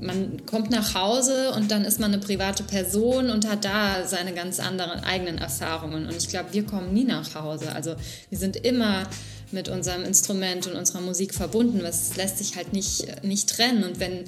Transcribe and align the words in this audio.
man 0.00 0.44
kommt 0.46 0.70
nach 0.70 0.94
Hause 0.94 1.52
und 1.56 1.70
dann 1.70 1.84
ist 1.84 2.00
man 2.00 2.12
eine 2.12 2.22
private 2.22 2.62
Person 2.62 3.30
und 3.30 3.48
hat 3.48 3.64
da 3.64 4.06
seine 4.06 4.34
ganz 4.34 4.60
anderen 4.60 5.00
eigenen 5.04 5.38
Erfahrungen. 5.38 6.06
Und 6.06 6.16
ich 6.16 6.28
glaube, 6.28 6.52
wir 6.52 6.64
kommen 6.64 6.92
nie 6.92 7.04
nach 7.04 7.34
Hause. 7.34 7.72
Also 7.72 7.94
wir 8.30 8.38
sind 8.38 8.56
immer 8.56 9.04
mit 9.52 9.68
unserem 9.68 10.04
Instrument 10.04 10.66
und 10.66 10.74
unserer 10.74 11.00
Musik 11.00 11.34
verbunden. 11.34 11.80
Das 11.80 12.16
lässt 12.16 12.38
sich 12.38 12.56
halt 12.56 12.72
nicht, 12.72 13.24
nicht 13.24 13.48
trennen. 13.48 13.84
Und 13.84 14.00
wenn 14.00 14.24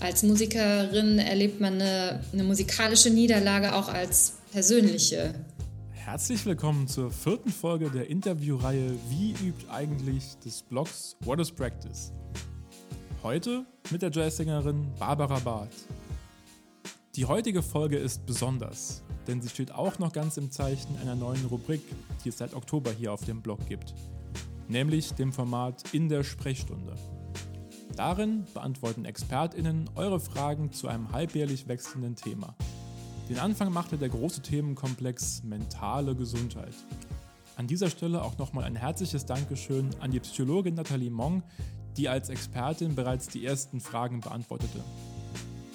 als 0.00 0.22
Musikerin 0.22 1.18
erlebt 1.18 1.60
man 1.60 1.74
eine, 1.74 2.20
eine 2.32 2.44
musikalische 2.44 3.10
Niederlage 3.10 3.74
auch 3.74 3.88
als 3.88 4.34
persönliche. 4.52 5.34
Herzlich 5.92 6.46
willkommen 6.46 6.88
zur 6.88 7.10
vierten 7.10 7.50
Folge 7.50 7.90
der 7.90 8.08
Interviewreihe 8.08 8.92
Wie 9.10 9.32
übt 9.32 9.66
eigentlich 9.70 10.36
des 10.44 10.62
Blogs 10.62 11.16
What 11.20 11.40
is 11.40 11.50
Practice? 11.50 12.12
Heute 13.24 13.66
mit 13.90 14.02
der 14.02 14.12
Jazzsängerin 14.12 14.86
Barbara 14.96 15.40
Barth. 15.40 15.88
Die 17.16 17.24
heutige 17.24 17.64
Folge 17.64 17.96
ist 17.96 18.24
besonders, 18.26 19.02
denn 19.26 19.42
sie 19.42 19.48
steht 19.48 19.72
auch 19.72 19.98
noch 19.98 20.12
ganz 20.12 20.36
im 20.36 20.52
Zeichen 20.52 20.96
einer 21.02 21.16
neuen 21.16 21.44
Rubrik, 21.46 21.82
die 22.24 22.28
es 22.28 22.38
seit 22.38 22.54
Oktober 22.54 22.92
hier 22.92 23.12
auf 23.12 23.24
dem 23.24 23.42
Blog 23.42 23.66
gibt, 23.66 23.92
nämlich 24.68 25.14
dem 25.14 25.32
Format 25.32 25.82
In 25.92 26.08
der 26.08 26.22
Sprechstunde. 26.22 26.94
Darin 27.96 28.44
beantworten 28.54 29.04
ExpertInnen 29.04 29.90
eure 29.96 30.20
Fragen 30.20 30.70
zu 30.70 30.86
einem 30.86 31.10
halbjährlich 31.10 31.66
wechselnden 31.66 32.14
Thema. 32.14 32.54
Den 33.28 33.40
Anfang 33.40 33.72
machte 33.72 33.98
der 33.98 34.10
große 34.10 34.42
Themenkomplex 34.42 35.42
mentale 35.42 36.14
Gesundheit. 36.14 36.74
An 37.56 37.66
dieser 37.66 37.90
Stelle 37.90 38.22
auch 38.22 38.38
nochmal 38.38 38.62
ein 38.62 38.76
herzliches 38.76 39.26
Dankeschön 39.26 39.90
an 39.98 40.12
die 40.12 40.20
Psychologin 40.20 40.74
Nathalie 40.74 41.10
Mong, 41.10 41.42
die 41.96 42.08
als 42.08 42.28
Expertin 42.28 42.94
bereits 42.94 43.28
die 43.28 43.44
ersten 43.44 43.80
Fragen 43.80 44.20
beantwortete. 44.20 44.82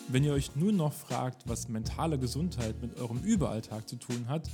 Wenn 0.10 0.24
ihr 0.24 0.34
euch 0.34 0.56
nun 0.56 0.76
noch 0.76 0.94
fragt, 0.94 1.48
was 1.48 1.70
mentale 1.70 2.20
Gesundheit 2.20 2.82
mit 2.82 3.00
eurem 3.00 3.20
Überalltag 3.24 3.88
zu 3.90 3.96
tun 3.96 4.28
hat, 4.28 4.50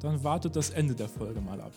dann 0.00 0.24
wartet 0.24 0.56
das 0.56 0.70
Ende 0.70 0.94
der 0.94 1.08
Folge 1.08 1.40
mal 1.40 1.60
ab. 1.60 1.72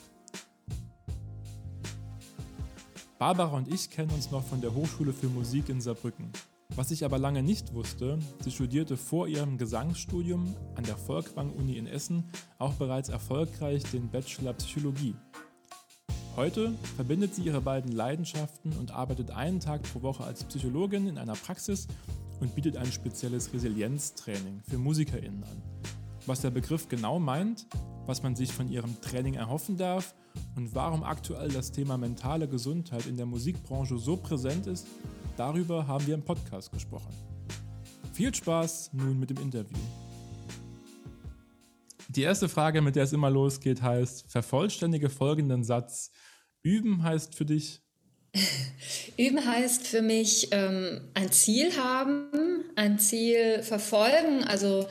Barbara 3.20 3.58
und 3.58 3.74
ich 3.74 3.90
kennen 3.90 4.12
uns 4.12 4.32
noch 4.32 4.44
von 4.44 4.62
der 4.62 4.74
Hochschule 4.74 5.12
für 5.12 5.28
Musik 5.28 5.70
in 5.70 5.82
Saarbrücken. 5.82 6.32
Was 6.76 6.92
ich 6.92 7.04
aber 7.04 7.18
lange 7.18 7.42
nicht 7.42 7.74
wusste, 7.74 8.20
sie 8.42 8.52
studierte 8.52 8.98
vor 8.98 9.28
ihrem 9.28 9.58
Gesangsstudium 9.58 10.56
an 10.76 10.84
der 10.84 10.98
Volkwang-Uni 10.98 11.78
in 11.78 11.88
Essen 11.88 12.30
auch 12.60 12.74
bereits 12.74 13.10
erfolgreich 13.10 13.84
den 13.92 14.10
Bachelor 14.10 14.54
Psychologie. 14.54 15.16
Heute 16.38 16.72
verbindet 16.96 17.34
sie 17.34 17.42
ihre 17.42 17.62
beiden 17.62 17.92
Leidenschaften 17.92 18.72
und 18.74 18.92
arbeitet 18.92 19.32
einen 19.32 19.60
Tag 19.60 19.82
pro 19.82 20.04
Woche 20.04 20.24
als 20.24 20.44
Psychologin 20.44 21.08
in 21.08 21.18
einer 21.18 21.34
Praxis 21.34 21.88
und 22.40 22.54
bietet 22.54 22.78
ein 22.78 22.92
spezielles 22.92 23.52
Resilienztraining 23.54 24.62
für 24.70 24.78
MusikerInnen 24.78 25.44
an. 25.44 25.64
Was 26.28 26.42
der 26.42 26.52
Begriff 26.52 26.90
genau 26.90 27.18
meint, 27.18 27.66
was 28.06 28.22
man 28.22 28.36
sich 28.36 28.54
von 28.54 28.70
ihrem 28.70 29.02
Training 29.02 29.34
erhoffen 29.34 29.78
darf 29.78 30.14
und 30.56 30.76
warum 30.76 31.02
aktuell 31.02 31.50
das 31.50 31.72
Thema 31.72 31.98
mentale 31.98 32.48
Gesundheit 32.48 33.08
in 33.08 33.18
der 33.18 33.26
Musikbranche 33.26 33.98
so 33.98 34.16
präsent 34.16 34.68
ist, 34.68 34.86
darüber 35.38 35.88
haben 35.88 36.06
wir 36.06 36.14
im 36.14 36.22
Podcast 36.22 36.72
gesprochen. 36.72 37.16
Viel 38.14 38.36
Spaß 38.36 38.92
nun 38.94 39.20
mit 39.20 39.32
dem 39.32 39.38
Interview. 39.38 39.80
Die 42.10 42.22
erste 42.22 42.48
Frage, 42.48 42.82
mit 42.82 42.96
der 42.96 43.04
es 43.04 43.12
immer 43.12 43.30
losgeht, 43.30 43.82
heißt, 43.82 44.32
vervollständige 44.32 45.10
folgenden 45.10 45.64
Satz. 45.64 46.12
Üben 46.68 47.04
heißt 47.04 47.34
für 47.34 47.46
dich? 47.46 47.80
Üben 49.18 49.46
heißt 49.46 49.88
für 49.88 50.02
mich 50.02 50.50
ähm, 50.52 51.00
ein 51.14 51.32
Ziel 51.32 51.78
haben, 51.78 52.66
ein 52.76 53.00
Ziel 53.00 53.64
verfolgen, 53.64 54.44
also 54.44 54.88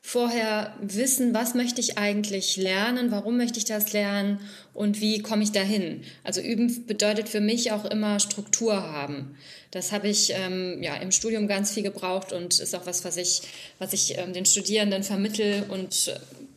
vorher 0.00 0.74
wissen, 0.80 1.34
was 1.34 1.54
möchte 1.54 1.82
ich 1.82 1.98
eigentlich 1.98 2.56
lernen, 2.56 3.10
warum 3.10 3.36
möchte 3.36 3.58
ich 3.58 3.66
das 3.66 3.92
lernen 3.92 4.40
und 4.72 5.02
wie 5.02 5.20
komme 5.20 5.42
ich 5.42 5.52
dahin. 5.52 6.02
Also 6.24 6.40
üben 6.40 6.86
bedeutet 6.86 7.28
für 7.28 7.40
mich 7.40 7.72
auch 7.72 7.84
immer 7.84 8.20
Struktur 8.20 8.74
haben. 8.74 9.36
Das 9.70 9.92
habe 9.92 10.08
ich 10.08 10.32
ähm, 10.34 10.82
ja, 10.82 10.96
im 10.96 11.12
Studium 11.12 11.46
ganz 11.46 11.72
viel 11.72 11.82
gebraucht 11.82 12.32
und 12.32 12.58
ist 12.58 12.74
auch 12.74 12.86
was, 12.86 13.04
was 13.04 13.18
ich, 13.18 13.42
was 13.78 13.92
ich 13.92 14.16
ähm, 14.16 14.32
den 14.32 14.46
Studierenden 14.46 15.02
vermittel. 15.02 15.64
Und 15.68 16.08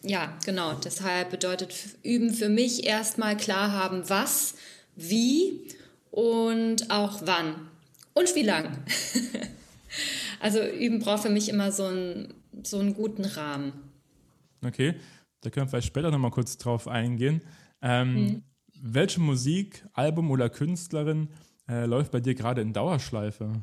ja, 0.03 0.37
genau, 0.45 0.73
deshalb 0.73 1.29
bedeutet 1.29 1.73
üben 2.03 2.33
für 2.33 2.49
mich 2.49 2.85
erstmal 2.85 3.37
klar 3.37 3.71
haben, 3.71 4.09
was, 4.09 4.55
wie 4.95 5.67
und 6.09 6.89
auch 6.89 7.21
wann 7.25 7.67
und 8.13 8.35
wie 8.35 8.41
lang. 8.43 8.83
also 10.39 10.63
üben 10.63 10.99
braucht 10.99 11.23
für 11.23 11.29
mich 11.29 11.49
immer 11.49 11.71
so 11.71 11.85
ein 11.85 12.33
so 12.63 12.79
einen 12.79 12.93
guten 12.93 13.25
Rahmen. 13.25 13.73
Okay, 14.63 14.95
da 15.41 15.49
können 15.49 15.65
wir 15.65 15.69
vielleicht 15.69 15.87
später 15.87 16.11
nochmal 16.11 16.31
kurz 16.31 16.57
drauf 16.57 16.87
eingehen. 16.87 17.41
Ähm, 17.81 18.13
mhm. 18.13 18.43
Welche 18.73 19.21
Musik, 19.21 19.85
Album 19.93 20.31
oder 20.31 20.49
Künstlerin 20.49 21.29
äh, 21.67 21.85
läuft 21.85 22.11
bei 22.11 22.19
dir 22.19 22.35
gerade 22.35 22.61
in 22.61 22.73
Dauerschleife? 22.73 23.53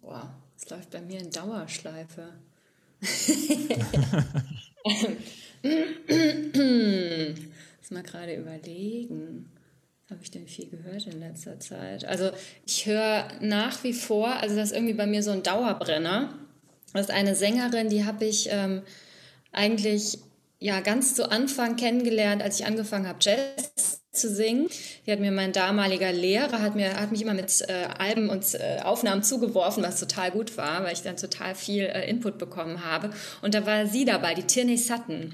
Boah, 0.00 0.34
es 0.56 0.68
läuft 0.68 0.90
bei 0.90 1.00
mir 1.00 1.20
in 1.20 1.30
Dauerschleife. 1.30 2.34
Muss 4.82 5.06
mal 7.90 8.02
gerade 8.02 8.34
überlegen. 8.34 9.50
Habe 10.10 10.20
ich 10.22 10.30
denn 10.30 10.46
viel 10.46 10.68
gehört 10.68 11.06
in 11.06 11.20
letzter 11.20 11.58
Zeit? 11.58 12.04
Also 12.04 12.30
ich 12.66 12.86
höre 12.86 13.28
nach 13.40 13.82
wie 13.84 13.92
vor, 13.92 14.28
also 14.28 14.56
das 14.56 14.70
ist 14.70 14.76
irgendwie 14.76 14.94
bei 14.94 15.06
mir 15.06 15.22
so 15.22 15.30
ein 15.30 15.42
Dauerbrenner. 15.42 16.34
Das 16.92 17.02
ist 17.02 17.10
eine 17.10 17.34
Sängerin, 17.34 17.88
die 17.88 18.04
habe 18.04 18.24
ich 18.24 18.48
ähm, 18.50 18.82
eigentlich 19.52 20.18
ja 20.58 20.80
ganz 20.80 21.14
zu 21.14 21.30
Anfang 21.30 21.76
kennengelernt, 21.76 22.42
als 22.42 22.60
ich 22.60 22.66
angefangen 22.66 23.06
habe, 23.06 23.18
Jazz 23.20 23.91
zu 24.12 24.28
singen. 24.28 24.68
Die 25.06 25.12
hat 25.12 25.20
mir 25.20 25.32
mein 25.32 25.52
damaliger 25.52 26.12
Lehrer, 26.12 26.60
hat, 26.60 26.76
mir, 26.76 27.00
hat 27.00 27.12
mich 27.12 27.22
immer 27.22 27.32
mit 27.32 27.62
äh, 27.62 27.88
Alben 27.98 28.28
und 28.28 28.44
äh, 28.54 28.80
Aufnahmen 28.82 29.22
zugeworfen, 29.22 29.82
was 29.82 29.98
total 29.98 30.30
gut 30.30 30.58
war, 30.58 30.84
weil 30.84 30.92
ich 30.92 31.00
dann 31.00 31.16
total 31.16 31.54
viel 31.54 31.84
äh, 31.84 32.08
Input 32.08 32.36
bekommen 32.36 32.84
habe. 32.84 33.10
Und 33.40 33.54
da 33.54 33.64
war 33.64 33.86
sie 33.86 34.04
dabei, 34.04 34.34
die 34.34 34.42
Tierney 34.42 34.76
Sutton. 34.76 35.32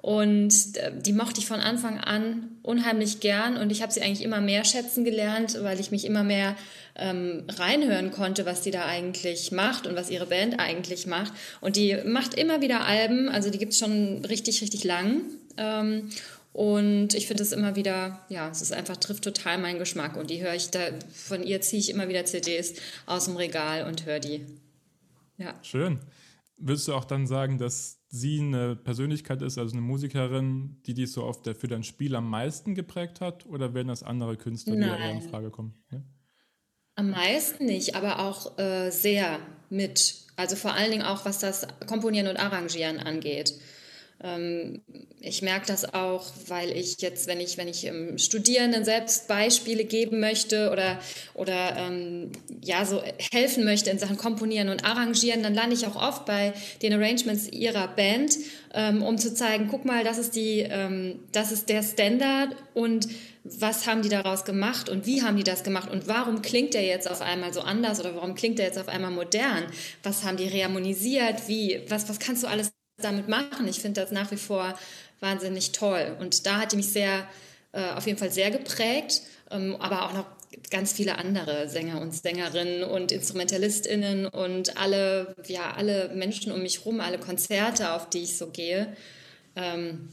Und 0.00 0.76
äh, 0.76 0.92
die 0.96 1.12
mochte 1.12 1.38
ich 1.38 1.46
von 1.46 1.60
Anfang 1.60 1.98
an 1.98 2.56
unheimlich 2.64 3.20
gern 3.20 3.56
und 3.56 3.70
ich 3.70 3.82
habe 3.82 3.92
sie 3.92 4.02
eigentlich 4.02 4.22
immer 4.22 4.40
mehr 4.40 4.64
schätzen 4.64 5.04
gelernt, 5.04 5.56
weil 5.62 5.78
ich 5.78 5.92
mich 5.92 6.04
immer 6.04 6.24
mehr 6.24 6.56
ähm, 6.96 7.44
reinhören 7.48 8.10
konnte, 8.10 8.46
was 8.46 8.62
die 8.62 8.72
da 8.72 8.84
eigentlich 8.84 9.52
macht 9.52 9.86
und 9.86 9.94
was 9.94 10.10
ihre 10.10 10.26
Band 10.26 10.58
eigentlich 10.58 11.06
macht. 11.06 11.32
Und 11.60 11.76
die 11.76 11.96
macht 12.04 12.34
immer 12.34 12.60
wieder 12.60 12.84
Alben, 12.84 13.28
also 13.28 13.50
die 13.50 13.58
gibt 13.58 13.74
es 13.74 13.78
schon 13.78 14.24
richtig, 14.24 14.60
richtig 14.60 14.82
lang. 14.82 15.22
Ähm, 15.56 16.10
und 16.52 17.14
ich 17.14 17.26
finde 17.26 17.42
es 17.42 17.52
immer 17.52 17.76
wieder, 17.76 18.24
ja, 18.28 18.48
es 18.48 18.62
ist 18.62 18.72
einfach, 18.72 18.96
trifft 18.96 19.24
total 19.24 19.58
meinen 19.58 19.78
Geschmack. 19.78 20.16
Und 20.16 20.30
die 20.30 20.42
höre 20.42 20.54
ich 20.54 20.70
da, 20.70 20.80
von 21.12 21.42
ihr 21.42 21.60
ziehe 21.60 21.80
ich 21.80 21.90
immer 21.90 22.08
wieder 22.08 22.24
CDs 22.24 22.74
aus 23.06 23.26
dem 23.26 23.36
Regal 23.36 23.86
und 23.86 24.06
höre 24.06 24.20
die. 24.20 24.44
Ja. 25.36 25.54
Schön. 25.62 26.00
Würdest 26.56 26.88
du 26.88 26.94
auch 26.94 27.04
dann 27.04 27.26
sagen, 27.26 27.58
dass 27.58 28.00
sie 28.08 28.40
eine 28.40 28.74
Persönlichkeit 28.74 29.42
ist, 29.42 29.58
also 29.58 29.72
eine 29.72 29.82
Musikerin, 29.82 30.80
die 30.86 30.94
dich 30.94 31.12
so 31.12 31.22
oft 31.22 31.46
für 31.46 31.68
dein 31.68 31.84
Spiel 31.84 32.16
am 32.16 32.28
meisten 32.28 32.74
geprägt 32.74 33.20
hat? 33.20 33.46
Oder 33.46 33.74
werden 33.74 33.88
das 33.88 34.02
andere 34.02 34.36
Künstler, 34.36 34.74
die 34.74 34.82
eher 34.82 35.10
in 35.10 35.22
Frage 35.22 35.50
kommen? 35.50 35.74
Ja? 35.92 36.02
Am 36.96 37.10
meisten 37.10 37.66
nicht, 37.66 37.94
aber 37.94 38.18
auch 38.18 38.58
äh, 38.58 38.90
sehr 38.90 39.38
mit. 39.70 40.26
Also 40.34 40.56
vor 40.56 40.74
allen 40.74 40.90
Dingen 40.90 41.04
auch, 41.04 41.24
was 41.24 41.38
das 41.38 41.68
Komponieren 41.86 42.26
und 42.26 42.36
Arrangieren 42.38 42.98
angeht. 42.98 43.54
Ähm, 44.22 44.82
ich 45.20 45.42
merke 45.42 45.66
das 45.66 45.94
auch, 45.94 46.26
weil 46.48 46.76
ich 46.76 47.00
jetzt, 47.00 47.28
wenn 47.28 47.40
ich, 47.40 47.56
wenn 47.56 47.68
ich 47.68 47.86
ähm, 47.86 48.18
Studierenden 48.18 48.84
selbst 48.84 49.28
Beispiele 49.28 49.84
geben 49.84 50.18
möchte 50.18 50.70
oder, 50.70 50.98
oder 51.34 51.76
ähm, 51.76 52.32
ja, 52.62 52.84
so 52.84 53.00
helfen 53.32 53.64
möchte 53.64 53.90
in 53.90 53.98
Sachen 53.98 54.16
Komponieren 54.16 54.70
und 54.70 54.84
Arrangieren, 54.84 55.42
dann 55.42 55.54
lande 55.54 55.74
ich 55.74 55.86
auch 55.86 55.96
oft 55.96 56.24
bei 56.24 56.52
den 56.82 56.92
Arrangements 56.92 57.48
ihrer 57.48 57.86
Band, 57.86 58.36
ähm, 58.74 59.02
um 59.02 59.18
zu 59.18 59.32
zeigen, 59.34 59.68
guck 59.70 59.84
mal, 59.84 60.02
das 60.02 60.18
ist 60.18 60.34
die, 60.34 60.60
ähm, 60.60 61.20
das 61.30 61.52
ist 61.52 61.68
der 61.68 61.82
Standard 61.84 62.56
und 62.74 63.08
was 63.44 63.86
haben 63.86 64.02
die 64.02 64.08
daraus 64.08 64.44
gemacht 64.44 64.88
und 64.88 65.06
wie 65.06 65.22
haben 65.22 65.36
die 65.36 65.44
das 65.44 65.62
gemacht 65.62 65.90
und 65.90 66.08
warum 66.08 66.42
klingt 66.42 66.74
der 66.74 66.84
jetzt 66.84 67.08
auf 67.08 67.20
einmal 67.20 67.54
so 67.54 67.60
anders 67.60 68.00
oder 68.00 68.14
warum 68.14 68.34
klingt 68.34 68.58
der 68.58 68.66
jetzt 68.66 68.78
auf 68.78 68.88
einmal 68.88 69.10
modern? 69.10 69.64
Was 70.02 70.24
haben 70.24 70.36
die 70.36 70.48
reharmonisiert? 70.48 71.48
Wie, 71.48 71.80
was, 71.88 72.08
was 72.08 72.18
kannst 72.18 72.42
du 72.42 72.48
alles 72.48 72.72
damit 73.00 73.28
machen? 73.28 73.68
Ich 73.68 73.80
finde 73.80 74.00
das 74.00 74.10
nach 74.10 74.30
wie 74.30 74.36
vor 74.36 74.78
wahnsinnig 75.20 75.72
toll. 75.72 76.16
Und 76.20 76.46
da 76.46 76.60
hat 76.60 76.72
die 76.72 76.76
mich 76.76 76.88
sehr, 76.88 77.26
äh, 77.72 77.90
auf 77.90 78.06
jeden 78.06 78.18
Fall 78.18 78.30
sehr 78.30 78.50
geprägt, 78.50 79.22
ähm, 79.50 79.76
aber 79.78 80.06
auch 80.06 80.12
noch 80.12 80.26
ganz 80.70 80.92
viele 80.92 81.18
andere 81.18 81.68
Sänger 81.68 82.00
und 82.00 82.14
Sängerinnen 82.14 82.84
und 82.84 83.12
InstrumentalistInnen 83.12 84.26
und 84.26 84.76
alle, 84.76 85.34
ja, 85.46 85.72
alle 85.76 86.10
Menschen 86.14 86.52
um 86.52 86.62
mich 86.62 86.84
rum, 86.84 87.00
alle 87.00 87.18
Konzerte, 87.18 87.92
auf 87.92 88.08
die 88.08 88.22
ich 88.22 88.36
so 88.36 88.48
gehe. 88.48 88.94
Ähm, 89.56 90.08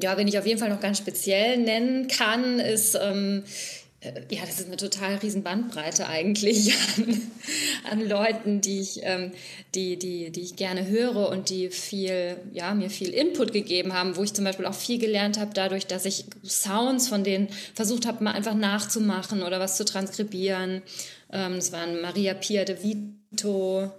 ja, 0.00 0.16
wenn 0.16 0.28
ich 0.28 0.38
auf 0.38 0.46
jeden 0.46 0.58
Fall 0.58 0.70
noch 0.70 0.80
ganz 0.80 0.98
speziell 0.98 1.58
nennen 1.58 2.08
kann, 2.08 2.58
ist, 2.58 2.94
ähm, 3.00 3.44
äh, 3.44 3.79
ja, 4.02 4.40
das 4.46 4.60
ist 4.60 4.66
eine 4.66 4.78
total 4.78 5.16
riesen 5.16 5.42
Bandbreite 5.42 6.08
eigentlich 6.08 6.72
an, 6.96 7.30
an 7.90 8.08
Leuten, 8.08 8.62
die 8.62 8.80
ich, 8.80 9.00
ähm, 9.02 9.32
die, 9.74 9.98
die, 9.98 10.30
die 10.30 10.40
ich 10.40 10.56
gerne 10.56 10.86
höre 10.86 11.28
und 11.28 11.50
die 11.50 11.68
viel, 11.68 12.36
ja, 12.52 12.72
mir 12.72 12.88
viel 12.88 13.10
Input 13.10 13.52
gegeben 13.52 13.92
haben, 13.92 14.16
wo 14.16 14.22
ich 14.22 14.32
zum 14.32 14.46
Beispiel 14.46 14.64
auch 14.64 14.74
viel 14.74 14.98
gelernt 14.98 15.38
habe, 15.38 15.50
dadurch, 15.52 15.86
dass 15.86 16.06
ich 16.06 16.24
Sounds 16.42 17.08
von 17.08 17.24
denen 17.24 17.48
versucht 17.74 18.06
habe, 18.06 18.24
mal 18.24 18.32
einfach 18.32 18.54
nachzumachen 18.54 19.42
oder 19.42 19.60
was 19.60 19.76
zu 19.76 19.84
transkribieren. 19.84 20.80
Ähm, 21.30 21.56
das 21.56 21.70
waren 21.72 22.00
Maria 22.00 22.32
Pia 22.32 22.64
de 22.64 22.82
Vito 22.82 23.92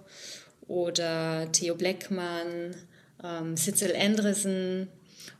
oder 0.66 1.46
Theo 1.52 1.76
Bleckmann, 1.76 2.74
ähm, 3.22 3.56
Sitzel 3.56 3.94
Andresen 3.94 4.88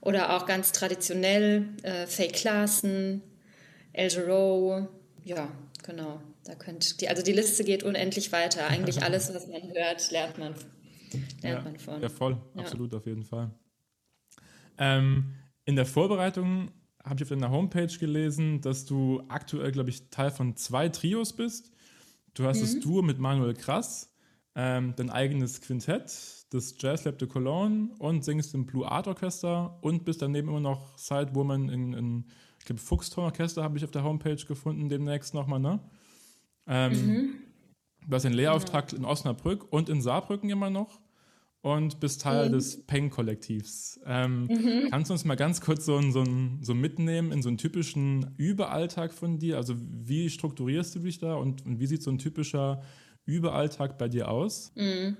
oder 0.00 0.36
auch 0.36 0.46
ganz 0.46 0.70
traditionell 0.70 1.66
äh, 1.82 2.06
Faye 2.06 2.28
Klaassen 2.28 3.22
El 3.92 4.08
Giro, 4.08 4.88
ja, 5.24 5.48
genau. 5.82 6.20
Da 6.44 6.54
könnt 6.54 7.00
die, 7.00 7.08
also 7.08 7.22
die 7.22 7.32
Liste 7.32 7.64
geht 7.64 7.82
unendlich 7.82 8.32
weiter. 8.32 8.66
Eigentlich 8.66 9.02
alles, 9.04 9.32
was 9.34 9.46
man 9.46 9.62
hört, 9.74 10.10
lernt 10.10 10.38
man, 10.38 10.54
lernt 11.42 11.42
ja, 11.42 11.62
man 11.62 11.78
von. 11.78 12.02
Ja, 12.02 12.08
voll, 12.08 12.40
ja. 12.54 12.62
absolut, 12.62 12.94
auf 12.94 13.06
jeden 13.06 13.24
Fall. 13.24 13.50
Ähm, 14.78 15.34
in 15.64 15.76
der 15.76 15.86
Vorbereitung 15.86 16.70
habe 17.04 17.16
ich 17.16 17.22
auf 17.22 17.28
deiner 17.28 17.50
Homepage 17.50 17.86
gelesen, 17.98 18.60
dass 18.60 18.84
du 18.84 19.22
aktuell, 19.28 19.72
glaube 19.72 19.90
ich, 19.90 20.08
Teil 20.10 20.30
von 20.30 20.56
zwei 20.56 20.88
Trios 20.88 21.32
bist. 21.32 21.72
Du 22.34 22.44
hast 22.44 22.58
mhm. 22.58 22.62
das 22.62 22.80
Duo 22.80 23.02
mit 23.02 23.18
Manuel 23.18 23.54
Krass, 23.54 24.14
ähm, 24.54 24.94
dein 24.96 25.10
eigenes 25.10 25.60
Quintett, 25.60 26.12
das 26.50 26.74
Jazz 26.78 27.04
Lab 27.04 27.18
de 27.18 27.28
Cologne 27.28 27.90
und 27.98 28.24
singst 28.24 28.54
im 28.54 28.66
Blue 28.66 28.86
Art 28.86 29.06
Orchester 29.06 29.78
und 29.82 30.04
bist 30.04 30.22
daneben 30.22 30.48
immer 30.48 30.60
noch 30.60 30.96
Sidewoman 30.98 31.68
in, 31.68 31.92
in 31.92 32.24
ich 32.62 32.66
glaube, 32.66 32.80
Fuchstororchester 32.80 33.64
habe 33.64 33.76
ich 33.76 33.82
auf 33.82 33.90
der 33.90 34.04
Homepage 34.04 34.36
gefunden, 34.36 34.88
demnächst 34.88 35.34
nochmal, 35.34 35.58
ne? 35.58 35.80
Ähm, 36.68 36.92
mhm. 36.92 37.34
Du 38.06 38.14
hast 38.14 38.24
einen 38.24 38.36
Lehrauftrag 38.36 38.86
genau. 38.86 39.02
in 39.02 39.04
Osnabrück 39.04 39.72
und 39.72 39.88
in 39.88 40.00
Saarbrücken 40.00 40.48
immer 40.48 40.70
noch 40.70 41.00
und 41.60 41.98
bist 41.98 42.22
Teil 42.22 42.48
mhm. 42.48 42.52
des 42.52 42.86
Peng-Kollektivs. 42.86 43.98
Ähm, 44.06 44.44
mhm. 44.44 44.90
Kannst 44.90 45.10
du 45.10 45.14
uns 45.14 45.24
mal 45.24 45.34
ganz 45.34 45.60
kurz 45.60 45.86
so, 45.86 46.00
so, 46.12 46.24
so 46.60 46.72
mitnehmen 46.72 47.32
in 47.32 47.42
so 47.42 47.48
einen 47.48 47.58
typischen 47.58 48.32
Überalltag 48.36 49.12
von 49.12 49.40
dir? 49.40 49.56
Also 49.56 49.74
wie 49.76 50.30
strukturierst 50.30 50.94
du 50.94 51.00
dich 51.00 51.18
da 51.18 51.34
und, 51.34 51.66
und 51.66 51.80
wie 51.80 51.86
sieht 51.88 52.04
so 52.04 52.12
ein 52.12 52.18
typischer 52.18 52.80
Überalltag 53.24 53.98
bei 53.98 54.06
dir 54.06 54.30
aus? 54.30 54.70
Mhm. 54.76 55.16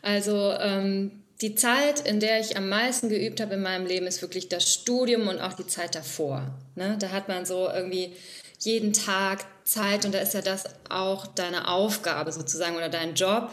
Also 0.00 0.52
ähm, 0.60 1.23
die 1.40 1.54
Zeit, 1.54 2.00
in 2.00 2.20
der 2.20 2.40
ich 2.40 2.56
am 2.56 2.68
meisten 2.68 3.08
geübt 3.08 3.40
habe 3.40 3.54
in 3.54 3.62
meinem 3.62 3.86
Leben, 3.86 4.06
ist 4.06 4.22
wirklich 4.22 4.48
das 4.48 4.72
Studium 4.72 5.28
und 5.28 5.40
auch 5.40 5.54
die 5.54 5.66
Zeit 5.66 5.94
davor. 5.94 6.54
Ne? 6.76 6.96
Da 6.98 7.10
hat 7.10 7.28
man 7.28 7.44
so 7.44 7.68
irgendwie 7.68 8.12
jeden 8.60 8.92
Tag 8.92 9.44
Zeit 9.64 10.04
und 10.04 10.14
da 10.14 10.20
ist 10.20 10.34
ja 10.34 10.42
das 10.42 10.64
auch 10.88 11.26
deine 11.26 11.68
Aufgabe 11.68 12.32
sozusagen 12.32 12.76
oder 12.76 12.88
dein 12.88 13.14
Job, 13.14 13.50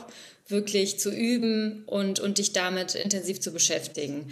wirklich 0.47 0.99
zu 0.99 1.11
üben 1.11 1.83
und, 1.85 2.19
und 2.19 2.37
dich 2.37 2.53
damit 2.53 2.95
intensiv 2.95 3.39
zu 3.39 3.51
beschäftigen. 3.51 4.31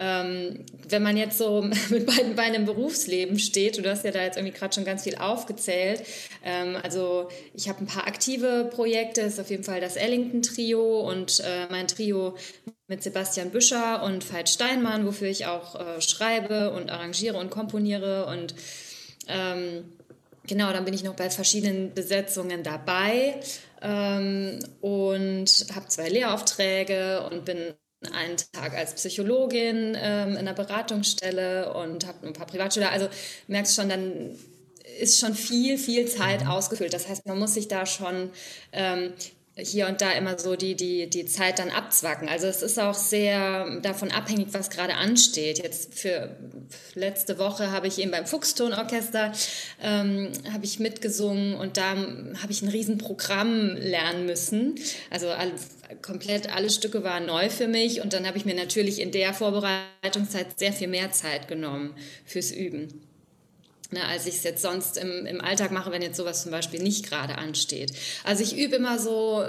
Ähm, 0.00 0.64
wenn 0.88 1.02
man 1.02 1.16
jetzt 1.16 1.38
so 1.38 1.62
mit 1.90 2.06
beiden 2.06 2.36
Beinen 2.36 2.54
im 2.54 2.66
Berufsleben 2.66 3.38
steht, 3.38 3.78
du 3.78 3.90
hast 3.90 4.04
ja 4.04 4.12
da 4.12 4.22
jetzt 4.22 4.36
irgendwie 4.36 4.56
gerade 4.56 4.74
schon 4.74 4.84
ganz 4.84 5.02
viel 5.02 5.16
aufgezählt. 5.16 6.02
Ähm, 6.44 6.76
also 6.82 7.28
ich 7.54 7.68
habe 7.68 7.80
ein 7.80 7.86
paar 7.86 8.06
aktive 8.06 8.70
Projekte, 8.72 9.22
ist 9.22 9.40
auf 9.40 9.50
jeden 9.50 9.64
Fall 9.64 9.80
das 9.80 9.96
Ellington 9.96 10.42
Trio 10.42 11.00
und 11.00 11.40
äh, 11.40 11.66
mein 11.70 11.88
Trio 11.88 12.36
mit 12.86 13.02
Sebastian 13.02 13.50
Büscher 13.50 14.02
und 14.04 14.32
Veit 14.32 14.48
Steinmann, 14.48 15.04
wofür 15.04 15.28
ich 15.28 15.46
auch 15.46 15.74
äh, 15.74 16.00
schreibe 16.00 16.70
und 16.70 16.90
arrangiere 16.90 17.36
und 17.36 17.50
komponiere 17.50 18.26
und 18.26 18.54
ähm, 19.26 19.84
genau, 20.46 20.72
dann 20.72 20.84
bin 20.84 20.94
ich 20.94 21.04
noch 21.04 21.14
bei 21.14 21.28
verschiedenen 21.28 21.92
Besetzungen 21.92 22.62
dabei 22.62 23.40
ähm, 23.82 24.60
und 24.80 25.66
habe 25.74 25.88
zwei 25.88 26.08
Lehraufträge 26.08 27.28
und 27.30 27.44
bin 27.44 27.74
einen 28.12 28.36
Tag 28.52 28.74
als 28.74 28.94
Psychologin 28.94 29.96
ähm, 30.00 30.30
in 30.30 30.36
einer 30.38 30.54
Beratungsstelle 30.54 31.72
und 31.74 32.06
habe 32.06 32.26
ein 32.26 32.32
paar 32.32 32.46
Privatschüler. 32.46 32.90
Also 32.90 33.08
merkst 33.48 33.74
schon, 33.74 33.88
dann 33.88 34.38
ist 35.00 35.18
schon 35.18 35.34
viel, 35.34 35.78
viel 35.78 36.06
Zeit 36.06 36.44
mhm. 36.44 36.50
ausgefüllt. 36.50 36.92
Das 36.92 37.08
heißt, 37.08 37.26
man 37.26 37.38
muss 37.38 37.54
sich 37.54 37.68
da 37.68 37.86
schon 37.86 38.30
ähm, 38.72 39.12
hier 39.58 39.88
und 39.88 40.00
da 40.00 40.12
immer 40.12 40.38
so 40.38 40.54
die, 40.56 40.74
die, 40.76 41.10
die 41.10 41.26
Zeit 41.26 41.58
dann 41.58 41.70
abzwacken. 41.70 42.28
Also 42.28 42.46
es 42.46 42.62
ist 42.62 42.78
auch 42.78 42.94
sehr 42.94 43.80
davon 43.80 44.10
abhängig, 44.10 44.48
was 44.52 44.70
gerade 44.70 44.94
ansteht. 44.94 45.58
Jetzt 45.58 45.98
für 45.98 46.36
letzte 46.94 47.38
Woche 47.38 47.70
habe 47.72 47.88
ich 47.88 47.98
eben 47.98 48.10
beim 48.10 48.26
Fuchstonorchester 48.26 49.32
ähm, 49.82 50.30
habe 50.52 50.64
ich 50.64 50.78
mitgesungen 50.78 51.54
und 51.54 51.76
da 51.76 51.96
habe 52.42 52.52
ich 52.52 52.62
ein 52.62 52.68
Riesenprogramm 52.68 53.76
lernen 53.76 54.26
müssen. 54.26 54.76
Also 55.10 55.28
all, 55.28 55.52
komplett 56.02 56.54
alle 56.54 56.70
Stücke 56.70 57.02
waren 57.02 57.26
neu 57.26 57.50
für 57.50 57.66
mich 57.66 58.00
und 58.00 58.12
dann 58.12 58.26
habe 58.26 58.38
ich 58.38 58.44
mir 58.44 58.54
natürlich 58.54 59.00
in 59.00 59.10
der 59.10 59.34
Vorbereitungszeit 59.34 60.58
sehr 60.58 60.72
viel 60.72 60.88
mehr 60.88 61.10
Zeit 61.10 61.48
genommen 61.48 61.94
fürs 62.24 62.52
Üben. 62.52 63.07
Ne, 63.90 64.04
als 64.04 64.26
ich 64.26 64.34
es 64.34 64.42
jetzt 64.42 64.60
sonst 64.60 64.98
im, 64.98 65.24
im 65.24 65.40
Alltag 65.40 65.70
mache, 65.70 65.90
wenn 65.90 66.02
jetzt 66.02 66.18
sowas 66.18 66.42
zum 66.42 66.50
Beispiel 66.50 66.82
nicht 66.82 67.08
gerade 67.08 67.38
ansteht. 67.38 67.94
Also 68.22 68.42
ich 68.42 68.58
übe 68.58 68.76
immer 68.76 68.98
so 68.98 69.46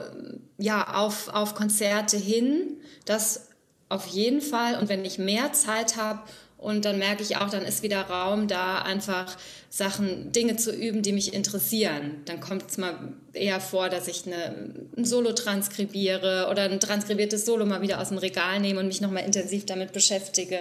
ja, 0.57 0.95
auf, 0.95 1.27
auf 1.27 1.55
Konzerte 1.55 2.15
hin, 2.15 2.77
das 3.03 3.49
auf 3.89 4.07
jeden 4.07 4.39
Fall. 4.39 4.79
Und 4.79 4.87
wenn 4.87 5.03
ich 5.03 5.17
mehr 5.17 5.51
Zeit 5.51 5.97
habe 5.97 6.21
und 6.57 6.85
dann 6.85 6.99
merke 6.99 7.23
ich 7.23 7.37
auch, 7.37 7.49
dann 7.49 7.63
ist 7.63 7.83
wieder 7.83 8.01
Raum 8.01 8.47
da, 8.47 8.81
einfach 8.81 9.37
Sachen, 9.69 10.31
Dinge 10.31 10.57
zu 10.57 10.73
üben, 10.73 11.01
die 11.01 11.13
mich 11.13 11.33
interessieren. 11.33 12.21
Dann 12.25 12.39
kommt 12.39 12.69
es 12.69 12.77
mal 12.77 13.13
eher 13.33 13.61
vor, 13.61 13.89
dass 13.89 14.07
ich 14.07 14.25
eine, 14.25 14.73
ein 14.97 15.05
Solo 15.05 15.31
transkribiere 15.33 16.47
oder 16.51 16.63
ein 16.63 16.79
transkribiertes 16.79 17.45
Solo 17.45 17.65
mal 17.65 17.81
wieder 17.81 18.01
aus 18.01 18.09
dem 18.09 18.17
Regal 18.17 18.59
nehme 18.59 18.79
und 18.79 18.87
mich 18.87 19.01
nochmal 19.01 19.25
intensiv 19.25 19.65
damit 19.65 19.93
beschäftige 19.93 20.59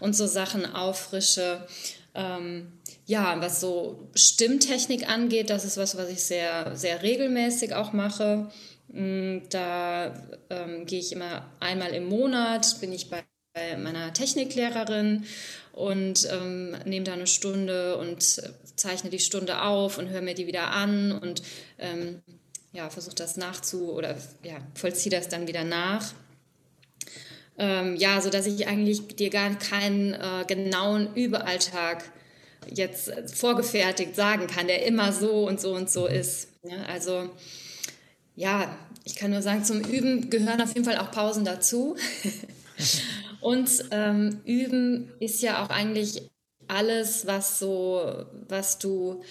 und 0.00 0.14
so 0.14 0.26
Sachen 0.26 0.66
auffrische. 0.74 1.66
Ähm, 2.14 2.72
ja, 3.08 3.40
was 3.40 3.60
so 3.60 4.10
Stimmtechnik 4.14 5.08
angeht, 5.08 5.48
das 5.48 5.64
ist 5.64 5.78
was, 5.78 5.96
was 5.96 6.10
ich 6.10 6.22
sehr, 6.22 6.76
sehr 6.76 7.02
regelmäßig 7.02 7.74
auch 7.74 7.94
mache. 7.94 8.50
Mm, 8.88 9.38
da 9.48 10.14
ähm, 10.50 10.84
gehe 10.84 11.00
ich 11.00 11.12
immer 11.12 11.50
einmal 11.58 11.94
im 11.94 12.06
Monat, 12.06 12.78
bin 12.80 12.92
ich 12.92 13.08
bei 13.08 13.24
meiner 13.78 14.12
Techniklehrerin 14.12 15.24
und 15.72 16.28
ähm, 16.30 16.76
nehme 16.84 17.06
da 17.06 17.14
eine 17.14 17.26
Stunde 17.26 17.96
und 17.96 18.22
zeichne 18.76 19.08
die 19.08 19.18
Stunde 19.18 19.62
auf 19.62 19.96
und 19.96 20.10
höre 20.10 20.20
mir 20.20 20.34
die 20.34 20.46
wieder 20.46 20.70
an 20.70 21.12
und 21.12 21.42
ähm, 21.78 22.20
ja, 22.72 22.90
versuche 22.90 23.14
das 23.14 23.38
nachzu 23.38 23.90
oder 23.90 24.16
ja, 24.42 24.58
vollziehe 24.74 25.10
das 25.10 25.28
dann 25.28 25.48
wieder 25.48 25.64
nach. 25.64 26.12
Ähm, 27.56 27.96
ja, 27.96 28.20
so 28.20 28.28
dass 28.28 28.46
ich 28.46 28.68
eigentlich 28.68 29.16
dir 29.16 29.30
gar 29.30 29.58
keinen 29.58 30.12
äh, 30.12 30.44
genauen 30.46 31.14
Überalltag 31.14 32.04
jetzt 32.74 33.12
vorgefertigt 33.34 34.14
sagen 34.14 34.46
kann, 34.46 34.66
der 34.66 34.86
immer 34.86 35.12
so 35.12 35.46
und 35.46 35.60
so 35.60 35.74
und 35.74 35.90
so 35.90 36.06
ist. 36.06 36.48
Ja, 36.62 36.82
also 36.84 37.30
ja, 38.36 38.76
ich 39.04 39.16
kann 39.16 39.30
nur 39.30 39.42
sagen, 39.42 39.64
zum 39.64 39.80
Üben 39.80 40.30
gehören 40.30 40.60
auf 40.60 40.74
jeden 40.74 40.84
Fall 40.84 40.98
auch 40.98 41.10
Pausen 41.10 41.44
dazu. 41.44 41.96
und 43.40 43.68
ähm, 43.90 44.40
Üben 44.44 45.12
ist 45.18 45.42
ja 45.42 45.64
auch 45.64 45.70
eigentlich 45.70 46.28
alles, 46.68 47.26
was 47.26 47.58
so, 47.58 48.26
was 48.48 48.78
du 48.78 49.22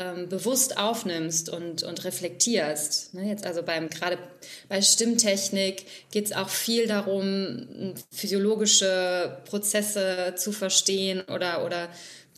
ähm, 0.00 0.28
bewusst 0.30 0.78
aufnimmst 0.78 1.50
und, 1.50 1.82
und 1.82 2.04
reflektierst. 2.04 3.12
Ne, 3.14 3.28
jetzt 3.28 3.46
also 3.46 3.62
beim 3.62 3.90
gerade 3.90 4.18
bei 4.68 4.80
Stimmtechnik 4.80 5.84
geht 6.10 6.24
es 6.24 6.32
auch 6.32 6.48
viel 6.48 6.86
darum, 6.86 7.94
physiologische 8.10 9.38
Prozesse 9.44 10.34
zu 10.36 10.52
verstehen 10.52 11.20
oder, 11.28 11.66
oder 11.66 11.90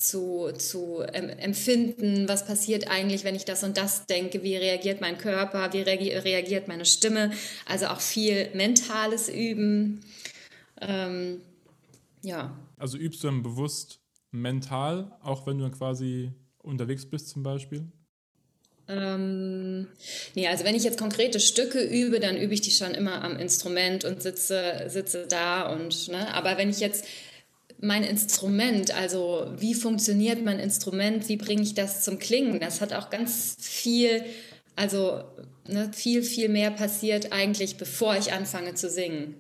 zu, 0.03 0.53
zu 0.53 1.03
ähm, 1.13 1.29
empfinden, 1.29 2.29
was 2.29 2.47
passiert 2.47 2.89
eigentlich, 2.89 3.25
wenn 3.25 3.35
ich 3.35 3.45
das 3.45 3.65
und 3.65 3.77
das 3.77 4.07
denke, 4.07 4.43
wie 4.43 4.57
reagiert 4.57 5.01
mein 5.01 5.19
Körper, 5.19 5.73
wie 5.73 5.83
reagiert 5.83 6.69
meine 6.69 6.85
Stimme. 6.85 7.33
Also 7.67 7.87
auch 7.87 8.01
viel 8.01 8.49
mentales 8.55 9.29
Üben. 9.29 10.01
Ähm, 10.81 11.41
ja. 12.23 12.57
Also 12.77 12.99
übst 12.99 13.23
du 13.23 13.29
dann 13.29 13.43
bewusst 13.43 14.01
mental, 14.31 15.13
auch 15.23 15.47
wenn 15.47 15.59
du 15.59 15.65
dann 15.65 15.73
quasi 15.73 16.33
unterwegs 16.59 17.07
bist 17.07 17.29
zum 17.29 17.43
Beispiel? 17.43 17.87
Ähm, 18.89 19.87
nee, 20.35 20.49
also 20.49 20.65
wenn 20.65 20.75
ich 20.75 20.83
jetzt 20.83 20.99
konkrete 20.99 21.41
Stücke 21.41 21.83
übe, 21.83 22.19
dann 22.21 22.37
übe 22.37 22.55
ich 22.55 22.61
die 22.61 22.71
schon 22.71 22.95
immer 22.95 23.23
am 23.23 23.37
Instrument 23.37 24.05
und 24.05 24.23
sitze, 24.23 24.85
sitze 24.89 25.27
da 25.29 25.73
und, 25.73 26.09
ne, 26.09 26.35
aber 26.35 26.59
wenn 26.59 26.69
ich 26.69 26.81
jetzt 26.81 27.07
mein 27.83 28.05
Instrument, 28.05 28.95
also 28.95 29.47
wie 29.57 29.75
funktioniert 29.75 30.43
mein 30.43 30.61
Instrument, 30.61 31.29
wie 31.29 31.37
bringe 31.37 31.63
ich 31.63 31.75
das 31.75 32.03
zum 32.03 32.19
Klingen, 32.19 32.61
das 32.61 32.81
hat 32.81 32.93
auch 32.93 33.11
ganz 33.11 33.57
viel, 33.59 34.25
also 34.77 35.25
ne, 35.67 35.91
viel, 35.93 36.23
viel 36.23 36.49
mehr 36.49 36.71
passiert 36.71 37.33
eigentlich, 37.33 37.77
bevor 37.77 38.17
ich 38.17 38.33
anfange 38.33 38.75
zu 38.75 38.89
singen. 38.89 39.35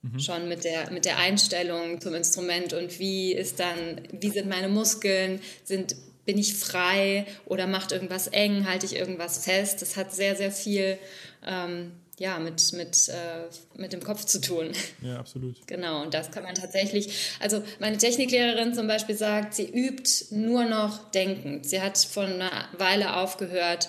Mhm. 0.00 0.18
Schon 0.18 0.48
mit 0.48 0.64
der, 0.64 0.90
mit 0.90 1.04
der 1.04 1.18
Einstellung 1.18 2.00
zum 2.00 2.14
Instrument 2.14 2.72
und 2.72 2.98
wie 2.98 3.32
ist 3.32 3.60
dann, 3.60 4.00
wie 4.18 4.30
sind 4.30 4.48
meine 4.48 4.68
Muskeln, 4.68 5.40
sind 5.62 5.94
bin 6.24 6.38
ich 6.38 6.54
frei 6.54 7.26
oder 7.46 7.66
macht 7.66 7.92
irgendwas 7.92 8.28
eng, 8.28 8.66
halte 8.68 8.86
ich 8.86 8.94
irgendwas 8.96 9.44
fest. 9.44 9.82
Das 9.82 9.96
hat 9.96 10.14
sehr, 10.14 10.36
sehr 10.36 10.52
viel 10.52 10.96
ähm, 11.44 11.92
ja, 12.18 12.38
mit, 12.38 12.72
mit, 12.72 13.08
äh, 13.08 13.80
mit 13.80 13.92
dem 13.92 14.02
Kopf 14.02 14.24
zu 14.24 14.40
tun. 14.40 14.72
Ja, 15.02 15.18
absolut. 15.18 15.56
Genau, 15.66 16.02
und 16.02 16.14
das 16.14 16.30
kann 16.30 16.42
man 16.42 16.54
tatsächlich, 16.54 17.36
also 17.40 17.62
meine 17.80 17.98
Techniklehrerin 17.98 18.74
zum 18.74 18.86
Beispiel 18.86 19.16
sagt, 19.16 19.54
sie 19.54 19.68
übt 19.68 20.26
nur 20.30 20.64
noch 20.64 21.10
denkend. 21.10 21.66
Sie 21.66 21.80
hat 21.80 21.98
vor 21.98 22.24
einer 22.24 22.68
Weile 22.76 23.16
aufgehört, 23.16 23.88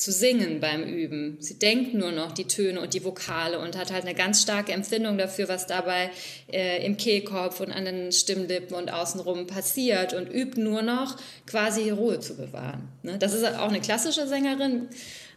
zu 0.00 0.12
singen 0.12 0.60
beim 0.60 0.82
Üben. 0.82 1.36
Sie 1.40 1.58
denkt 1.58 1.92
nur 1.92 2.10
noch 2.10 2.32
die 2.32 2.46
Töne 2.46 2.80
und 2.80 2.94
die 2.94 3.04
Vokale 3.04 3.58
und 3.58 3.76
hat 3.76 3.92
halt 3.92 4.04
eine 4.04 4.14
ganz 4.14 4.40
starke 4.40 4.72
Empfindung 4.72 5.18
dafür, 5.18 5.46
was 5.50 5.66
dabei 5.66 6.10
äh, 6.50 6.84
im 6.86 6.96
Kehlkopf 6.96 7.60
und 7.60 7.70
an 7.70 7.84
den 7.84 8.10
Stimmlippen 8.10 8.74
und 8.74 8.90
außenrum 8.90 9.46
passiert 9.46 10.14
und 10.14 10.32
übt 10.32 10.58
nur 10.58 10.80
noch 10.80 11.16
quasi 11.46 11.90
Ruhe 11.90 12.18
zu 12.18 12.34
bewahren. 12.34 12.88
Ne? 13.02 13.18
Das 13.18 13.34
ist 13.34 13.44
auch 13.44 13.68
eine 13.68 13.82
klassische 13.82 14.26
Sängerin, 14.26 14.88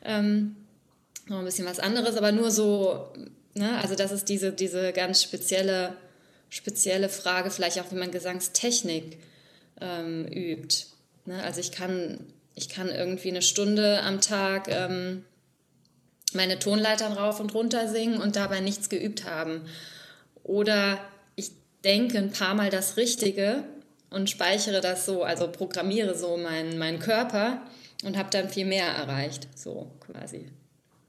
ähm, 0.06 0.56
noch 1.28 1.40
ein 1.40 1.46
bisschen 1.46 1.66
was 1.66 1.80
anderes, 1.80 2.16
aber 2.16 2.32
nur 2.32 2.52
so, 2.52 3.14
ne? 3.54 3.78
also 3.82 3.96
das 3.96 4.12
ist 4.12 4.30
diese, 4.30 4.52
diese 4.52 4.94
ganz 4.94 5.24
spezielle, 5.24 5.96
spezielle 6.50 7.10
Frage, 7.10 7.50
vielleicht 7.50 7.80
auch, 7.80 7.92
wie 7.92 7.96
man 7.96 8.12
Gesangstechnik 8.12 9.18
ähm, 9.82 10.28
übt. 10.28 10.86
Ne? 11.26 11.42
Also 11.44 11.60
ich 11.60 11.72
kann 11.72 12.20
ich 12.56 12.70
kann 12.70 12.90
irgendwie 12.90 13.30
eine 13.30 13.42
Stunde 13.42 14.02
am 14.02 14.22
Tag 14.22 14.68
ähm, 14.70 15.24
meine 16.34 16.60
Tonleitern 16.60 17.14
rauf 17.14 17.40
und 17.40 17.54
runter 17.54 17.88
singen 17.88 18.22
und 18.22 18.36
dabei 18.36 18.60
nichts 18.60 18.90
geübt 18.90 19.26
haben. 19.26 19.62
Oder 20.44 21.00
ich 21.36 21.52
denke 21.84 22.18
ein 22.18 22.32
paar 22.32 22.54
Mal 22.54 22.70
das 22.70 22.98
Richtige 22.98 23.64
und 24.10 24.30
speichere 24.30 24.82
das 24.82 25.06
so, 25.06 25.24
also 25.24 25.48
programmiere 25.48 26.16
so 26.16 26.38
meinen, 26.38 26.78
meinen 26.78 27.00
Körper 27.00 27.62
und 28.04 28.18
habe 28.18 28.30
dann 28.32 28.50
viel 28.50 28.66
mehr 28.66 28.88
erreicht, 28.88 29.48
so 29.56 29.92
quasi. 30.00 30.48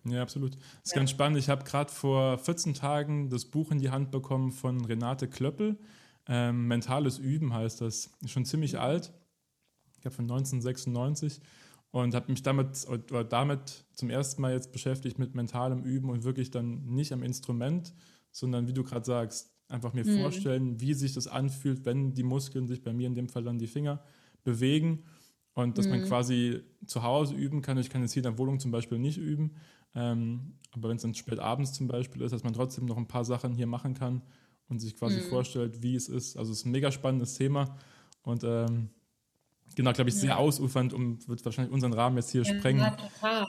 Ja, 0.04 0.22
absolut. 0.22 0.54
Das 0.54 0.62
ist 0.84 0.92
ja. 0.92 0.98
ganz 0.98 1.10
spannend. 1.10 1.38
Ich 1.38 1.48
habe 1.48 1.64
gerade 1.64 1.90
vor 1.90 2.38
14 2.38 2.74
Tagen 2.74 3.30
das 3.30 3.44
Buch 3.46 3.70
in 3.70 3.78
die 3.78 3.90
Hand 3.90 4.10
bekommen 4.10 4.52
von 4.52 4.84
Renate 4.84 5.28
Klöppel. 5.28 5.78
Ähm, 6.26 6.68
Mentales 6.68 7.18
Üben 7.18 7.52
heißt 7.54 7.80
das. 7.80 8.10
Ist 8.22 8.30
schon 8.30 8.44
ziemlich 8.44 8.78
alt 8.78 9.12
glaube 10.04 10.16
von 10.16 10.24
1996 10.24 11.40
und 11.90 12.14
habe 12.14 12.30
mich 12.30 12.42
damit, 12.42 12.86
oder 12.88 13.24
damit 13.24 13.84
zum 13.92 14.10
ersten 14.10 14.42
Mal 14.42 14.52
jetzt 14.52 14.72
beschäftigt 14.72 15.18
mit 15.18 15.34
mentalem 15.34 15.82
Üben 15.82 16.10
und 16.10 16.24
wirklich 16.24 16.50
dann 16.50 16.84
nicht 16.86 17.12
am 17.12 17.22
Instrument, 17.22 17.94
sondern 18.30 18.66
wie 18.68 18.72
du 18.72 18.84
gerade 18.84 19.04
sagst, 19.04 19.52
einfach 19.68 19.92
mir 19.92 20.04
mhm. 20.04 20.20
vorstellen, 20.20 20.80
wie 20.80 20.94
sich 20.94 21.14
das 21.14 21.26
anfühlt, 21.26 21.84
wenn 21.84 22.14
die 22.14 22.22
Muskeln 22.22 22.66
sich 22.66 22.82
bei 22.82 22.92
mir 22.92 23.06
in 23.06 23.14
dem 23.14 23.28
Fall 23.28 23.44
dann 23.44 23.58
die 23.58 23.66
Finger 23.66 24.02
bewegen 24.44 25.04
und 25.54 25.78
dass 25.78 25.86
mhm. 25.86 25.92
man 25.92 26.04
quasi 26.04 26.60
zu 26.86 27.02
Hause 27.02 27.34
üben 27.34 27.62
kann. 27.62 27.78
Ich 27.78 27.90
kann 27.90 28.02
jetzt 28.02 28.12
hier 28.12 28.22
in 28.22 28.30
der 28.30 28.38
Wohnung 28.38 28.60
zum 28.60 28.70
Beispiel 28.70 28.98
nicht 28.98 29.18
üben, 29.18 29.52
ähm, 29.94 30.54
aber 30.72 30.88
wenn 30.88 30.96
es 30.96 31.02
dann 31.02 31.14
spät 31.14 31.38
abends 31.38 31.72
zum 31.72 31.86
Beispiel 31.86 32.22
ist, 32.22 32.32
dass 32.32 32.44
man 32.44 32.52
trotzdem 32.52 32.86
noch 32.86 32.96
ein 32.96 33.06
paar 33.06 33.24
Sachen 33.24 33.54
hier 33.54 33.66
machen 33.66 33.94
kann 33.94 34.22
und 34.68 34.80
sich 34.80 34.96
quasi 34.96 35.20
mhm. 35.20 35.28
vorstellt, 35.28 35.82
wie 35.82 35.94
es 35.94 36.08
ist. 36.08 36.36
Also 36.36 36.52
es 36.52 36.58
ist 36.58 36.66
ein 36.66 36.72
mega 36.72 36.90
spannendes 36.90 37.34
Thema 37.34 37.76
und 38.22 38.42
ähm, 38.44 38.90
Genau, 39.74 39.92
glaube 39.92 40.10
ich, 40.10 40.16
sehr 40.16 40.30
ja. 40.30 40.36
ausufernd 40.36 40.92
und 40.92 41.28
wird 41.28 41.44
wahrscheinlich 41.44 41.72
unseren 41.72 41.92
Rahmen 41.92 42.16
jetzt 42.16 42.30
hier 42.30 42.42
ja, 42.42 42.54
sprengen. 42.54 42.82
Ja, 42.82 42.90
total. 42.90 43.46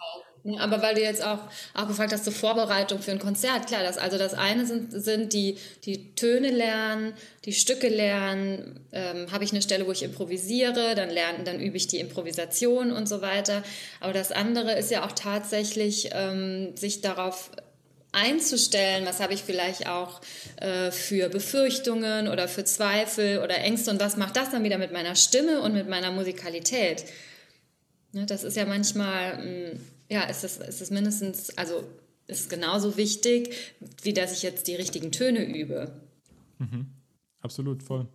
Aber 0.59 0.81
weil 0.81 0.93
du 0.93 1.01
jetzt 1.01 1.23
auch, 1.23 1.39
auch 1.73 1.87
gefragt 1.87 2.13
hast 2.13 2.23
zur 2.23 2.33
Vorbereitung 2.33 3.01
für 3.01 3.11
ein 3.11 3.19
Konzert, 3.19 3.65
klar, 3.65 3.81
das, 3.81 3.97
also 3.97 4.17
das 4.17 4.35
eine 4.35 4.65
sind, 4.65 4.91
sind 4.91 5.33
die, 5.33 5.57
die 5.85 6.13
Töne 6.13 6.51
lernen, 6.51 7.13
die 7.45 7.53
Stücke 7.53 7.89
lernen, 7.89 8.79
ähm, 8.91 9.31
habe 9.31 9.43
ich 9.43 9.51
eine 9.51 9.61
Stelle, 9.63 9.87
wo 9.87 9.91
ich 9.91 10.03
improvisiere, 10.03 10.93
dann 10.95 11.09
lernen, 11.09 11.45
dann 11.45 11.59
übe 11.59 11.77
ich 11.77 11.87
die 11.87 11.99
Improvisation 11.99 12.91
und 12.91 13.09
so 13.09 13.21
weiter. 13.21 13.63
Aber 13.99 14.13
das 14.13 14.31
andere 14.31 14.77
ist 14.77 14.91
ja 14.91 15.03
auch 15.05 15.13
tatsächlich, 15.13 16.09
ähm, 16.13 16.77
sich 16.77 17.01
darauf 17.01 17.49
einzustellen, 18.15 19.05
was 19.05 19.19
habe 19.19 19.33
ich 19.33 19.43
vielleicht 19.43 19.87
auch 19.87 20.21
äh, 20.61 20.91
für 20.91 21.27
Befürchtungen 21.29 22.29
oder 22.29 22.47
für 22.47 22.63
Zweifel 22.63 23.39
oder 23.39 23.57
Ängste 23.57 23.91
und 23.91 23.99
was 23.99 24.15
macht 24.15 24.37
das 24.37 24.51
dann 24.51 24.63
wieder 24.63 24.77
mit 24.77 24.93
meiner 24.93 25.15
Stimme 25.15 25.61
und 25.61 25.73
mit 25.73 25.89
meiner 25.89 26.11
Musikalität. 26.11 27.03
Ne, 28.13 28.25
das 28.25 28.45
ist 28.45 28.55
ja 28.55 28.65
manchmal, 28.65 29.37
mh, 29.37 29.79
ja, 30.09 30.23
ist 30.23 30.43
es, 30.43 30.57
ist 30.57 30.81
es 30.81 30.91
mindestens, 30.91 31.57
also 31.57 31.83
ist 32.27 32.41
es 32.41 32.49
genauso 32.49 32.97
wichtig, 32.97 33.55
wie 34.03 34.13
dass 34.13 34.31
ich 34.31 34.43
jetzt 34.43 34.67
die 34.67 34.75
richtigen 34.75 35.11
Töne 35.11 35.43
übe. 35.43 36.01
Mhm. 36.59 36.87
Absolut, 37.41 37.83
voll. 37.83 38.07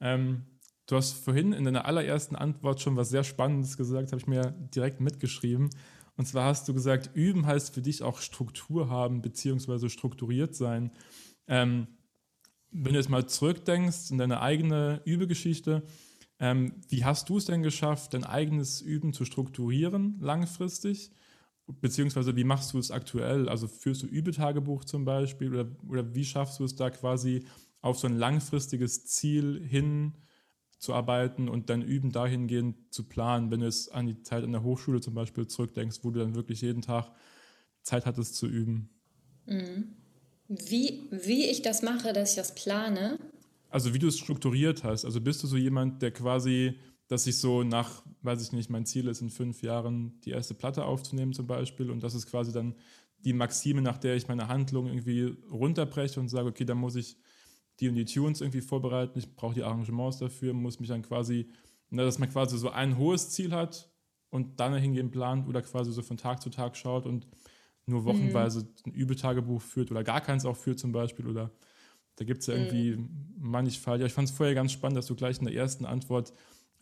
Ähm, 0.00 0.44
du 0.86 0.96
hast 0.96 1.12
vorhin 1.12 1.52
in 1.52 1.64
deiner 1.64 1.84
allerersten 1.84 2.36
Antwort 2.36 2.80
schon 2.80 2.96
was 2.96 3.10
sehr 3.10 3.24
Spannendes 3.24 3.76
gesagt, 3.76 4.12
habe 4.12 4.20
ich 4.20 4.26
mir 4.26 4.54
direkt 4.74 5.00
mitgeschrieben. 5.00 5.70
Und 6.16 6.26
zwar 6.26 6.44
hast 6.46 6.68
du 6.68 6.74
gesagt, 6.74 7.10
üben 7.14 7.46
heißt 7.46 7.74
für 7.74 7.82
dich 7.82 8.02
auch 8.02 8.20
Struktur 8.20 8.90
haben, 8.90 9.22
beziehungsweise 9.22 9.88
strukturiert 9.90 10.54
sein. 10.54 10.90
Ähm, 11.46 11.86
wenn 12.70 12.92
du 12.92 12.98
jetzt 12.98 13.10
mal 13.10 13.26
zurückdenkst 13.26 14.10
in 14.10 14.18
deine 14.18 14.40
eigene 14.40 15.02
Übegeschichte, 15.04 15.82
ähm, 16.38 16.74
wie 16.88 17.04
hast 17.04 17.28
du 17.28 17.36
es 17.36 17.44
denn 17.44 17.62
geschafft, 17.62 18.14
dein 18.14 18.24
eigenes 18.24 18.80
Üben 18.80 19.12
zu 19.12 19.24
strukturieren 19.24 20.18
langfristig? 20.20 21.10
Beziehungsweise 21.80 22.36
wie 22.36 22.44
machst 22.44 22.72
du 22.72 22.78
es 22.78 22.90
aktuell? 22.90 23.48
Also 23.48 23.68
führst 23.68 24.02
du 24.02 24.06
Übetagebuch 24.06 24.84
zum 24.84 25.04
Beispiel 25.04 25.52
oder, 25.52 25.70
oder 25.88 26.14
wie 26.14 26.24
schaffst 26.24 26.60
du 26.60 26.64
es 26.64 26.76
da 26.76 26.90
quasi 26.90 27.44
auf 27.80 27.98
so 27.98 28.06
ein 28.06 28.16
langfristiges 28.16 29.06
Ziel 29.06 29.60
hin 29.64 30.14
zu 30.78 30.94
arbeiten 30.94 31.48
und 31.48 31.70
dann 31.70 31.82
üben 31.82 32.10
dahingehend 32.10 32.92
zu 32.92 33.04
planen, 33.04 33.50
wenn 33.50 33.60
du 33.60 33.66
es 33.66 33.88
an 33.88 34.06
die 34.06 34.20
Zeit 34.22 34.42
an 34.42 34.52
der 34.52 34.64
Hochschule 34.64 35.00
zum 35.00 35.14
Beispiel 35.14 35.46
zurückdenkst, 35.46 36.00
wo 36.02 36.10
du 36.10 36.20
dann 36.20 36.34
wirklich 36.34 36.60
jeden 36.60 36.82
Tag 36.82 37.10
Zeit 37.82 38.06
hattest 38.06 38.36
zu 38.36 38.46
üben. 38.46 38.90
Mhm. 39.46 39.94
Wie, 40.48 41.08
wie 41.10 41.46
ich 41.46 41.62
das 41.62 41.82
mache, 41.82 42.12
dass 42.12 42.30
ich 42.30 42.36
das 42.36 42.54
plane? 42.54 43.18
Also 43.70 43.94
wie 43.94 43.98
du 43.98 44.08
es 44.08 44.18
strukturiert 44.18 44.84
hast. 44.84 45.04
Also 45.04 45.20
bist 45.20 45.42
du 45.42 45.46
so 45.46 45.56
jemand, 45.56 46.02
der 46.02 46.10
quasi, 46.10 46.78
dass 47.12 47.26
ich 47.26 47.36
so 47.36 47.62
nach, 47.62 48.02
weiß 48.22 48.42
ich 48.42 48.52
nicht, 48.52 48.70
mein 48.70 48.86
Ziel 48.86 49.06
ist 49.06 49.20
in 49.20 49.28
fünf 49.28 49.60
Jahren 49.62 50.18
die 50.22 50.30
erste 50.30 50.54
Platte 50.54 50.86
aufzunehmen 50.86 51.34
zum 51.34 51.46
Beispiel 51.46 51.90
und 51.90 52.02
das 52.02 52.14
ist 52.14 52.26
quasi 52.26 52.52
dann 52.52 52.74
die 53.18 53.34
Maxime, 53.34 53.82
nach 53.82 53.98
der 53.98 54.16
ich 54.16 54.28
meine 54.28 54.48
Handlung 54.48 54.86
irgendwie 54.86 55.36
runterbreche 55.50 56.18
und 56.18 56.30
sage, 56.30 56.48
okay, 56.48 56.64
da 56.64 56.74
muss 56.74 56.96
ich 56.96 57.18
die 57.80 57.90
und 57.90 57.96
die 57.96 58.06
Tunes 58.06 58.40
irgendwie 58.40 58.62
vorbereiten, 58.62 59.18
ich 59.18 59.36
brauche 59.36 59.52
die 59.52 59.62
Arrangements 59.62 60.20
dafür, 60.20 60.54
muss 60.54 60.80
mich 60.80 60.88
dann 60.88 61.02
quasi, 61.02 61.50
ne, 61.90 62.02
dass 62.02 62.18
man 62.18 62.30
quasi 62.30 62.56
so 62.56 62.70
ein 62.70 62.96
hohes 62.96 63.28
Ziel 63.28 63.52
hat 63.52 63.90
und 64.30 64.58
dann 64.58 64.74
hingehen 64.74 65.10
plant 65.10 65.46
oder 65.46 65.60
quasi 65.60 65.92
so 65.92 66.00
von 66.00 66.16
Tag 66.16 66.40
zu 66.40 66.48
Tag 66.48 66.78
schaut 66.78 67.04
und 67.04 67.26
nur 67.84 68.06
wochenweise 68.06 68.60
mhm. 68.60 68.68
ein 68.86 68.92
Übetagebuch 68.94 69.60
führt 69.60 69.90
oder 69.90 70.02
gar 70.02 70.22
keins 70.22 70.46
auch 70.46 70.56
führt 70.56 70.78
zum 70.78 70.92
Beispiel 70.92 71.26
oder 71.26 71.50
da 72.16 72.24
gibt 72.24 72.40
es 72.40 72.46
ja 72.46 72.54
irgendwie 72.54 72.96
mhm. 72.96 73.34
mannigfalt. 73.38 74.00
Ja, 74.00 74.06
ich 74.06 74.14
fand 74.14 74.30
es 74.30 74.34
vorher 74.34 74.54
ganz 74.54 74.72
spannend, 74.72 74.96
dass 74.96 75.06
du 75.06 75.14
gleich 75.14 75.38
in 75.40 75.44
der 75.44 75.54
ersten 75.54 75.84
Antwort 75.84 76.32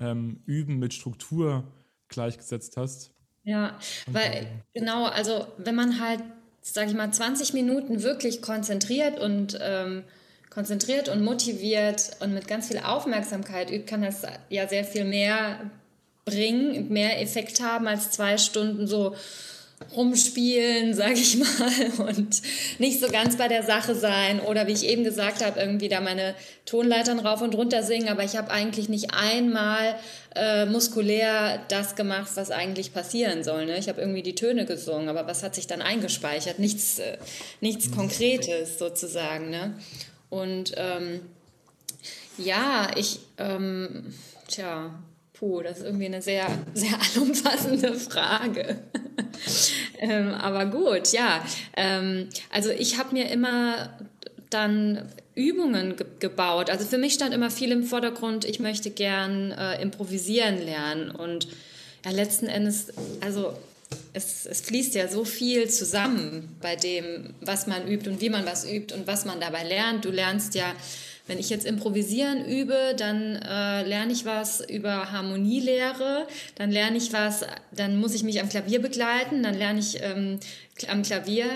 ähm, 0.01 0.43
Üben 0.47 0.79
mit 0.79 0.95
Struktur 0.95 1.65
gleichgesetzt 2.09 2.77
hast. 2.77 3.13
Ja, 3.45 3.79
und 4.07 4.15
weil 4.15 4.47
genau, 4.75 5.05
also 5.05 5.47
wenn 5.59 5.75
man 5.75 6.01
halt, 6.01 6.23
sage 6.63 6.91
ich 6.91 6.97
mal, 6.97 7.13
20 7.13 7.55
Minuten 7.55 8.03
wirklich 8.03 8.43
konzentriert 8.43 9.19
und 9.19 9.59
ähm, 9.63 10.05
konzentriert 10.51 11.09
und 11.09 11.23
motiviert 11.23 12.17
und 12.21 12.35
mit 12.35 12.49
ganz 12.49 12.69
viel 12.69 12.79
Aufmerksamkeit 12.79 13.71
übt, 13.71 13.87
kann 13.87 14.03
das 14.03 14.23
ja 14.49 14.69
sehr 14.69 14.85
viel 14.85 15.05
mehr 15.05 15.71
bringen, 16.25 16.89
mehr 16.93 17.21
Effekt 17.23 17.63
haben 17.63 17.87
als 17.87 18.11
zwei 18.11 18.37
Stunden 18.37 18.87
so 18.87 19.15
rumspielen, 19.95 20.95
sage 20.95 21.15
ich 21.15 21.37
mal, 21.37 22.09
und 22.09 22.43
nicht 22.79 23.01
so 23.01 23.09
ganz 23.09 23.37
bei 23.37 23.49
der 23.49 23.63
Sache 23.63 23.95
sein 23.95 24.41
oder 24.41 24.67
wie 24.67 24.73
ich 24.73 24.87
eben 24.87 25.05
gesagt 25.05 25.45
habe, 25.45 25.59
irgendwie 25.61 25.89
da 25.89 26.01
meine 26.01 26.35
Tonleitern 26.67 27.19
rauf 27.19 27.43
und 27.43 27.55
runter 27.55 27.83
singen, 27.83 28.09
aber 28.09 28.25
ich 28.25 28.37
habe 28.37 28.51
eigentlich 28.51 28.89
nicht 28.89 29.15
einmal 29.15 29.97
äh, 30.37 30.67
muskulär 30.67 31.61
das 31.69 31.97
gemacht, 31.97 32.31
was 32.35 32.51
eigentlich 32.51 32.93
passieren 32.93 33.43
soll. 33.43 33.67
Ne? 33.67 33.79
Ich 33.79 33.89
habe 33.89 34.01
irgendwie 34.01 34.23
die 34.23 34.35
Töne 34.35 34.67
gesungen, 34.67 35.09
aber 35.09 35.27
was 35.27 35.43
hat 35.43 35.55
sich 35.55 35.67
dann 35.67 35.83
eingespeichert? 35.83 36.59
Nichts, 36.59 36.99
äh, 36.99 37.19
nichts 37.61 37.89
mhm. 37.89 37.97
Konkretes 37.97 38.79
sozusagen. 38.79 39.51
Ne? 39.51 39.75
Und 40.29 40.73
ähm, 40.77 41.21
ja, 42.39 42.91
ich, 42.97 43.21
ähm, 43.39 44.15
tja, 44.49 44.95
puh, 45.33 45.63
das 45.63 45.79
ist 45.79 45.85
irgendwie 45.85 46.07
eine 46.07 46.23
sehr, 46.23 46.47
sehr 46.75 46.99
allumfassende 47.15 47.95
Frage. 47.95 48.79
ähm, 49.99 50.33
aber 50.35 50.67
gut, 50.67 51.13
ja. 51.13 51.45
Ähm, 51.77 52.29
also 52.51 52.71
ich 52.71 52.99
habe 52.99 53.13
mir 53.13 53.31
immer 53.31 53.99
dann 54.51 55.09
Übungen 55.35 55.97
ge 55.97 56.07
gebaut. 56.19 56.71
Also 56.71 56.85
für 56.85 56.99
mich 56.99 57.15
stand 57.15 57.33
immer 57.33 57.51
viel 57.51 57.73
im 57.73 57.85
Vordergrund, 57.85 58.45
ich 58.45 58.61
möchte 58.61 58.91
gern 58.91 59.53
äh, 59.53 59.81
improvisieren 59.81 60.59
lernen. 60.65 61.11
Und 61.11 61.49
ja, 62.05 62.11
letzten 62.11 62.47
Endes, 62.47 62.89
also 63.21 63.55
es, 64.13 64.47
es 64.47 64.61
fließt 64.63 64.95
ja 64.95 65.09
so 65.09 65.25
viel 65.25 65.69
zusammen 65.69 66.57
bei 66.61 66.77
dem, 66.77 67.35
was 67.41 67.67
man 67.67 67.87
übt 67.89 68.09
und 68.09 68.21
wie 68.21 68.31
man 68.31 68.47
was 68.47 68.71
übt 68.71 68.95
und 68.95 69.07
was 69.07 69.25
man 69.25 69.41
dabei 69.41 69.65
lernt. 69.65 70.05
Du 70.05 70.11
lernst 70.11 70.55
ja, 70.55 70.75
wenn 71.31 71.39
ich 71.39 71.49
jetzt 71.49 71.65
improvisieren 71.65 72.45
übe, 72.45 72.93
dann 72.97 73.37
äh, 73.37 73.87
lerne 73.87 74.13
ich 74.13 74.25
was 74.25 74.69
über 74.69 75.13
Harmonielehre, 75.13 76.27
dann 76.57 76.73
lerne 76.73 76.97
ich 76.97 77.13
was, 77.13 77.47
dann 77.71 77.99
muss 77.99 78.15
ich 78.15 78.25
mich 78.25 78.41
am 78.41 78.49
Klavier 78.49 78.83
begleiten, 78.83 79.45
dann 79.45 79.55
lerne 79.55 79.79
ich 79.79 80.03
ähm, 80.03 80.41
am 80.89 81.03
Klavier 81.03 81.47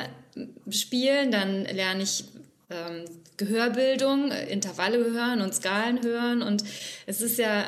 spielen, 0.70 1.32
dann 1.32 1.64
lerne 1.64 2.04
ich 2.04 2.24
ähm, 2.70 3.04
Gehörbildung, 3.36 4.30
Intervalle 4.30 4.98
hören 4.98 5.40
und 5.40 5.52
Skalen 5.52 6.04
hören 6.04 6.42
und 6.42 6.62
es 7.06 7.20
ist 7.20 7.40
ja 7.40 7.64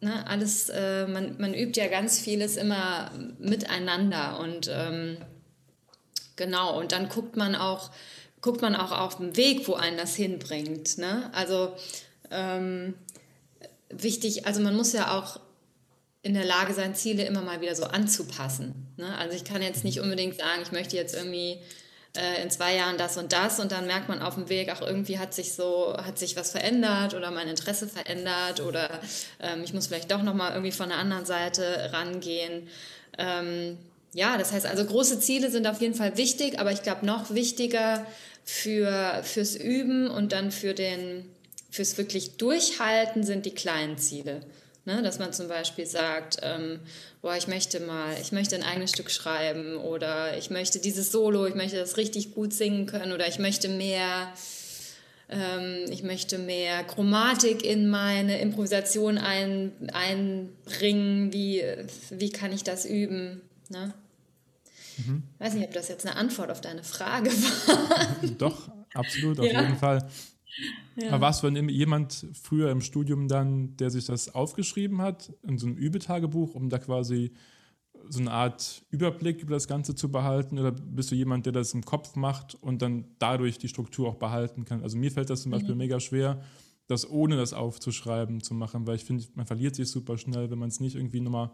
ne, 0.00 0.26
alles, 0.26 0.70
äh, 0.70 1.06
man, 1.06 1.36
man 1.38 1.52
übt 1.52 1.78
ja 1.78 1.88
ganz 1.88 2.18
vieles 2.18 2.56
immer 2.56 3.10
miteinander 3.38 4.40
und 4.40 4.70
ähm, 4.72 5.18
genau, 6.36 6.80
und 6.80 6.92
dann 6.92 7.10
guckt 7.10 7.36
man 7.36 7.54
auch, 7.54 7.90
guckt 8.44 8.60
man 8.60 8.76
auch 8.76 8.92
auf 8.92 9.16
den 9.16 9.38
Weg, 9.38 9.66
wo 9.66 9.72
einen 9.72 9.96
das 9.96 10.14
hinbringt. 10.16 10.98
Ne? 10.98 11.30
Also 11.32 11.72
ähm, 12.30 12.92
wichtig, 13.88 14.46
also 14.46 14.60
man 14.60 14.76
muss 14.76 14.92
ja 14.92 15.18
auch 15.18 15.40
in 16.20 16.34
der 16.34 16.44
Lage 16.44 16.74
sein, 16.74 16.94
Ziele 16.94 17.24
immer 17.24 17.40
mal 17.40 17.62
wieder 17.62 17.74
so 17.74 17.84
anzupassen. 17.84 18.74
Ne? 18.98 19.16
Also 19.16 19.34
ich 19.34 19.44
kann 19.44 19.62
jetzt 19.62 19.82
nicht 19.82 19.98
unbedingt 19.98 20.36
sagen, 20.36 20.60
ich 20.62 20.72
möchte 20.72 20.94
jetzt 20.94 21.14
irgendwie 21.14 21.58
äh, 22.14 22.42
in 22.42 22.50
zwei 22.50 22.76
Jahren 22.76 22.98
das 22.98 23.16
und 23.16 23.32
das 23.32 23.60
und 23.60 23.72
dann 23.72 23.86
merkt 23.86 24.10
man 24.10 24.20
auf 24.20 24.34
dem 24.34 24.50
Weg, 24.50 24.70
auch 24.70 24.82
irgendwie 24.82 25.18
hat 25.18 25.32
sich 25.32 25.54
so, 25.54 25.96
hat 25.96 26.18
sich 26.18 26.36
was 26.36 26.50
verändert 26.50 27.14
oder 27.14 27.30
mein 27.30 27.48
Interesse 27.48 27.88
verändert 27.88 28.60
oder 28.60 28.90
ähm, 29.40 29.62
ich 29.64 29.72
muss 29.72 29.86
vielleicht 29.86 30.10
doch 30.10 30.22
nochmal 30.22 30.52
irgendwie 30.52 30.72
von 30.72 30.90
der 30.90 30.98
anderen 30.98 31.24
Seite 31.24 31.92
rangehen. 31.94 32.68
Ähm, 33.16 33.78
ja, 34.12 34.36
das 34.36 34.52
heißt 34.52 34.66
also 34.66 34.84
große 34.84 35.18
Ziele 35.18 35.50
sind 35.50 35.66
auf 35.66 35.80
jeden 35.80 35.94
Fall 35.94 36.18
wichtig, 36.18 36.58
aber 36.58 36.72
ich 36.72 36.82
glaube 36.82 37.06
noch 37.06 37.30
wichtiger 37.30 38.06
für, 38.44 39.22
fürs 39.22 39.56
Üben 39.56 40.08
und 40.08 40.32
dann 40.32 40.50
für 40.50 40.74
den, 40.74 41.24
fürs 41.70 41.96
wirklich 41.96 42.36
Durchhalten 42.36 43.24
sind 43.24 43.46
die 43.46 43.54
kleinen 43.54 43.98
Ziele. 43.98 44.40
Ne, 44.86 45.02
dass 45.02 45.18
man 45.18 45.32
zum 45.32 45.48
Beispiel 45.48 45.86
sagt, 45.86 46.36
ähm, 46.42 46.78
boah, 47.22 47.34
ich 47.36 47.48
möchte 47.48 47.80
mal, 47.80 48.16
ich 48.20 48.32
möchte 48.32 48.54
ein 48.54 48.62
eigenes 48.62 48.90
Stück 48.90 49.10
schreiben 49.10 49.78
oder 49.78 50.36
ich 50.36 50.50
möchte 50.50 50.78
dieses 50.78 51.10
Solo, 51.10 51.46
ich 51.46 51.54
möchte 51.54 51.78
das 51.78 51.96
richtig 51.96 52.34
gut 52.34 52.52
singen 52.52 52.84
können 52.84 53.12
oder 53.12 53.26
ich 53.26 53.38
möchte 53.38 53.70
mehr, 53.70 54.30
ähm, 55.30 55.86
ich 55.88 56.02
möchte 56.02 56.36
mehr 56.36 56.84
Chromatik 56.84 57.64
in 57.64 57.88
meine 57.88 58.38
Improvisation 58.40 59.16
ein, 59.16 59.72
einbringen. 59.94 61.32
Wie, 61.32 61.64
wie 62.10 62.30
kann 62.30 62.52
ich 62.52 62.62
das 62.62 62.84
üben? 62.84 63.40
Ne? 63.70 63.94
Mhm. 64.98 65.22
Ich 65.34 65.40
weiß 65.40 65.54
nicht, 65.54 65.66
ob 65.66 65.72
das 65.72 65.88
jetzt 65.88 66.06
eine 66.06 66.16
Antwort 66.16 66.50
auf 66.50 66.60
deine 66.60 66.84
Frage 66.84 67.30
war. 67.66 68.28
Doch, 68.38 68.70
absolut, 68.94 69.40
auf 69.40 69.46
ja. 69.46 69.62
jeden 69.62 69.76
Fall. 69.76 70.06
Ja. 70.96 71.08
Aber 71.08 71.22
warst 71.22 71.42
du 71.42 71.50
denn 71.50 71.68
jemand 71.68 72.26
früher 72.40 72.70
im 72.70 72.80
Studium 72.80 73.28
dann, 73.28 73.76
der 73.76 73.90
sich 73.90 74.06
das 74.06 74.34
aufgeschrieben 74.34 75.02
hat, 75.02 75.32
in 75.42 75.58
so 75.58 75.66
einem 75.66 75.76
Übetagebuch, 75.76 76.54
um 76.54 76.68
da 76.70 76.78
quasi 76.78 77.32
so 78.08 78.20
eine 78.20 78.30
Art 78.30 78.82
Überblick 78.90 79.42
über 79.42 79.54
das 79.54 79.66
Ganze 79.66 79.94
zu 79.94 80.10
behalten? 80.10 80.58
Oder 80.58 80.72
bist 80.72 81.10
du 81.10 81.14
jemand, 81.14 81.46
der 81.46 81.52
das 81.52 81.74
im 81.74 81.84
Kopf 81.84 82.16
macht 82.16 82.54
und 82.54 82.82
dann 82.82 83.06
dadurch 83.18 83.58
die 83.58 83.68
Struktur 83.68 84.08
auch 84.08 84.16
behalten 84.16 84.64
kann? 84.64 84.82
Also 84.82 84.96
mir 84.96 85.10
fällt 85.10 85.30
das 85.30 85.42
zum 85.42 85.50
Beispiel 85.50 85.74
mhm. 85.74 85.78
mega 85.78 86.00
schwer, 86.00 86.42
das 86.86 87.08
ohne 87.08 87.36
das 87.36 87.52
aufzuschreiben 87.52 88.42
zu 88.42 88.54
machen, 88.54 88.86
weil 88.86 88.96
ich 88.96 89.04
finde, 89.04 89.24
man 89.34 89.46
verliert 89.46 89.74
sich 89.74 89.88
super 89.88 90.18
schnell, 90.18 90.50
wenn 90.50 90.58
man 90.58 90.68
es 90.68 90.80
nicht 90.80 90.96
irgendwie 90.96 91.20
nochmal 91.20 91.50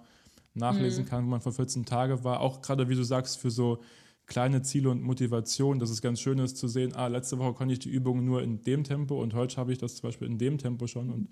nachlesen 0.55 1.05
mhm. 1.05 1.09
kann, 1.09 1.25
wo 1.25 1.31
man 1.31 1.41
vor 1.41 1.53
14 1.53 1.85
Tagen 1.85 2.25
war. 2.25 2.41
Auch 2.41 2.61
gerade, 2.61 2.89
wie 2.89 2.95
du 2.95 3.03
sagst, 3.03 3.39
für 3.39 3.51
so 3.51 3.81
kleine 4.27 4.63
Ziele 4.63 4.91
und 4.91 5.03
Motivation, 5.03 5.79
dass 5.79 5.91
es 5.91 6.03
ganz 6.03 6.21
schön 6.21 6.39
ist 6.39 6.57
zu 6.57 6.69
sehen, 6.69 6.95
ah, 6.95 7.09
letzte 7.09 7.39
Woche 7.39 7.53
konnte 7.55 7.73
ich 7.73 7.81
die 7.81 7.91
Übung 7.91 8.25
nur 8.25 8.43
in 8.43 8.63
dem 8.63 8.85
Tempo 8.85 9.21
und 9.21 9.35
heute 9.35 9.57
habe 9.57 9.73
ich 9.73 9.79
das 9.79 9.97
zum 9.97 10.09
Beispiel 10.09 10.29
in 10.29 10.39
dem 10.39 10.57
Tempo 10.57 10.87
schon 10.87 11.11
und 11.11 11.29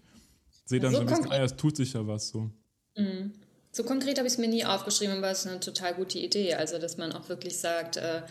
sehe 0.64 0.80
dann 0.80 0.90
so, 0.90 0.98
so 0.98 1.02
ein 1.02 1.06
bisschen, 1.06 1.30
ah, 1.30 1.42
es 1.42 1.56
tut 1.56 1.76
sich 1.76 1.92
ja 1.92 2.06
was 2.06 2.28
so. 2.28 2.50
Mhm. 2.96 3.32
So 3.78 3.84
konkret 3.84 4.18
habe 4.18 4.26
ich 4.26 4.34
es 4.34 4.38
mir 4.38 4.48
nie 4.48 4.64
aufgeschrieben, 4.64 5.18
aber 5.18 5.30
es 5.30 5.44
ist 5.44 5.46
eine 5.46 5.60
total 5.60 5.94
gute 5.94 6.18
Idee. 6.18 6.54
Also, 6.54 6.80
dass 6.80 6.96
man 6.96 7.12
auch 7.12 7.28
wirklich 7.28 7.58
sagt, 7.58 7.96
äh, 7.96 8.16
äh, 8.16 8.22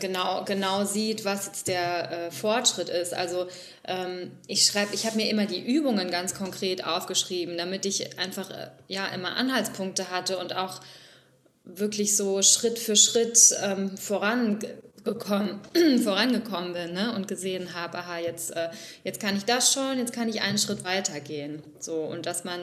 genau, 0.00 0.46
genau 0.46 0.86
sieht, 0.86 1.26
was 1.26 1.44
jetzt 1.44 1.68
der 1.68 2.10
äh, 2.10 2.30
Fortschritt 2.30 2.88
ist. 2.88 3.12
Also, 3.12 3.48
ähm, 3.84 4.30
ich 4.46 4.64
schreibe, 4.64 4.94
ich 4.94 5.04
habe 5.04 5.16
mir 5.16 5.28
immer 5.28 5.44
die 5.44 5.60
Übungen 5.60 6.10
ganz 6.10 6.34
konkret 6.34 6.86
aufgeschrieben, 6.86 7.58
damit 7.58 7.84
ich 7.84 8.18
einfach 8.18 8.48
äh, 8.48 8.68
ja 8.88 9.06
immer 9.08 9.36
Anhaltspunkte 9.36 10.10
hatte 10.10 10.38
und 10.38 10.56
auch 10.56 10.80
wirklich 11.64 12.16
so 12.16 12.40
Schritt 12.40 12.78
für 12.78 12.96
Schritt 12.96 13.54
ähm, 13.62 13.98
vorangekommen, 13.98 15.60
vorangekommen 16.02 16.72
bin 16.72 16.94
ne? 16.94 17.14
und 17.14 17.28
gesehen 17.28 17.74
habe, 17.74 17.98
aha, 17.98 18.20
jetzt, 18.20 18.56
äh, 18.56 18.70
jetzt 19.04 19.20
kann 19.20 19.36
ich 19.36 19.44
das 19.44 19.74
schon, 19.74 19.98
jetzt 19.98 20.14
kann 20.14 20.30
ich 20.30 20.40
einen 20.40 20.56
Schritt 20.56 20.82
weitergehen. 20.82 21.62
So, 21.78 21.96
und 21.96 22.24
dass 22.24 22.44
man, 22.44 22.60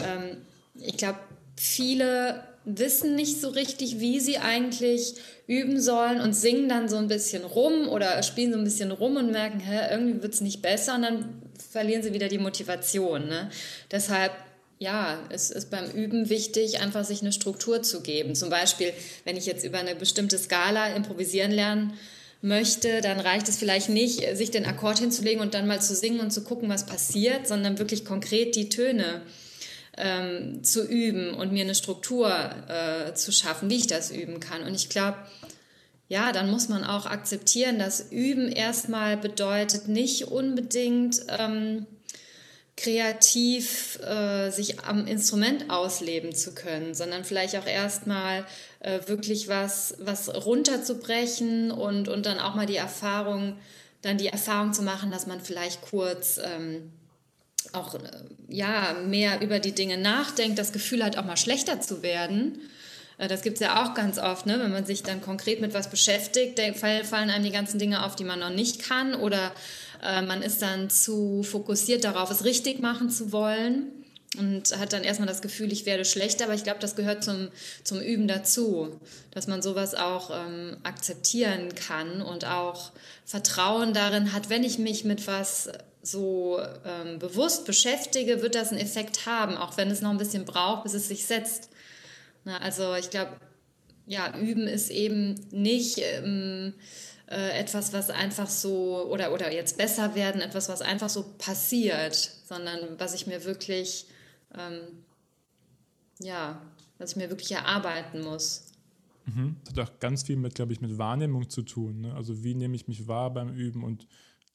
ähm, 0.00 0.38
ich 0.78 0.98
glaube, 0.98 1.18
viele 1.56 2.42
wissen 2.64 3.14
nicht 3.14 3.40
so 3.40 3.48
richtig, 3.48 4.00
wie 4.00 4.18
sie 4.20 4.38
eigentlich 4.38 5.14
üben 5.46 5.80
sollen 5.80 6.20
und 6.20 6.34
singen 6.34 6.68
dann 6.68 6.88
so 6.88 6.96
ein 6.96 7.06
bisschen 7.06 7.44
rum 7.44 7.88
oder 7.88 8.22
spielen 8.22 8.52
so 8.52 8.58
ein 8.58 8.64
bisschen 8.64 8.90
rum 8.90 9.16
und 9.16 9.30
merken, 9.30 9.60
hä, 9.60 9.92
irgendwie 9.92 10.22
wird 10.22 10.34
es 10.34 10.40
nicht 10.40 10.62
besser 10.62 10.96
und 10.96 11.02
dann 11.02 11.42
verlieren 11.70 12.02
sie 12.02 12.12
wieder 12.12 12.28
die 12.28 12.38
Motivation. 12.38 13.28
Ne? 13.28 13.50
Deshalb 13.90 14.32
ja, 14.78 15.18
es 15.30 15.50
ist 15.50 15.70
beim 15.70 15.90
Üben 15.90 16.28
wichtig, 16.28 16.80
einfach 16.80 17.04
sich 17.04 17.22
eine 17.22 17.32
Struktur 17.32 17.82
zu 17.82 18.02
geben. 18.02 18.34
Zum 18.34 18.50
Beispiel, 18.50 18.92
wenn 19.24 19.36
ich 19.36 19.46
jetzt 19.46 19.64
über 19.64 19.78
eine 19.78 19.94
bestimmte 19.94 20.36
Skala 20.36 20.94
improvisieren 20.94 21.50
lernen 21.50 21.94
möchte, 22.42 23.00
dann 23.00 23.18
reicht 23.18 23.48
es 23.48 23.56
vielleicht 23.56 23.88
nicht, 23.88 24.36
sich 24.36 24.50
den 24.50 24.66
Akkord 24.66 24.98
hinzulegen 24.98 25.40
und 25.40 25.54
dann 25.54 25.66
mal 25.66 25.80
zu 25.80 25.94
singen 25.94 26.20
und 26.20 26.30
zu 26.30 26.44
gucken, 26.44 26.68
was 26.68 26.84
passiert, 26.84 27.48
sondern 27.48 27.78
wirklich 27.78 28.04
konkret 28.04 28.54
die 28.54 28.68
Töne 28.68 29.22
ähm, 29.96 30.62
zu 30.62 30.86
üben 30.86 31.34
und 31.34 31.52
mir 31.52 31.64
eine 31.64 31.74
Struktur 31.74 32.30
äh, 32.68 33.14
zu 33.14 33.32
schaffen, 33.32 33.70
wie 33.70 33.76
ich 33.76 33.86
das 33.86 34.10
üben 34.10 34.40
kann. 34.40 34.62
Und 34.62 34.74
ich 34.74 34.88
glaube, 34.88 35.18
ja, 36.08 36.32
dann 36.32 36.50
muss 36.50 36.68
man 36.68 36.84
auch 36.84 37.06
akzeptieren, 37.06 37.78
dass 37.78 38.12
Üben 38.12 38.48
erstmal 38.48 39.16
bedeutet 39.16 39.88
nicht 39.88 40.28
unbedingt 40.28 41.20
ähm, 41.28 41.86
kreativ 42.76 43.98
äh, 44.02 44.50
sich 44.50 44.80
am 44.80 45.06
Instrument 45.06 45.70
ausleben 45.70 46.34
zu 46.34 46.54
können, 46.54 46.94
sondern 46.94 47.24
vielleicht 47.24 47.56
auch 47.56 47.66
erstmal 47.66 48.44
äh, 48.80 49.00
wirklich 49.06 49.48
was, 49.48 49.96
was 49.98 50.28
runterzubrechen 50.44 51.70
und, 51.70 52.08
und 52.08 52.26
dann 52.26 52.38
auch 52.38 52.54
mal 52.54 52.66
die 52.66 52.76
Erfahrung, 52.76 53.56
dann 54.02 54.18
die 54.18 54.28
Erfahrung 54.28 54.74
zu 54.74 54.82
machen, 54.82 55.10
dass 55.10 55.26
man 55.26 55.40
vielleicht 55.40 55.80
kurz 55.80 56.38
ähm, 56.38 56.92
auch 57.76 57.94
äh, 57.94 57.98
ja, 58.48 58.94
mehr 59.06 59.40
über 59.40 59.58
die 59.58 59.72
Dinge 59.72 59.98
nachdenkt, 59.98 60.58
das 60.58 60.72
Gefühl 60.72 61.04
hat, 61.04 61.16
auch 61.16 61.24
mal 61.24 61.36
schlechter 61.36 61.80
zu 61.80 62.02
werden. 62.02 62.58
Äh, 63.18 63.28
das 63.28 63.42
gibt 63.42 63.56
es 63.56 63.60
ja 63.60 63.84
auch 63.84 63.94
ganz 63.94 64.18
oft, 64.18 64.46
ne? 64.46 64.58
wenn 64.60 64.72
man 64.72 64.86
sich 64.86 65.02
dann 65.02 65.20
konkret 65.20 65.60
mit 65.60 65.74
was 65.74 65.90
beschäftigt, 65.90 66.60
fallen 66.78 67.30
einem 67.30 67.44
die 67.44 67.52
ganzen 67.52 67.78
Dinge 67.78 68.04
auf, 68.04 68.16
die 68.16 68.24
man 68.24 68.40
noch 68.40 68.50
nicht 68.50 68.82
kann 68.82 69.14
oder 69.14 69.52
äh, 70.02 70.22
man 70.22 70.42
ist 70.42 70.62
dann 70.62 70.90
zu 70.90 71.42
fokussiert 71.42 72.04
darauf, 72.04 72.30
es 72.30 72.44
richtig 72.44 72.80
machen 72.80 73.10
zu 73.10 73.32
wollen 73.32 73.88
und 74.38 74.76
hat 74.78 74.92
dann 74.92 75.04
erstmal 75.04 75.28
das 75.28 75.40
Gefühl, 75.40 75.72
ich 75.72 75.86
werde 75.86 76.04
schlechter, 76.04 76.44
aber 76.44 76.54
ich 76.54 76.64
glaube, 76.64 76.80
das 76.80 76.96
gehört 76.96 77.24
zum, 77.24 77.48
zum 77.84 78.00
Üben 78.00 78.28
dazu, 78.28 79.00
dass 79.30 79.46
man 79.46 79.62
sowas 79.62 79.94
auch 79.94 80.30
ähm, 80.30 80.76
akzeptieren 80.82 81.74
kann 81.74 82.20
und 82.22 82.44
auch 82.44 82.92
Vertrauen 83.24 83.94
darin 83.94 84.32
hat, 84.32 84.50
wenn 84.50 84.64
ich 84.64 84.78
mich 84.78 85.04
mit 85.04 85.26
was 85.26 85.70
so 86.06 86.60
ähm, 86.84 87.18
bewusst 87.18 87.64
beschäftige, 87.64 88.42
wird 88.42 88.54
das 88.54 88.70
einen 88.70 88.80
Effekt 88.80 89.26
haben, 89.26 89.56
auch 89.56 89.76
wenn 89.76 89.90
es 89.90 90.00
noch 90.00 90.10
ein 90.10 90.18
bisschen 90.18 90.44
braucht, 90.44 90.84
bis 90.84 90.94
es 90.94 91.08
sich 91.08 91.26
setzt. 91.26 91.70
Na, 92.44 92.58
also 92.58 92.94
ich 92.94 93.10
glaube, 93.10 93.32
ja, 94.06 94.38
üben 94.38 94.68
ist 94.68 94.90
eben 94.90 95.34
nicht 95.50 95.98
ähm, 95.98 96.74
äh, 97.28 97.58
etwas, 97.58 97.92
was 97.92 98.10
einfach 98.10 98.48
so, 98.48 99.08
oder, 99.10 99.32
oder 99.32 99.52
jetzt 99.52 99.76
besser 99.76 100.14
werden, 100.14 100.40
etwas, 100.40 100.68
was 100.68 100.80
einfach 100.80 101.08
so 101.08 101.24
passiert, 101.38 102.14
sondern 102.14 102.98
was 102.98 103.14
ich 103.14 103.26
mir 103.26 103.44
wirklich, 103.44 104.06
ähm, 104.56 104.80
ja, 106.20 106.62
was 106.98 107.10
ich 107.10 107.16
mir 107.16 107.30
wirklich 107.30 107.50
erarbeiten 107.50 108.22
muss. 108.22 108.66
Mhm. 109.26 109.56
Das 109.64 109.74
hat 109.74 109.90
auch 109.90 109.98
ganz 109.98 110.22
viel 110.22 110.36
mit, 110.36 110.54
glaube 110.54 110.72
ich, 110.72 110.80
mit 110.80 110.98
Wahrnehmung 110.98 111.50
zu 111.50 111.62
tun. 111.62 112.02
Ne? 112.02 112.14
Also 112.14 112.44
wie 112.44 112.54
nehme 112.54 112.76
ich 112.76 112.86
mich 112.86 113.08
wahr 113.08 113.32
beim 113.32 113.54
Üben 113.54 113.82
und 113.82 114.06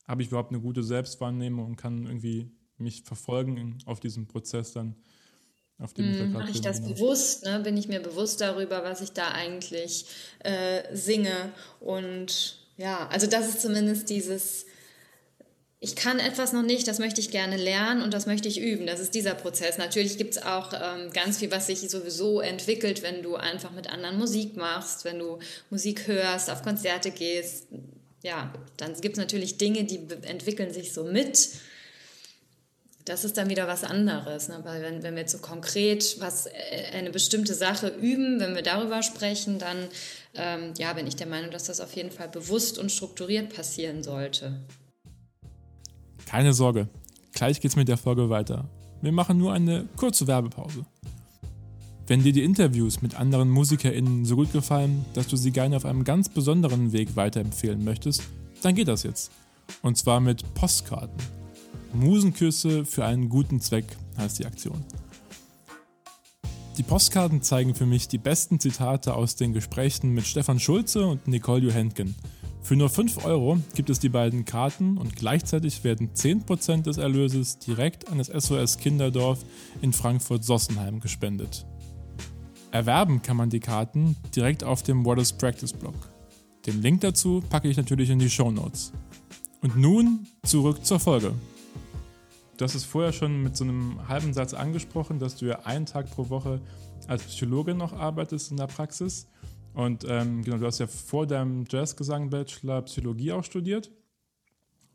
habe 0.08 0.22
ich 0.22 0.30
überhaupt 0.30 0.52
eine 0.52 0.62
gute 0.62 0.84
Selbstwahrnehmung 0.84 1.66
und 1.66 1.76
kann 1.76 2.06
irgendwie 2.06 2.52
mich 2.78 3.04
verfolgen 3.04 3.78
auf 3.86 4.00
diesem 4.00 4.28
Prozess 4.28 4.74
dann, 4.74 4.96
auf 5.78 5.94
dem 5.94 6.12
ich 6.12 6.18
da 6.18 6.26
mhm. 6.26 6.34
Mache 6.34 6.52
ich 6.52 6.62
das 6.62 6.82
genau. 6.82 6.94
bewusst? 6.94 7.46
Ne? 7.46 7.60
Bin 7.60 7.78
ich 7.78 7.88
mir 7.88 8.02
bewusst 8.02 8.42
darüber, 8.42 8.84
was 8.84 9.02
ich 9.02 9.12
da 9.12 9.30
eigentlich 9.30 10.06
äh, 10.40 10.96
singe? 10.96 11.54
Und 11.80 12.60
ja, 12.78 13.08
also 13.08 13.28
das 13.28 13.48
ist 13.48 13.62
zumindest 13.62 14.10
dieses, 14.10 14.66
ich 15.80 15.96
kann 15.96 16.20
etwas 16.20 16.54
noch 16.54 16.64
nicht, 16.64 16.88
das 16.88 17.00
möchte 17.00 17.22
ich 17.22 17.32
gerne 17.32 17.58
lernen 17.58 18.04
und 18.04 18.14
das 18.14 18.26
möchte 18.26 18.48
ich 18.48 18.60
üben. 18.60 18.86
Das 18.86 19.00
ist 19.00 19.16
dieser 19.16 19.34
Prozess. 19.34 19.78
Natürlich 19.78 20.18
gibt 20.18 20.36
es 20.36 20.44
auch 20.44 20.74
ähm, 20.74 21.12
ganz 21.12 21.40
viel, 21.40 21.52
was 21.52 21.68
sich 21.68 21.80
sowieso 21.90 22.40
entwickelt, 22.40 23.02
wenn 23.02 23.24
du 23.24 23.36
einfach 23.36 23.72
mit 23.72 23.92
anderen 23.92 24.18
Musik 24.18 24.58
machst, 24.58 25.06
wenn 25.06 25.20
du 25.20 25.40
Musik 25.70 26.08
hörst, 26.08 26.50
auf 26.50 26.62
Konzerte 26.62 27.12
gehst. 27.12 27.68
Ja, 28.24 28.54
dann 28.78 28.94
gibt 29.02 29.18
es 29.18 29.20
natürlich 29.20 29.58
Dinge, 29.58 29.84
die 29.84 30.00
entwickeln 30.24 30.72
sich 30.74 30.94
so 30.94 31.04
mit. 31.04 31.50
Das 33.06 33.24
ist 33.24 33.38
dann 33.38 33.50
wieder 33.50 33.68
was 33.68 33.84
anderes. 33.84 34.48
Ne? 34.48 34.60
Weil 34.64 34.84
wenn, 34.84 35.02
wenn 35.02 35.16
wir 35.16 35.22
jetzt 35.22 35.32
so 35.32 35.40
konkret 35.40 36.18
was, 36.20 36.46
äh, 36.46 36.52
eine 36.94 37.10
bestimmte 37.10 37.56
Sache 37.56 37.88
üben, 37.88 38.40
wenn 38.40 38.54
wir 38.54 38.62
darüber 38.62 39.02
sprechen, 39.02 39.58
dann 39.58 39.88
ähm, 40.36 40.74
ja, 40.78 40.94
bin 40.94 41.08
ich 41.08 41.16
der 41.16 41.28
Meinung, 41.28 41.50
dass 41.50 41.64
das 41.64 41.82
auf 41.82 41.96
jeden 41.96 42.12
Fall 42.12 42.30
bewusst 42.30 42.78
und 42.78 42.92
strukturiert 42.92 43.54
passieren 43.54 44.04
sollte. 44.04 44.62
Keine 46.28 46.54
Sorge, 46.54 46.88
gleich 47.34 47.60
geht's 47.60 47.76
mit 47.76 47.88
der 47.88 47.98
Folge 47.98 48.30
weiter. 48.30 48.70
Wir 49.02 49.12
machen 49.12 49.40
nur 49.40 49.52
eine 49.52 49.88
kurze 49.96 50.28
Werbepause. 50.28 50.86
Wenn 52.08 52.24
dir 52.24 52.34
die 52.34 52.44
Interviews 52.44 53.02
mit 53.02 53.16
anderen 53.16 53.50
MusikerInnen 53.50 54.26
so 54.26 54.36
gut 54.36 54.52
gefallen, 54.52 55.06
dass 55.14 55.28
du 55.28 55.38
sie 55.38 55.52
gerne 55.52 55.78
auf 55.78 55.86
einem 55.86 56.04
ganz 56.04 56.30
besonderen 56.30 56.92
Weg 56.92 57.16
weiterempfehlen 57.16 57.84
möchtest, 57.84 58.24
dann 58.62 58.76
geht 58.76 58.88
das 58.88 59.04
jetzt. 59.04 59.32
Und 59.82 59.98
zwar 59.98 60.20
mit 60.20 60.54
Postkarten. 60.54 61.18
Musenküsse 61.94 62.86
für 62.86 63.06
einen 63.06 63.30
guten 63.30 63.62
Zweck 63.62 63.86
heißt 64.18 64.40
die 64.40 64.46
Aktion. 64.46 64.84
Die 66.78 66.84
Postkarten 66.84 67.42
zeigen 67.42 67.76
für 67.76 67.86
mich 67.86 68.08
die 68.08 68.18
besten 68.18 68.60
Zitate 68.60 69.14
aus 69.14 69.36
den 69.36 69.54
Gesprächen 69.54 70.12
mit 70.12 70.26
Stefan 70.26 70.60
Schulze 70.60 71.06
und 71.06 71.28
Nicole 71.28 71.62
Johentgen. 71.62 72.16
Für 72.62 72.76
nur 72.76 72.90
5 72.90 73.26
Euro 73.26 73.60
gibt 73.76 73.90
es 73.90 74.00
die 74.00 74.10
beiden 74.10 74.46
Karten 74.46 74.98
und 74.98 75.16
gleichzeitig 75.16 75.84
werden 75.84 76.12
10% 76.14 76.84
des 76.84 76.98
Erlöses 76.98 77.60
direkt 77.60 78.10
an 78.10 78.20
das 78.20 78.28
SOS 78.28 78.78
Kinderdorf 78.78 79.44
in 79.82 79.94
Frankfurt-Sossenheim 79.94 81.02
gespendet. 81.02 81.66
Erwerben 82.72 83.22
kann 83.22 83.36
man 83.36 83.50
die 83.50 83.60
Karten 83.60 84.16
direkt 84.34 84.64
auf 84.64 84.82
dem 84.82 85.04
What 85.04 85.20
is 85.20 85.34
Practice 85.34 85.74
Blog. 85.74 85.94
Den 86.66 86.82
Link 86.82 87.02
dazu 87.02 87.44
packe 87.50 87.68
ich 87.68 87.76
natürlich 87.76 88.10
in 88.10 88.18
die 88.18 88.30
Show 88.30 88.50
Notes. 88.50 88.94
Und 89.62 89.76
nun 89.76 90.26
zurück 90.44 90.86
zur 90.86 91.02
Folge. 91.02 91.34
Du 92.56 92.64
hast 92.64 92.74
es 92.74 92.86
vorher 92.86 93.12
schon 93.12 93.44
mit 93.44 93.58
so 93.58 93.66
einem 93.66 94.08
halben 94.08 94.34
Satz 94.34 94.54
angesprochen, 94.54 95.20
dass 95.20 95.36
du 95.36 95.48
ja 95.48 95.60
einen 95.66 95.86
Tag 95.86 96.10
pro 96.12 96.30
Woche 96.30 96.62
als 97.08 97.24
Psychologin 97.24 97.76
noch 97.76 97.92
arbeitest 97.92 98.52
in 98.52 98.58
der 98.58 98.68
Praxis. 98.68 99.28
Und 99.74 100.06
ähm, 100.08 100.42
genau, 100.42 100.58
du 100.58 100.66
hast 100.66 100.80
ja 100.80 100.88
vor 100.88 101.28
deinem 101.28 101.66
Jazzgesang-Bachelor 101.70 102.84
Psychologie 102.84 103.34
auch 103.34 103.44
studiert. 103.44 103.92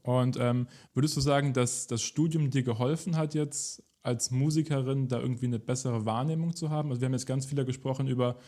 Und 0.03 0.39
ähm, 0.41 0.67
würdest 0.95 1.15
du 1.15 1.21
sagen, 1.21 1.53
dass 1.53 1.89
das 1.89 2.01
Studium 2.01 2.49
dir 2.51 2.63
geholfen 2.63 3.17
hat, 3.17 3.35
jetzt 3.35 3.83
als 4.07 4.31
Musikerin 4.31 5.09
da 5.09 5.21
irgendwie 5.21 5.47
eine 5.47 5.59
bessere 5.59 6.07
Wahrnehmung 6.07 6.55
zu 6.55 6.71
haben? 6.71 6.91
Also 6.91 7.01
wir 7.01 7.07
haben 7.07 7.13
jetzt 7.13 7.27
ganz 7.27 7.45
viel 7.47 7.63
gesprochen 7.65 8.07
über 8.07 8.39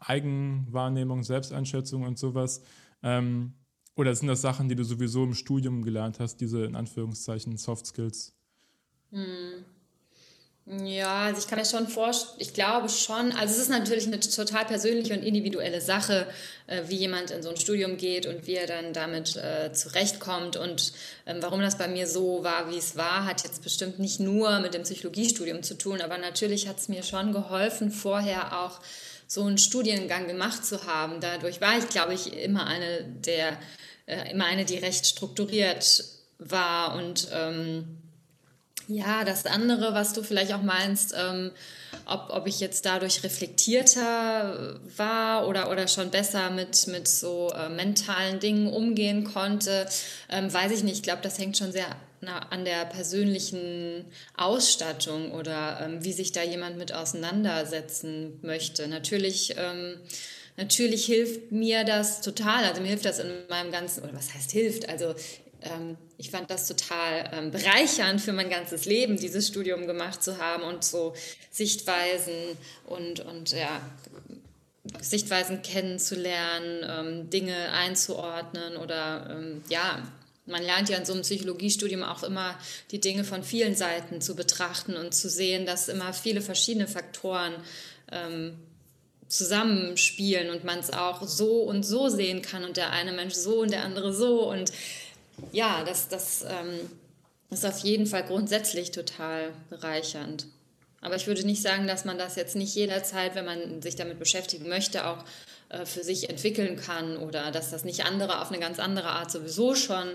Eigenwahrnehmung, 0.00 1.22
Selbsteinschätzung 1.22 2.02
und 2.02 2.18
sowas. 2.18 2.62
Ähm, 3.02 3.54
oder 3.96 4.14
sind 4.14 4.28
das 4.28 4.40
Sachen, 4.40 4.68
die 4.68 4.74
du 4.74 4.84
sowieso 4.84 5.24
im 5.24 5.34
Studium 5.34 5.82
gelernt 5.82 6.18
hast, 6.18 6.38
diese 6.40 6.64
in 6.64 6.74
Anführungszeichen 6.74 7.56
Soft 7.56 7.86
Skills? 7.86 8.36
Hm. 9.10 9.64
Ja, 10.66 11.24
also 11.24 11.40
ich 11.40 11.46
kann 11.46 11.58
mir 11.58 11.66
schon 11.66 11.86
vorstellen, 11.88 12.36
ich 12.38 12.54
glaube 12.54 12.88
schon, 12.88 13.32
also 13.32 13.52
es 13.52 13.60
ist 13.60 13.68
natürlich 13.68 14.06
eine 14.06 14.18
total 14.18 14.64
persönliche 14.64 15.12
und 15.12 15.22
individuelle 15.22 15.82
Sache, 15.82 16.26
äh, 16.66 16.84
wie 16.86 16.96
jemand 16.96 17.30
in 17.30 17.42
so 17.42 17.50
ein 17.50 17.58
Studium 17.58 17.98
geht 17.98 18.24
und 18.24 18.46
wie 18.46 18.54
er 18.54 18.66
dann 18.66 18.94
damit 18.94 19.36
äh, 19.36 19.74
zurechtkommt 19.74 20.56
und 20.56 20.94
ähm, 21.26 21.36
warum 21.42 21.60
das 21.60 21.76
bei 21.76 21.86
mir 21.86 22.06
so 22.06 22.44
war, 22.44 22.70
wie 22.70 22.78
es 22.78 22.96
war, 22.96 23.26
hat 23.26 23.44
jetzt 23.44 23.62
bestimmt 23.62 23.98
nicht 23.98 24.20
nur 24.20 24.58
mit 24.60 24.72
dem 24.72 24.84
Psychologiestudium 24.84 25.62
zu 25.62 25.76
tun, 25.76 26.00
aber 26.00 26.16
natürlich 26.16 26.66
hat 26.66 26.78
es 26.78 26.88
mir 26.88 27.02
schon 27.02 27.32
geholfen, 27.32 27.90
vorher 27.90 28.58
auch 28.64 28.80
so 29.26 29.42
einen 29.44 29.58
Studiengang 29.58 30.28
gemacht 30.28 30.64
zu 30.64 30.86
haben. 30.86 31.20
Dadurch 31.20 31.60
war 31.60 31.76
ich, 31.76 31.90
glaube 31.90 32.14
ich, 32.14 32.32
immer 32.32 32.66
eine 32.66 33.04
der, 33.04 33.58
äh, 34.06 34.30
immer 34.30 34.46
eine, 34.46 34.64
die 34.64 34.78
recht 34.78 35.04
strukturiert 35.04 36.04
war 36.38 36.94
und 36.94 37.28
ähm, 37.34 37.98
ja, 38.88 39.24
das 39.24 39.46
andere, 39.46 39.94
was 39.94 40.12
du 40.12 40.22
vielleicht 40.22 40.52
auch 40.52 40.62
meinst, 40.62 41.14
ähm, 41.16 41.50
ob, 42.06 42.28
ob 42.30 42.46
ich 42.46 42.60
jetzt 42.60 42.84
dadurch 42.84 43.22
reflektierter 43.22 44.78
war 44.96 45.46
oder, 45.48 45.70
oder 45.70 45.88
schon 45.88 46.10
besser 46.10 46.50
mit, 46.50 46.86
mit 46.88 47.08
so 47.08 47.50
äh, 47.50 47.68
mentalen 47.68 48.40
Dingen 48.40 48.72
umgehen 48.72 49.24
konnte, 49.24 49.86
ähm, 50.28 50.52
weiß 50.52 50.72
ich 50.72 50.82
nicht. 50.82 50.96
Ich 50.96 51.02
glaube, 51.02 51.22
das 51.22 51.38
hängt 51.38 51.56
schon 51.56 51.72
sehr 51.72 51.86
an 52.50 52.64
der 52.64 52.86
persönlichen 52.86 54.06
Ausstattung 54.34 55.32
oder 55.32 55.80
ähm, 55.82 56.04
wie 56.04 56.12
sich 56.14 56.32
da 56.32 56.42
jemand 56.42 56.78
mit 56.78 56.94
auseinandersetzen 56.94 58.38
möchte. 58.40 58.88
Natürlich. 58.88 59.54
Ähm, 59.58 59.98
natürlich 60.56 61.04
hilft 61.04 61.52
mir 61.52 61.84
das 61.84 62.20
total. 62.20 62.64
Also 62.64 62.80
mir 62.80 62.88
hilft 62.88 63.04
das 63.04 63.18
in 63.18 63.30
meinem 63.48 63.72
ganzen, 63.72 64.04
oder 64.04 64.14
was 64.14 64.32
heißt 64.34 64.52
hilft? 64.52 64.88
Also 64.88 65.14
ähm, 65.64 65.96
ich 66.16 66.30
fand 66.30 66.50
das 66.50 66.68
total 66.68 67.30
ähm, 67.32 67.50
bereichernd 67.50 68.20
für 68.20 68.32
mein 68.32 68.50
ganzes 68.50 68.84
Leben, 68.84 69.16
dieses 69.16 69.48
Studium 69.48 69.86
gemacht 69.86 70.22
zu 70.22 70.38
haben 70.38 70.62
und 70.62 70.84
so 70.84 71.14
Sichtweisen 71.50 72.32
und, 72.86 73.20
und 73.20 73.52
ja, 73.52 73.80
Sichtweisen 75.00 75.62
kennenzulernen, 75.62 76.84
ähm, 76.86 77.30
Dinge 77.30 77.72
einzuordnen 77.72 78.76
oder 78.76 79.28
ähm, 79.30 79.62
ja, 79.68 80.02
man 80.46 80.62
lernt 80.62 80.90
ja 80.90 80.98
in 80.98 81.06
so 81.06 81.14
einem 81.14 81.22
Psychologiestudium 81.22 82.02
auch 82.02 82.22
immer 82.22 82.58
die 82.90 83.00
Dinge 83.00 83.24
von 83.24 83.42
vielen 83.42 83.74
Seiten 83.74 84.20
zu 84.20 84.36
betrachten 84.36 84.96
und 84.96 85.14
zu 85.14 85.30
sehen, 85.30 85.64
dass 85.64 85.88
immer 85.88 86.12
viele 86.12 86.42
verschiedene 86.42 86.86
Faktoren 86.86 87.54
ähm, 88.12 88.58
zusammenspielen 89.28 90.50
und 90.50 90.64
man 90.64 90.78
es 90.78 90.92
auch 90.92 91.22
so 91.26 91.62
und 91.62 91.82
so 91.82 92.10
sehen 92.10 92.42
kann 92.42 92.64
und 92.64 92.76
der 92.76 92.90
eine 92.90 93.12
Mensch 93.12 93.34
so 93.34 93.62
und 93.62 93.72
der 93.72 93.84
andere 93.84 94.12
so 94.12 94.48
und 94.50 94.70
ja, 95.52 95.84
das, 95.84 96.08
das 96.08 96.44
ähm, 96.48 96.78
ist 97.50 97.64
auf 97.64 97.78
jeden 97.78 98.06
Fall 98.06 98.24
grundsätzlich 98.24 98.90
total 98.90 99.52
bereichernd. 99.70 100.46
Aber 101.00 101.16
ich 101.16 101.26
würde 101.26 101.44
nicht 101.44 101.60
sagen, 101.60 101.86
dass 101.86 102.04
man 102.04 102.16
das 102.16 102.34
jetzt 102.36 102.56
nicht 102.56 102.74
jederzeit, 102.74 103.34
wenn 103.34 103.44
man 103.44 103.82
sich 103.82 103.94
damit 103.94 104.18
beschäftigen 104.18 104.68
möchte, 104.68 105.06
auch 105.06 105.24
äh, 105.68 105.84
für 105.84 106.02
sich 106.02 106.30
entwickeln 106.30 106.76
kann 106.76 107.16
oder 107.18 107.50
dass 107.50 107.70
das 107.70 107.84
nicht 107.84 108.06
andere 108.06 108.40
auf 108.40 108.50
eine 108.50 108.58
ganz 108.58 108.78
andere 108.78 109.10
Art 109.10 109.30
sowieso 109.30 109.74
schon 109.74 110.08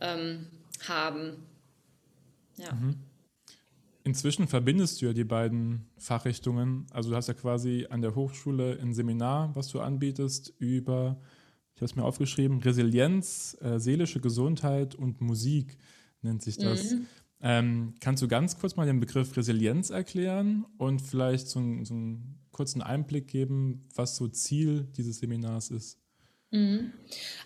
ähm, 0.00 0.46
haben. 0.86 1.44
Ja. 2.56 2.72
Mhm. 2.72 3.00
Inzwischen 4.04 4.46
verbindest 4.46 5.00
du 5.00 5.06
ja 5.06 5.12
die 5.14 5.24
beiden 5.24 5.86
Fachrichtungen. 5.96 6.86
Also 6.92 7.10
du 7.10 7.16
hast 7.16 7.26
ja 7.26 7.34
quasi 7.34 7.86
an 7.88 8.02
der 8.02 8.14
Hochschule 8.14 8.78
ein 8.80 8.92
Seminar, 8.92 9.50
was 9.56 9.68
du 9.68 9.80
anbietest 9.80 10.52
über 10.58 11.16
ich 11.74 11.80
habe 11.80 11.86
es 11.86 11.96
mir 11.96 12.04
aufgeschrieben, 12.04 12.60
Resilienz, 12.60 13.56
äh, 13.60 13.78
seelische 13.78 14.20
Gesundheit 14.20 14.94
und 14.94 15.20
Musik 15.20 15.76
nennt 16.22 16.42
sich 16.42 16.56
das. 16.56 16.92
Mhm. 16.92 17.06
Ähm, 17.42 17.94
kannst 18.00 18.22
du 18.22 18.28
ganz 18.28 18.58
kurz 18.58 18.76
mal 18.76 18.86
den 18.86 19.00
Begriff 19.00 19.36
Resilienz 19.36 19.90
erklären 19.90 20.64
und 20.78 21.02
vielleicht 21.02 21.48
so, 21.48 21.58
ein, 21.58 21.84
so 21.84 21.94
einen 21.94 22.38
kurzen 22.52 22.80
Einblick 22.80 23.26
geben, 23.28 23.86
was 23.94 24.16
so 24.16 24.28
Ziel 24.28 24.88
dieses 24.96 25.18
Seminars 25.18 25.70
ist? 25.70 25.98
Mhm. 26.54 26.92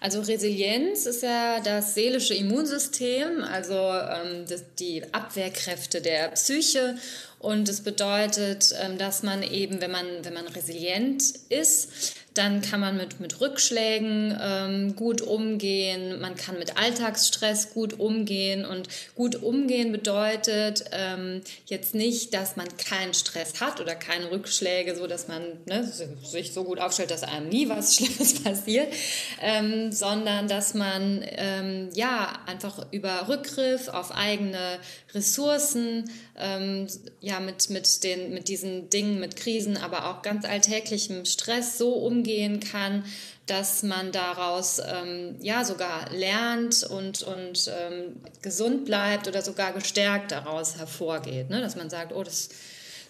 Also 0.00 0.20
Resilienz 0.20 1.06
ist 1.06 1.22
ja 1.22 1.60
das 1.60 1.94
seelische 1.94 2.34
Immunsystem, 2.34 3.42
also 3.42 3.74
ähm, 3.74 4.44
das, 4.46 4.74
die 4.78 5.02
Abwehrkräfte 5.14 6.02
der 6.02 6.28
Psyche. 6.28 6.96
Und 7.38 7.68
es 7.68 7.80
bedeutet, 7.80 8.74
ähm, 8.80 8.98
dass 8.98 9.22
man 9.22 9.42
eben, 9.42 9.80
wenn 9.80 9.90
man, 9.90 10.04
wenn 10.22 10.34
man 10.34 10.46
resilient 10.48 11.22
ist, 11.48 12.17
dann 12.34 12.62
kann 12.62 12.78
man 12.80 12.96
mit, 12.96 13.18
mit 13.18 13.40
Rückschlägen 13.40 14.36
ähm, 14.40 14.96
gut 14.96 15.22
umgehen, 15.22 16.20
man 16.20 16.36
kann 16.36 16.58
mit 16.58 16.76
Alltagsstress 16.76 17.70
gut 17.70 17.98
umgehen. 17.98 18.64
Und 18.64 18.88
gut 19.14 19.42
umgehen 19.42 19.90
bedeutet 19.90 20.84
ähm, 20.92 21.40
jetzt 21.66 21.94
nicht, 21.94 22.34
dass 22.34 22.56
man 22.56 22.68
keinen 22.76 23.14
Stress 23.14 23.60
hat 23.60 23.80
oder 23.80 23.94
keine 23.94 24.30
Rückschläge, 24.30 24.94
so 24.94 25.06
dass 25.06 25.26
man 25.26 25.42
ne, 25.66 25.90
sich 26.22 26.52
so 26.52 26.64
gut 26.64 26.78
aufstellt, 26.78 27.10
dass 27.10 27.24
einem 27.24 27.48
nie 27.48 27.68
was 27.68 27.94
Schlimmes 27.96 28.42
passiert, 28.42 28.92
ähm, 29.40 29.90
sondern 29.90 30.46
dass 30.46 30.74
man 30.74 31.24
ähm, 31.24 31.88
ja 31.94 32.38
einfach 32.46 32.86
über 32.92 33.28
Rückgriff 33.28 33.88
auf 33.88 34.12
eigene 34.12 34.78
Ressourcen, 35.12 36.10
ähm, 36.38 36.86
ja 37.20 37.40
mit, 37.40 37.70
mit, 37.70 38.04
den, 38.04 38.32
mit 38.32 38.48
diesen 38.48 38.90
Dingen, 38.90 39.18
mit 39.18 39.36
Krisen, 39.36 39.76
aber 39.76 40.10
auch 40.10 40.22
ganz 40.22 40.44
alltäglichem 40.44 41.24
Stress 41.24 41.78
so 41.78 41.94
umgeht, 41.94 42.17
umgehen 42.18 42.60
kann, 42.60 43.04
dass 43.46 43.82
man 43.82 44.12
daraus 44.12 44.80
ähm, 44.84 45.36
ja 45.40 45.64
sogar 45.64 46.10
lernt 46.10 46.84
und, 46.84 47.22
und 47.22 47.70
ähm, 47.74 48.16
gesund 48.42 48.84
bleibt 48.84 49.26
oder 49.26 49.42
sogar 49.42 49.72
gestärkt 49.72 50.32
daraus 50.32 50.76
hervorgeht. 50.76 51.48
Ne? 51.48 51.60
Dass 51.60 51.76
man 51.76 51.88
sagt, 51.88 52.12
oh, 52.12 52.22
das, 52.22 52.50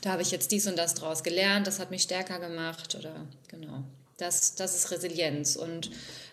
da 0.01 0.13
habe 0.13 0.23
ich 0.23 0.31
jetzt 0.31 0.53
dies 0.53 0.67
und 0.67 0.77
das 0.77 0.95
daraus 0.95 1.23
gelernt, 1.23 1.67
das 1.67 1.81
hat 1.81 1.91
mich 1.91 2.03
stärker 2.03 2.39
gemacht 2.39 2.95
oder 2.95 3.27
genau. 3.49 3.83
Das, 4.17 4.55
das 4.55 4.75
ist 4.75 4.91
Resilienz 4.91 5.57
und 5.57 5.91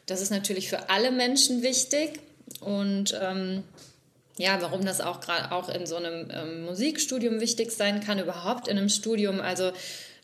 das 0.07 0.21
ist 0.21 0.31
natürlich 0.31 0.69
für 0.69 0.89
alle 0.89 1.11
Menschen 1.11 1.61
wichtig 1.61 2.19
und 2.59 3.17
ähm, 3.19 3.63
ja, 4.37 4.61
warum 4.61 4.85
das 4.85 5.01
auch 5.01 5.21
gerade 5.21 5.51
auch 5.51 5.69
in 5.69 5.85
so 5.85 5.95
einem 5.95 6.29
ähm, 6.31 6.65
Musikstudium 6.65 7.39
wichtig 7.39 7.71
sein 7.71 8.01
kann, 8.01 8.19
überhaupt 8.19 8.67
in 8.67 8.77
einem 8.77 8.89
Studium. 8.89 9.39
Also 9.39 9.71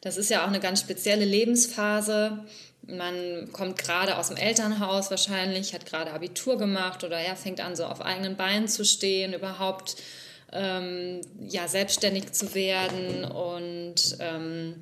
das 0.01 0.17
ist 0.17 0.29
ja 0.29 0.43
auch 0.43 0.47
eine 0.47 0.59
ganz 0.59 0.81
spezielle 0.81 1.25
Lebensphase. 1.25 2.39
Man 2.87 3.49
kommt 3.51 3.77
gerade 3.77 4.17
aus 4.17 4.29
dem 4.29 4.37
Elternhaus 4.37 5.11
wahrscheinlich, 5.11 5.73
hat 5.73 5.85
gerade 5.85 6.11
Abitur 6.11 6.57
gemacht 6.57 7.03
oder 7.03 7.17
er 7.17 7.35
fängt 7.35 7.61
an, 7.61 7.75
so 7.75 7.85
auf 7.85 8.01
eigenen 8.01 8.35
Beinen 8.35 8.67
zu 8.67 8.83
stehen, 8.83 9.33
überhaupt 9.33 9.95
ähm, 10.51 11.21
ja, 11.47 11.67
selbstständig 11.67 12.33
zu 12.33 12.55
werden 12.55 13.23
und 13.23 14.17
ähm, 14.19 14.81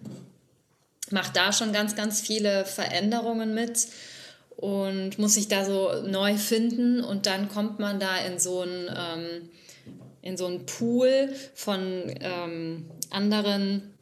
macht 1.11 1.35
da 1.35 1.51
schon 1.51 1.73
ganz, 1.73 1.95
ganz 1.95 2.21
viele 2.21 2.65
Veränderungen 2.65 3.53
mit 3.53 3.87
und 4.55 5.19
muss 5.19 5.35
sich 5.35 5.49
da 5.49 5.65
so 5.65 6.01
neu 6.07 6.37
finden 6.37 7.03
und 7.03 7.25
dann 7.25 7.49
kommt 7.49 7.79
man 7.79 7.99
da 7.99 8.17
in 8.25 8.39
so 8.39 8.61
ein 8.61 8.89
ähm, 8.95 9.49
in 10.21 10.37
so 10.37 10.47
einen 10.47 10.65
Pool 10.65 11.33
von 11.55 12.13
ähm, 12.19 12.85
anderen 13.09 13.93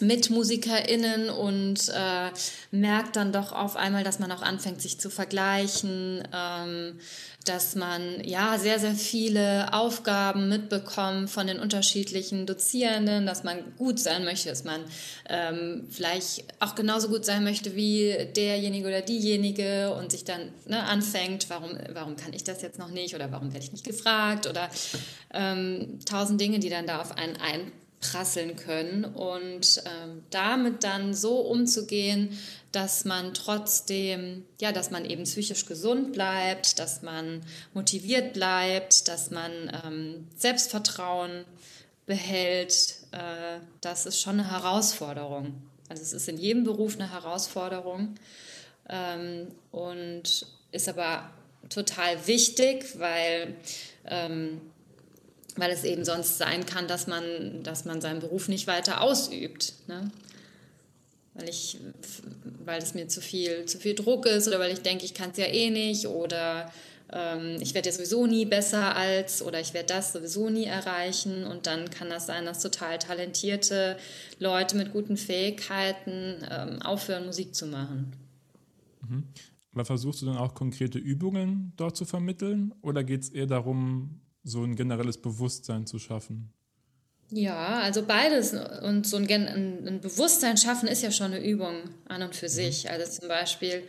MitmusikerInnen 0.00 1.30
und 1.30 1.88
äh, 1.88 2.30
merkt 2.70 3.16
dann 3.16 3.32
doch 3.32 3.52
auf 3.52 3.76
einmal, 3.76 4.04
dass 4.04 4.18
man 4.18 4.30
auch 4.32 4.42
anfängt, 4.42 4.80
sich 4.80 4.98
zu 5.00 5.10
vergleichen, 5.10 6.26
ähm, 6.32 6.98
dass 7.44 7.74
man 7.74 8.22
ja 8.24 8.58
sehr, 8.58 8.78
sehr 8.78 8.94
viele 8.94 9.72
Aufgaben 9.72 10.48
mitbekommt 10.48 11.30
von 11.30 11.46
den 11.46 11.58
unterschiedlichen 11.58 12.46
Dozierenden, 12.46 13.26
dass 13.26 13.42
man 13.42 13.58
gut 13.78 13.98
sein 13.98 14.24
möchte, 14.24 14.50
dass 14.50 14.64
man 14.64 14.82
ähm, 15.28 15.86
vielleicht 15.90 16.44
auch 16.60 16.74
genauso 16.74 17.08
gut 17.08 17.24
sein 17.24 17.44
möchte 17.44 17.74
wie 17.74 18.28
derjenige 18.36 18.88
oder 18.88 19.00
diejenige 19.00 19.94
und 19.94 20.12
sich 20.12 20.24
dann 20.24 20.52
ne, 20.66 20.82
anfängt, 20.82 21.48
warum, 21.48 21.70
warum 21.92 22.16
kann 22.16 22.32
ich 22.32 22.44
das 22.44 22.60
jetzt 22.62 22.78
noch 22.78 22.90
nicht 22.90 23.14
oder 23.14 23.32
warum 23.32 23.52
werde 23.52 23.64
ich 23.64 23.72
nicht 23.72 23.84
gefragt 23.84 24.46
oder 24.46 24.68
ähm, 25.32 25.98
tausend 26.04 26.40
Dinge, 26.40 26.58
die 26.58 26.68
dann 26.68 26.86
da 26.86 27.00
auf 27.00 27.16
einen 27.16 27.36
ein 27.36 27.72
prasseln 28.00 28.56
können 28.56 29.04
und 29.04 29.82
ähm, 29.84 30.22
damit 30.30 30.84
dann 30.84 31.14
so 31.14 31.40
umzugehen, 31.40 32.38
dass 32.70 33.04
man 33.04 33.34
trotzdem, 33.34 34.44
ja, 34.60 34.72
dass 34.72 34.90
man 34.90 35.04
eben 35.04 35.24
psychisch 35.24 35.66
gesund 35.66 36.12
bleibt, 36.12 36.78
dass 36.78 37.02
man 37.02 37.42
motiviert 37.74 38.34
bleibt, 38.34 39.08
dass 39.08 39.30
man 39.30 39.52
ähm, 39.84 40.28
Selbstvertrauen 40.36 41.44
behält, 42.06 42.96
äh, 43.12 43.58
das 43.80 44.06
ist 44.06 44.20
schon 44.20 44.40
eine 44.40 44.50
Herausforderung. 44.50 45.62
Also 45.88 46.02
es 46.02 46.12
ist 46.12 46.28
in 46.28 46.38
jedem 46.38 46.64
Beruf 46.64 46.94
eine 46.96 47.10
Herausforderung 47.10 48.14
ähm, 48.88 49.48
und 49.72 50.46
ist 50.70 50.88
aber 50.88 51.30
total 51.68 52.26
wichtig, 52.26 52.98
weil 52.98 53.56
ähm, 54.06 54.60
weil 55.58 55.70
es 55.70 55.84
eben 55.84 56.04
sonst 56.04 56.38
sein 56.38 56.64
kann, 56.66 56.86
dass 56.86 57.06
man, 57.06 57.62
dass 57.62 57.84
man 57.84 58.00
seinen 58.00 58.20
Beruf 58.20 58.48
nicht 58.48 58.66
weiter 58.66 59.00
ausübt. 59.00 59.74
Ne? 59.88 60.10
Weil, 61.34 61.48
ich, 61.48 61.78
weil 62.64 62.80
es 62.80 62.94
mir 62.94 63.08
zu 63.08 63.20
viel, 63.20 63.66
zu 63.66 63.78
viel 63.78 63.94
Druck 63.94 64.26
ist 64.26 64.48
oder 64.48 64.60
weil 64.60 64.72
ich 64.72 64.82
denke, 64.82 65.04
ich 65.04 65.14
kann 65.14 65.30
es 65.30 65.38
ja 65.38 65.46
eh 65.46 65.70
nicht 65.70 66.06
oder 66.06 66.70
ähm, 67.12 67.56
ich 67.60 67.74
werde 67.74 67.88
ja 67.88 67.94
sowieso 67.94 68.26
nie 68.26 68.44
besser 68.44 68.94
als 68.94 69.42
oder 69.42 69.60
ich 69.60 69.74
werde 69.74 69.94
das 69.94 70.12
sowieso 70.12 70.48
nie 70.48 70.64
erreichen. 70.64 71.44
Und 71.44 71.66
dann 71.66 71.90
kann 71.90 72.08
das 72.08 72.26
sein, 72.26 72.44
dass 72.44 72.62
total 72.62 72.98
talentierte 72.98 73.96
Leute 74.38 74.76
mit 74.76 74.92
guten 74.92 75.16
Fähigkeiten 75.16 76.36
ähm, 76.50 76.82
aufhören, 76.82 77.26
Musik 77.26 77.54
zu 77.54 77.66
machen. 77.66 78.12
Mhm. 79.08 79.24
Aber 79.72 79.84
versuchst 79.84 80.22
du 80.22 80.26
dann 80.26 80.38
auch 80.38 80.54
konkrete 80.54 80.98
Übungen 80.98 81.72
dort 81.76 81.96
zu 81.96 82.04
vermitteln 82.04 82.74
oder 82.80 83.04
geht 83.04 83.22
es 83.22 83.28
eher 83.28 83.46
darum, 83.46 84.20
so 84.48 84.64
ein 84.64 84.76
generelles 84.76 85.18
Bewusstsein 85.18 85.86
zu 85.86 85.98
schaffen? 85.98 86.52
Ja, 87.30 87.80
also 87.80 88.02
beides. 88.02 88.54
Und 88.82 89.06
so 89.06 89.18
ein, 89.18 89.28
ein 89.30 90.00
Bewusstsein 90.00 90.56
schaffen 90.56 90.88
ist 90.88 91.02
ja 91.02 91.10
schon 91.10 91.32
eine 91.32 91.44
Übung 91.44 91.90
an 92.08 92.22
und 92.22 92.34
für 92.34 92.46
mhm. 92.46 92.52
sich. 92.52 92.90
Also 92.90 93.20
zum 93.20 93.28
Beispiel 93.28 93.82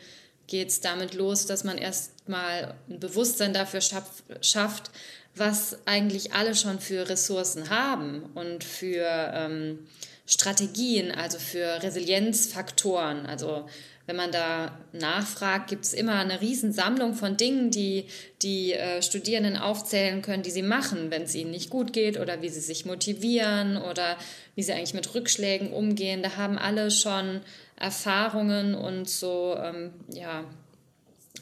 geht 0.47 0.69
es 0.69 0.81
damit 0.81 1.13
los, 1.13 1.45
dass 1.45 1.63
man 1.63 1.77
erstmal 1.77 2.75
ein 2.89 2.99
Bewusstsein 2.99 3.53
dafür 3.53 3.81
schafft, 3.81 4.91
was 5.35 5.77
eigentlich 5.85 6.33
alle 6.33 6.55
schon 6.55 6.79
für 6.79 7.07
Ressourcen 7.07 7.69
haben 7.69 8.23
und 8.33 8.63
für 8.63 9.07
ähm, 9.33 9.79
Strategien, 10.25 11.11
also 11.11 11.39
für 11.39 11.81
Resilienzfaktoren. 11.81 13.25
Also 13.25 13.67
wenn 14.09 14.15
man 14.15 14.31
da 14.31 14.75
nachfragt, 14.91 15.69
gibt 15.69 15.85
es 15.85 15.93
immer 15.93 16.15
eine 16.15 16.41
Riesensammlung 16.41 17.13
von 17.13 17.37
Dingen, 17.37 17.69
die 17.69 18.05
die 18.41 18.73
äh, 18.73 19.03
Studierenden 19.03 19.55
aufzählen 19.55 20.23
können, 20.23 20.41
die 20.41 20.49
sie 20.49 20.63
machen, 20.63 21.11
wenn 21.11 21.21
es 21.21 21.35
ihnen 21.35 21.51
nicht 21.51 21.69
gut 21.69 21.93
geht 21.93 22.19
oder 22.19 22.41
wie 22.41 22.49
sie 22.49 22.59
sich 22.59 22.85
motivieren 22.85 23.77
oder 23.77 24.17
wie 24.55 24.63
sie 24.63 24.73
eigentlich 24.73 24.95
mit 24.95 25.13
Rückschlägen 25.13 25.71
umgehen. 25.71 26.23
Da 26.23 26.37
haben 26.37 26.57
alle 26.57 26.89
schon 26.89 27.41
Erfahrungen 27.75 28.73
und 28.73 29.07
so, 29.07 29.55
ähm, 29.61 29.91
ja, 30.11 30.43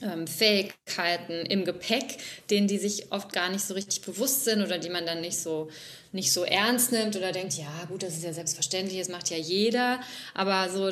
ähm, 0.01 0.27
Fähigkeiten 0.27 1.45
im 1.45 1.63
Gepäck, 1.63 2.17
denen 2.49 2.67
die 2.67 2.79
sich 2.79 3.13
oft 3.13 3.31
gar 3.31 3.49
nicht 3.49 3.63
so 3.63 3.75
richtig 3.75 4.01
bewusst 4.01 4.43
sind 4.43 4.61
oder 4.61 4.77
die 4.77 4.89
man 4.89 5.05
dann 5.05 5.21
nicht 5.21 5.37
so 5.37 5.69
nicht 6.11 6.33
so 6.33 6.43
ernst 6.43 6.91
nimmt 6.91 7.15
oder 7.15 7.31
denkt, 7.31 7.53
ja 7.53 7.85
gut, 7.87 8.03
das 8.03 8.17
ist 8.17 8.23
ja 8.23 8.33
selbstverständlich, 8.33 8.99
das 8.99 9.09
macht 9.09 9.29
ja 9.29 9.37
jeder, 9.37 9.99
aber 10.33 10.69
so 10.69 10.91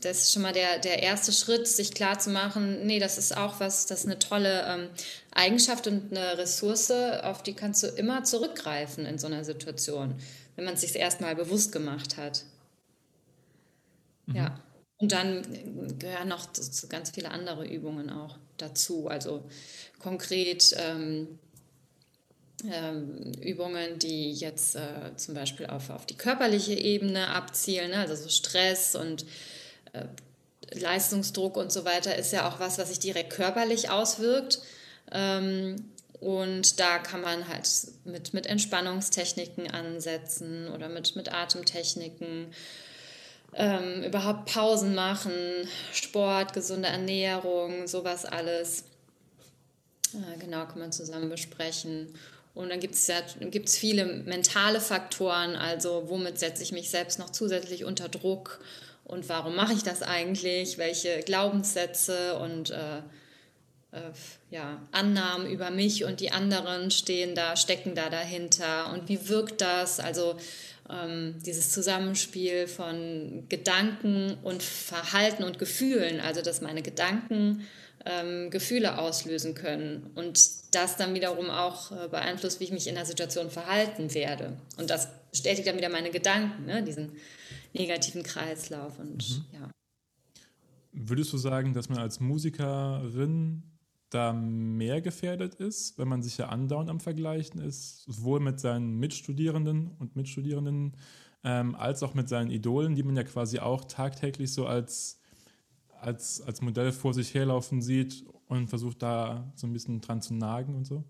das 0.00 0.22
ist 0.22 0.32
schon 0.32 0.42
mal 0.42 0.52
der, 0.52 0.78
der 0.78 1.02
erste 1.02 1.32
Schritt, 1.32 1.66
sich 1.68 1.92
klar 1.92 2.18
zu 2.18 2.30
machen, 2.30 2.86
nee, 2.86 2.98
das 2.98 3.18
ist 3.18 3.36
auch 3.36 3.60
was, 3.60 3.86
das 3.86 4.00
ist 4.00 4.06
eine 4.06 4.18
tolle 4.18 4.64
ähm, 4.66 4.88
Eigenschaft 5.32 5.86
und 5.86 6.10
eine 6.10 6.38
Ressource, 6.38 6.90
auf 6.90 7.42
die 7.42 7.54
kannst 7.54 7.82
du 7.82 7.88
immer 7.88 8.24
zurückgreifen 8.24 9.06
in 9.06 9.18
so 9.18 9.26
einer 9.26 9.44
Situation, 9.44 10.14
wenn 10.56 10.64
man 10.64 10.74
es 10.74 10.82
sich 10.82 10.94
erstmal 10.96 11.34
bewusst 11.34 11.72
gemacht 11.72 12.16
hat. 12.16 12.44
Mhm. 14.26 14.36
Ja. 14.36 14.60
Und 14.98 15.12
dann 15.12 15.98
gehören 15.98 16.28
noch 16.28 16.48
ganz 16.90 17.10
viele 17.10 17.30
andere 17.30 17.66
Übungen 17.66 18.10
auch 18.10 18.36
dazu. 18.58 19.08
Also 19.08 19.44
konkret 19.98 20.74
ähm, 20.76 21.38
ähm, 22.70 23.32
Übungen, 23.40 23.98
die 23.98 24.32
jetzt 24.32 24.76
äh, 24.76 25.16
zum 25.16 25.34
Beispiel 25.34 25.66
auf, 25.66 25.88
auf 25.90 26.04
die 26.04 26.16
körperliche 26.16 26.74
Ebene 26.74 27.28
abzielen, 27.28 27.92
ne? 27.92 27.96
also 27.96 28.14
so 28.14 28.28
Stress 28.28 28.94
und 28.94 29.24
Leistungsdruck 30.72 31.56
und 31.56 31.72
so 31.72 31.84
weiter 31.84 32.16
ist 32.16 32.32
ja 32.32 32.48
auch 32.48 32.60
was, 32.60 32.78
was 32.78 32.88
sich 32.88 32.98
direkt 32.98 33.30
körperlich 33.30 33.90
auswirkt. 33.90 34.60
Ähm, 35.10 35.90
und 36.20 36.78
da 36.78 36.98
kann 36.98 37.22
man 37.22 37.48
halt 37.48 37.68
mit, 38.04 38.34
mit 38.34 38.46
Entspannungstechniken 38.46 39.70
ansetzen 39.70 40.68
oder 40.68 40.88
mit, 40.88 41.16
mit 41.16 41.32
Atemtechniken, 41.32 42.52
ähm, 43.54 44.04
überhaupt 44.04 44.52
Pausen 44.52 44.94
machen, 44.94 45.32
Sport, 45.92 46.52
gesunde 46.52 46.88
Ernährung, 46.88 47.88
sowas 47.88 48.24
alles. 48.24 48.84
Äh, 50.12 50.38
genau, 50.38 50.66
kann 50.66 50.78
man 50.78 50.92
zusammen 50.92 51.30
besprechen. 51.30 52.14
Und 52.54 52.68
dann 52.68 52.80
gibt 52.80 52.94
es 52.94 53.06
ja 53.06 53.16
gibt's 53.40 53.76
viele 53.76 54.04
mentale 54.04 54.80
Faktoren, 54.80 55.56
also 55.56 56.04
womit 56.08 56.38
setze 56.38 56.62
ich 56.62 56.72
mich 56.72 56.90
selbst 56.90 57.18
noch 57.18 57.30
zusätzlich 57.30 57.84
unter 57.84 58.08
Druck 58.08 58.60
und 59.10 59.28
warum 59.28 59.56
mache 59.56 59.72
ich 59.72 59.82
das 59.82 60.02
eigentlich, 60.02 60.78
welche 60.78 61.20
Glaubenssätze 61.20 62.38
und 62.38 62.70
äh, 62.70 62.98
äh, 63.92 64.12
ja, 64.50 64.80
Annahmen 64.92 65.50
über 65.50 65.70
mich 65.70 66.04
und 66.04 66.20
die 66.20 66.30
anderen 66.30 66.92
stehen 66.92 67.34
da, 67.34 67.56
stecken 67.56 67.96
da 67.96 68.08
dahinter 68.08 68.92
und 68.92 69.08
wie 69.08 69.28
wirkt 69.28 69.60
das? 69.62 69.98
Also 69.98 70.36
ähm, 70.88 71.34
dieses 71.44 71.70
Zusammenspiel 71.70 72.68
von 72.68 73.46
Gedanken 73.48 74.38
und 74.44 74.62
Verhalten 74.62 75.42
und 75.42 75.58
Gefühlen, 75.58 76.20
also 76.20 76.40
dass 76.40 76.60
meine 76.60 76.82
Gedanken 76.82 77.66
ähm, 78.06 78.50
Gefühle 78.50 78.98
auslösen 78.98 79.56
können 79.56 80.10
und 80.14 80.38
das 80.70 80.96
dann 80.96 81.14
wiederum 81.14 81.50
auch 81.50 81.90
äh, 81.90 82.08
beeinflusst, 82.08 82.60
wie 82.60 82.64
ich 82.64 82.72
mich 82.72 82.86
in 82.86 82.94
der 82.94 83.06
Situation 83.06 83.50
verhalten 83.50 84.14
werde. 84.14 84.52
Und 84.78 84.88
das 84.88 85.08
bestätigt 85.32 85.66
dann 85.66 85.76
wieder 85.76 85.88
meine 85.88 86.10
Gedanken, 86.10 86.66
ne? 86.66 86.84
diesen 86.84 87.16
negativen 87.72 88.22
Kreislauf. 88.22 88.98
Und 88.98 89.28
mhm. 89.28 89.44
ja. 89.52 89.70
Würdest 90.92 91.32
du 91.32 91.38
sagen, 91.38 91.72
dass 91.72 91.88
man 91.88 91.98
als 91.98 92.20
Musikerin 92.20 93.62
da 94.10 94.32
mehr 94.32 95.00
gefährdet 95.00 95.54
ist, 95.54 95.96
wenn 95.98 96.08
man 96.08 96.22
sich 96.22 96.36
ja 96.36 96.48
andauernd 96.48 96.90
am 96.90 97.00
Vergleichen 97.00 97.60
ist, 97.60 98.02
sowohl 98.04 98.40
mit 98.40 98.58
seinen 98.58 98.98
Mitstudierenden 98.98 99.92
und 99.98 100.16
Mitstudierenden 100.16 100.96
ähm, 101.44 101.74
als 101.76 102.02
auch 102.02 102.14
mit 102.14 102.28
seinen 102.28 102.50
Idolen, 102.50 102.96
die 102.96 103.04
man 103.04 103.16
ja 103.16 103.22
quasi 103.22 103.60
auch 103.60 103.84
tagtäglich 103.84 104.52
so 104.52 104.66
als, 104.66 105.20
als, 106.00 106.40
als 106.40 106.60
Modell 106.60 106.92
vor 106.92 107.14
sich 107.14 107.32
herlaufen 107.34 107.80
sieht 107.80 108.24
und 108.48 108.68
versucht 108.68 109.00
da 109.02 109.52
so 109.54 109.66
ein 109.66 109.72
bisschen 109.72 110.00
dran 110.00 110.20
zu 110.20 110.34
nagen 110.34 110.74
und 110.74 110.86
so? 110.86 111.04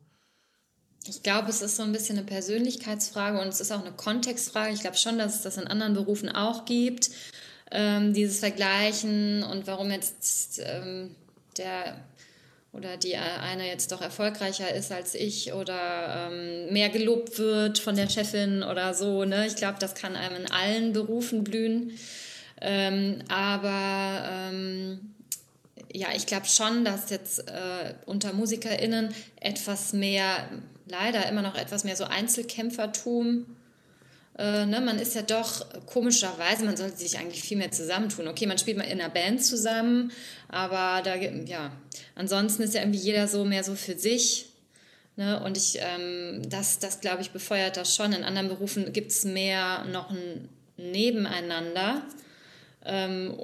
Ich 1.07 1.23
glaube, 1.23 1.49
es 1.49 1.63
ist 1.63 1.77
so 1.77 1.83
ein 1.83 1.93
bisschen 1.93 2.19
eine 2.19 2.27
Persönlichkeitsfrage 2.27 3.41
und 3.41 3.49
es 3.49 3.61
ist 3.61 3.73
auch 3.73 3.81
eine 3.81 3.93
Kontextfrage. 3.93 4.73
Ich 4.75 4.81
glaube 4.81 4.97
schon, 4.97 5.19
dass 5.19 5.37
es 5.37 5.43
das 5.43 5.57
in 5.57 5.67
anderen 5.67 5.95
Berufen 5.95 6.29
auch 6.29 6.67
gibt, 6.67 7.11
ähm, 7.71 8.13
dieses 8.13 8.41
Vergleichen 8.41 9.43
und 9.43 9.67
warum 9.67 9.91
jetzt 9.91 10.61
ähm, 10.63 11.15
der 11.57 11.97
oder 12.73 12.97
die 12.97 13.17
eine 13.17 13.67
jetzt 13.67 13.91
doch 13.91 14.01
erfolgreicher 14.01 14.73
ist 14.73 14.93
als 14.93 15.15
ich 15.17 15.53
oder 15.53 16.31
ähm, 16.31 16.73
mehr 16.73 16.89
gelobt 16.89 17.39
wird 17.39 17.81
von 17.81 17.97
der 17.97 18.09
Chefin 18.09 18.63
oder 18.63 18.95
so. 18.95 19.25
Ne? 19.25 19.47
Ich 19.47 19.57
glaube, 19.57 19.79
das 19.81 19.95
kann 19.95 20.15
einem 20.15 20.37
in 20.37 20.51
allen 20.51 20.93
Berufen 20.93 21.43
blühen. 21.43 21.99
Ähm, 22.61 23.21
aber 23.29 24.23
ähm, 24.31 25.15
ja, 25.93 26.09
ich 26.15 26.27
glaube 26.27 26.47
schon, 26.47 26.85
dass 26.85 27.11
jetzt 27.11 27.49
äh, 27.49 27.95
unter 28.07 28.33
MusikerInnen 28.33 29.13
etwas 29.41 29.93
mehr, 29.93 30.49
leider 30.91 31.29
immer 31.29 31.43
noch 31.43 31.57
etwas 31.57 31.85
mehr 31.85 31.97
so 31.97 32.05
Einzelkämpfertum 32.05 33.47
äh, 34.41 34.65
ne, 34.65 34.81
man 34.81 34.99
ist 34.99 35.15
ja 35.15 35.21
doch 35.21 35.67
komischerweise, 35.85 36.65
man 36.65 36.75
sollte 36.75 36.97
sich 36.97 37.19
eigentlich 37.19 37.43
viel 37.43 37.59
mehr 37.59 37.73
zusammentun. 37.73 38.27
Okay, 38.27 38.47
man 38.47 38.57
spielt 38.57 38.79
mal 38.79 38.85
in 38.85 38.99
einer 38.99 39.11
Band 39.11 39.45
zusammen, 39.45 40.13
aber 40.49 41.03
da, 41.03 41.15
ja, 41.17 41.73
ansonsten 42.15 42.63
ist 42.63 42.75
ja 42.75 42.81
irgendwie 42.81 43.01
jeder 43.01 43.29
so 43.29 43.45
mehr 43.45 43.65
so 43.65 43.75
für 43.75 43.99
sich. 43.99 44.47
Ne? 45.17 45.43
Und 45.43 45.59
ich, 45.59 45.79
ähm, 45.81 46.49
das, 46.49 46.79
das 46.79 47.01
glaube 47.01 47.21
ich, 47.21 47.33
befeuert 47.33 47.77
das 47.77 47.95
schon. 47.95 48.15
In 48.15 48.25
anderen 48.25 48.49
Berufen 48.49 48.95
gibt 48.95 49.11
es 49.11 49.25
mehr 49.25 49.85
noch 49.85 50.11
ein 50.11 50.49
Nebeneinander. 50.79 52.03
Ähm, 52.87 53.37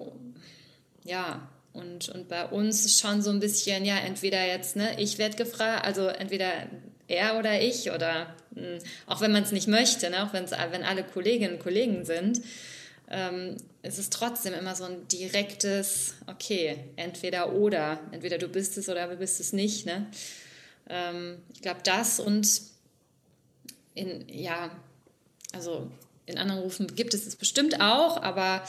ja, 1.04 1.46
und, 1.74 2.08
und 2.08 2.28
bei 2.28 2.46
uns 2.46 2.98
schon 2.98 3.20
so 3.20 3.28
ein 3.28 3.40
bisschen, 3.40 3.84
ja, 3.84 3.98
entweder 3.98 4.46
jetzt, 4.46 4.76
ne, 4.76 4.98
ich 4.98 5.18
werde 5.18 5.36
gefragt, 5.36 5.84
also 5.84 6.06
entweder 6.06 6.48
er 7.08 7.38
oder 7.38 7.60
ich 7.60 7.90
oder 7.90 8.34
hm, 8.54 8.78
auch 9.06 9.20
wenn 9.20 9.32
man 9.32 9.42
es 9.42 9.52
nicht 9.52 9.68
möchte, 9.68 10.10
ne, 10.10 10.24
auch 10.24 10.32
wenn's, 10.32 10.52
wenn 10.52 10.82
alle 10.82 11.04
Kolleginnen 11.04 11.54
und 11.54 11.62
Kollegen 11.62 12.04
sind, 12.04 12.40
ähm, 13.08 13.56
es 13.82 13.98
ist 13.98 14.12
trotzdem 14.12 14.52
immer 14.54 14.74
so 14.74 14.84
ein 14.84 15.06
direktes, 15.08 16.14
okay, 16.26 16.76
entweder 16.96 17.52
oder, 17.52 18.00
entweder 18.10 18.38
du 18.38 18.48
bist 18.48 18.76
es 18.78 18.88
oder 18.88 19.06
du 19.06 19.16
bist 19.16 19.38
es 19.38 19.52
nicht. 19.52 19.86
Ne? 19.86 20.06
Ähm, 20.88 21.38
ich 21.54 21.62
glaube, 21.62 21.80
das 21.84 22.18
und 22.18 22.62
in, 23.94 24.28
ja, 24.28 24.70
also 25.52 25.90
in 26.26 26.38
anderen 26.38 26.60
Berufen 26.62 26.94
gibt 26.96 27.14
es 27.14 27.26
es 27.26 27.36
bestimmt 27.36 27.80
auch, 27.80 28.20
aber 28.20 28.62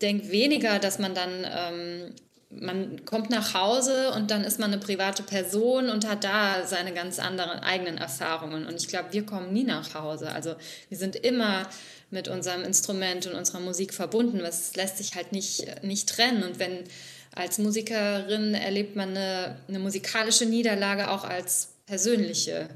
denk 0.00 0.30
weniger, 0.30 0.78
dass 0.78 0.98
man 0.98 1.14
dann 1.14 1.46
ähm, 1.46 2.14
man 2.50 3.04
kommt 3.04 3.28
nach 3.30 3.52
Hause 3.52 4.12
und 4.12 4.30
dann 4.30 4.42
ist 4.42 4.58
man 4.58 4.72
eine 4.72 4.80
private 4.80 5.22
Person 5.22 5.90
und 5.90 6.08
hat 6.08 6.24
da 6.24 6.66
seine 6.66 6.94
ganz 6.94 7.18
anderen 7.18 7.60
eigenen 7.60 7.98
Erfahrungen. 7.98 8.66
Und 8.66 8.76
ich 8.76 8.88
glaube, 8.88 9.12
wir 9.12 9.26
kommen 9.26 9.52
nie 9.52 9.64
nach 9.64 9.94
Hause. 9.94 10.32
Also 10.32 10.54
wir 10.88 10.96
sind 10.96 11.14
immer 11.16 11.68
mit 12.10 12.28
unserem 12.28 12.62
Instrument 12.62 13.26
und 13.26 13.34
unserer 13.34 13.60
Musik 13.60 13.92
verbunden. 13.92 14.38
Das 14.38 14.74
lässt 14.76 14.96
sich 14.96 15.14
halt 15.14 15.32
nicht, 15.32 15.82
nicht 15.82 16.08
trennen. 16.08 16.42
Und 16.42 16.58
wenn 16.58 16.84
als 17.32 17.58
Musikerin 17.58 18.54
erlebt 18.54 18.96
man 18.96 19.10
eine, 19.10 19.58
eine 19.68 19.78
musikalische 19.78 20.46
Niederlage 20.46 21.10
auch 21.10 21.24
als 21.24 21.74
persönliche 21.84 22.68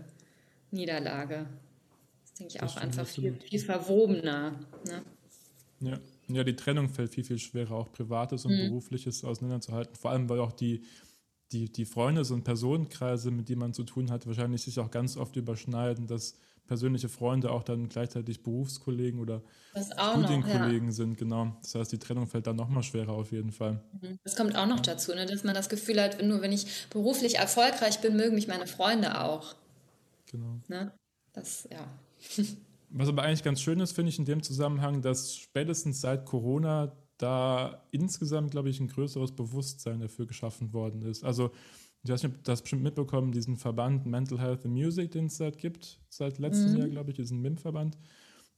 Niederlage. 0.70 1.46
Das 2.24 2.34
denke 2.34 2.52
ich 2.54 2.60
das 2.60 2.76
auch 2.76 2.76
einfach 2.76 3.06
viel, 3.06 3.38
viel 3.48 3.58
verwobener. 3.58 4.54
Ne? 4.86 5.02
Ja. 5.80 5.98
Ja, 6.28 6.44
die 6.44 6.56
Trennung 6.56 6.88
fällt 6.88 7.14
viel, 7.14 7.24
viel 7.24 7.38
schwerer, 7.38 7.72
auch 7.72 7.92
Privates 7.92 8.44
und 8.44 8.52
mhm. 8.52 8.68
Berufliches 8.68 9.24
auseinanderzuhalten. 9.24 9.94
Vor 9.96 10.10
allem, 10.10 10.28
weil 10.28 10.40
auch 10.40 10.52
die, 10.52 10.82
die, 11.50 11.70
die 11.70 11.84
Freundes- 11.84 12.30
und 12.30 12.44
Personenkreise, 12.44 13.30
mit 13.30 13.48
denen 13.48 13.60
man 13.60 13.74
zu 13.74 13.84
tun 13.84 14.10
hat, 14.10 14.26
wahrscheinlich 14.26 14.62
sich 14.62 14.78
auch 14.78 14.90
ganz 14.90 15.16
oft 15.16 15.36
überschneiden, 15.36 16.06
dass 16.06 16.34
persönliche 16.66 17.08
Freunde 17.08 17.50
auch 17.50 17.64
dann 17.64 17.88
gleichzeitig 17.88 18.42
Berufskollegen 18.42 19.20
oder 19.20 19.42
Studienkollegen 19.74 20.88
ja. 20.88 20.92
sind, 20.92 21.18
genau. 21.18 21.56
Das 21.60 21.74
heißt, 21.74 21.92
die 21.92 21.98
Trennung 21.98 22.26
fällt 22.26 22.46
dann 22.46 22.56
nochmal 22.56 22.82
schwerer 22.82 23.12
auf 23.12 23.32
jeden 23.32 23.52
Fall. 23.52 23.82
Mhm. 24.00 24.18
Das 24.22 24.36
kommt 24.36 24.56
auch 24.56 24.66
noch 24.66 24.80
dazu, 24.80 25.14
ne? 25.14 25.26
dass 25.26 25.44
man 25.44 25.54
das 25.54 25.68
Gefühl 25.68 26.00
hat, 26.00 26.22
nur 26.22 26.40
wenn 26.40 26.52
ich 26.52 26.88
beruflich 26.90 27.36
erfolgreich 27.36 28.00
bin, 28.00 28.16
mögen 28.16 28.34
mich 28.34 28.48
meine 28.48 28.66
Freunde 28.66 29.20
auch. 29.20 29.54
Genau. 30.30 30.60
Ne? 30.68 30.92
Das, 31.32 31.68
ja. 31.70 31.86
Was 32.94 33.08
aber 33.08 33.22
eigentlich 33.22 33.42
ganz 33.42 33.60
schön 33.60 33.80
ist, 33.80 33.92
finde 33.92 34.10
ich 34.10 34.18
in 34.18 34.24
dem 34.24 34.42
Zusammenhang, 34.42 35.00
dass 35.02 35.34
spätestens 35.34 36.00
seit 36.00 36.26
Corona 36.26 36.92
da 37.16 37.86
insgesamt, 37.90 38.50
glaube 38.50 38.68
ich, 38.68 38.80
ein 38.80 38.88
größeres 38.88 39.32
Bewusstsein 39.32 40.00
dafür 40.00 40.26
geschaffen 40.26 40.72
worden 40.72 41.02
ist. 41.02 41.24
Also, 41.24 41.52
ich 42.02 42.10
weiß 42.10 42.22
nicht, 42.24 42.34
ob 42.34 42.44
das 42.44 42.62
bestimmt 42.62 42.82
mitbekommen, 42.82 43.32
diesen 43.32 43.56
Verband 43.56 44.06
Mental 44.06 44.40
Health 44.40 44.64
and 44.64 44.74
Music, 44.74 45.12
den 45.12 45.26
es 45.26 45.36
seit 45.36 45.56
gibt, 45.56 46.00
seit 46.08 46.38
letztem 46.38 46.72
mhm. 46.72 46.78
Jahr, 46.78 46.88
glaube 46.88 47.10
ich, 47.10 47.16
diesen 47.16 47.40
MIM-Verband. 47.40 47.96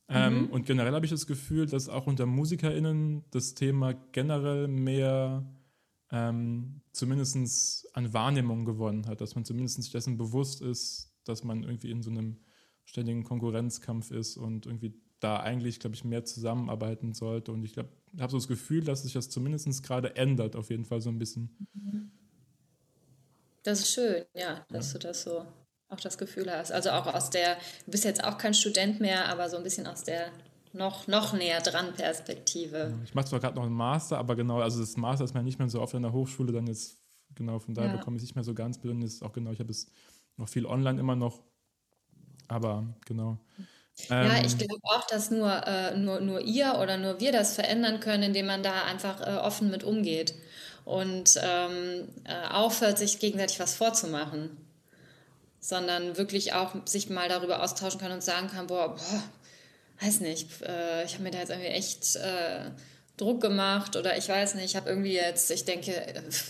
Ähm, 0.08 0.42
mhm. 0.42 0.46
Und 0.46 0.66
generell 0.66 0.92
habe 0.92 1.04
ich 1.04 1.10
das 1.10 1.26
Gefühl, 1.26 1.66
dass 1.66 1.88
auch 1.88 2.06
unter 2.06 2.26
MusikerInnen 2.26 3.24
das 3.30 3.54
Thema 3.54 3.92
generell 4.12 4.66
mehr 4.68 5.44
ähm, 6.10 6.80
zumindest 6.92 7.88
an 7.94 8.12
Wahrnehmung 8.12 8.64
gewonnen 8.64 9.06
hat, 9.06 9.20
dass 9.20 9.34
man 9.34 9.44
zumindest 9.44 9.82
sich 9.82 9.92
dessen 9.92 10.16
bewusst 10.16 10.62
ist, 10.62 11.12
dass 11.24 11.44
man 11.44 11.62
irgendwie 11.62 11.90
in 11.90 12.02
so 12.02 12.10
einem 12.10 12.38
ständigen 12.84 13.24
Konkurrenzkampf 13.24 14.10
ist 14.10 14.36
und 14.36 14.66
irgendwie 14.66 14.94
da 15.20 15.40
eigentlich, 15.40 15.80
glaube 15.80 15.96
ich, 15.96 16.04
mehr 16.04 16.24
zusammenarbeiten 16.24 17.14
sollte. 17.14 17.52
Und 17.52 17.64
ich 17.64 17.72
glaube, 17.72 17.88
ich 18.12 18.20
habe 18.20 18.30
so 18.30 18.36
das 18.36 18.48
Gefühl, 18.48 18.84
dass 18.84 19.02
sich 19.02 19.14
das 19.14 19.30
zumindest 19.30 19.82
gerade 19.82 20.16
ändert, 20.16 20.54
auf 20.56 20.70
jeden 20.70 20.84
Fall 20.84 21.00
so 21.00 21.10
ein 21.10 21.18
bisschen. 21.18 21.50
Das 23.62 23.80
ist 23.80 23.92
schön, 23.92 24.24
ja, 24.34 24.66
dass 24.68 24.92
ja. 24.92 24.98
du 24.98 25.08
das 25.08 25.22
so 25.22 25.46
auch 25.88 26.00
das 26.00 26.18
Gefühl 26.18 26.50
hast. 26.50 26.72
Also 26.72 26.90
auch 26.90 27.06
aus 27.06 27.30
der, 27.30 27.56
du 27.84 27.90
bist 27.90 28.04
jetzt 28.04 28.22
auch 28.22 28.36
kein 28.36 28.54
Student 28.54 29.00
mehr, 29.00 29.28
aber 29.28 29.48
so 29.48 29.56
ein 29.56 29.62
bisschen 29.62 29.86
aus 29.86 30.04
der 30.04 30.30
noch, 30.72 31.06
noch 31.06 31.32
näher 31.32 31.60
dran 31.60 31.94
Perspektive. 31.94 32.98
Ich 33.04 33.14
mache 33.14 33.26
zwar 33.26 33.40
gerade 33.40 33.56
noch 33.56 33.64
einen 33.64 33.74
Master, 33.74 34.18
aber 34.18 34.34
genau, 34.34 34.60
also 34.60 34.80
das 34.80 34.96
Master 34.96 35.24
ist 35.24 35.34
mir 35.34 35.42
nicht 35.42 35.58
mehr 35.58 35.68
so 35.68 35.80
oft 35.80 35.94
in 35.94 36.02
der 36.02 36.12
Hochschule, 36.12 36.52
dann 36.52 36.66
jetzt, 36.66 36.98
genau, 37.34 37.58
von 37.60 37.74
daher 37.74 37.92
ja. 37.92 37.96
bekomme 37.96 38.16
ich 38.16 38.22
es 38.22 38.28
nicht 38.28 38.34
mehr 38.34 38.44
so 38.44 38.54
ganz 38.54 38.82
mit 38.82 38.92
und 38.92 39.02
ist 39.02 39.22
auch 39.22 39.32
genau, 39.32 39.52
ich 39.52 39.60
habe 39.60 39.70
es 39.70 39.86
noch 40.36 40.48
viel 40.48 40.66
online 40.66 40.98
immer 40.98 41.16
noch 41.16 41.42
aber 42.48 42.84
genau. 43.06 43.38
Ja, 44.08 44.40
ich 44.44 44.52
ähm, 44.52 44.58
glaube 44.58 44.80
auch, 44.82 45.06
dass 45.06 45.30
nur, 45.30 45.66
äh, 45.66 45.96
nur, 45.96 46.20
nur 46.20 46.40
ihr 46.40 46.78
oder 46.82 46.96
nur 46.96 47.20
wir 47.20 47.30
das 47.30 47.54
verändern 47.54 48.00
können, 48.00 48.24
indem 48.24 48.46
man 48.46 48.62
da 48.62 48.84
einfach 48.84 49.20
äh, 49.20 49.38
offen 49.38 49.70
mit 49.70 49.84
umgeht 49.84 50.34
und 50.84 51.38
ähm, 51.40 52.08
äh, 52.24 52.48
aufhört, 52.48 52.98
sich 52.98 53.20
gegenseitig 53.20 53.60
was 53.60 53.74
vorzumachen, 53.74 54.56
sondern 55.60 56.16
wirklich 56.16 56.54
auch 56.54 56.74
sich 56.86 57.08
mal 57.08 57.28
darüber 57.28 57.62
austauschen 57.62 58.00
kann 58.00 58.10
und 58.10 58.22
sagen 58.22 58.48
kann, 58.48 58.66
boah, 58.66 58.96
boah 58.96 59.22
weiß 60.00 60.20
nicht, 60.20 60.62
äh, 60.62 61.04
ich 61.04 61.14
habe 61.14 61.24
mir 61.24 61.30
da 61.30 61.38
jetzt 61.38 61.50
irgendwie 61.50 61.70
echt 61.70 62.16
äh, 62.16 62.70
Druck 63.16 63.40
gemacht 63.40 63.94
oder 63.94 64.18
ich 64.18 64.28
weiß 64.28 64.56
nicht, 64.56 64.64
ich 64.64 64.76
habe 64.76 64.88
irgendwie 64.88 65.12
jetzt, 65.12 65.48
ich 65.52 65.64
denke, 65.64 65.92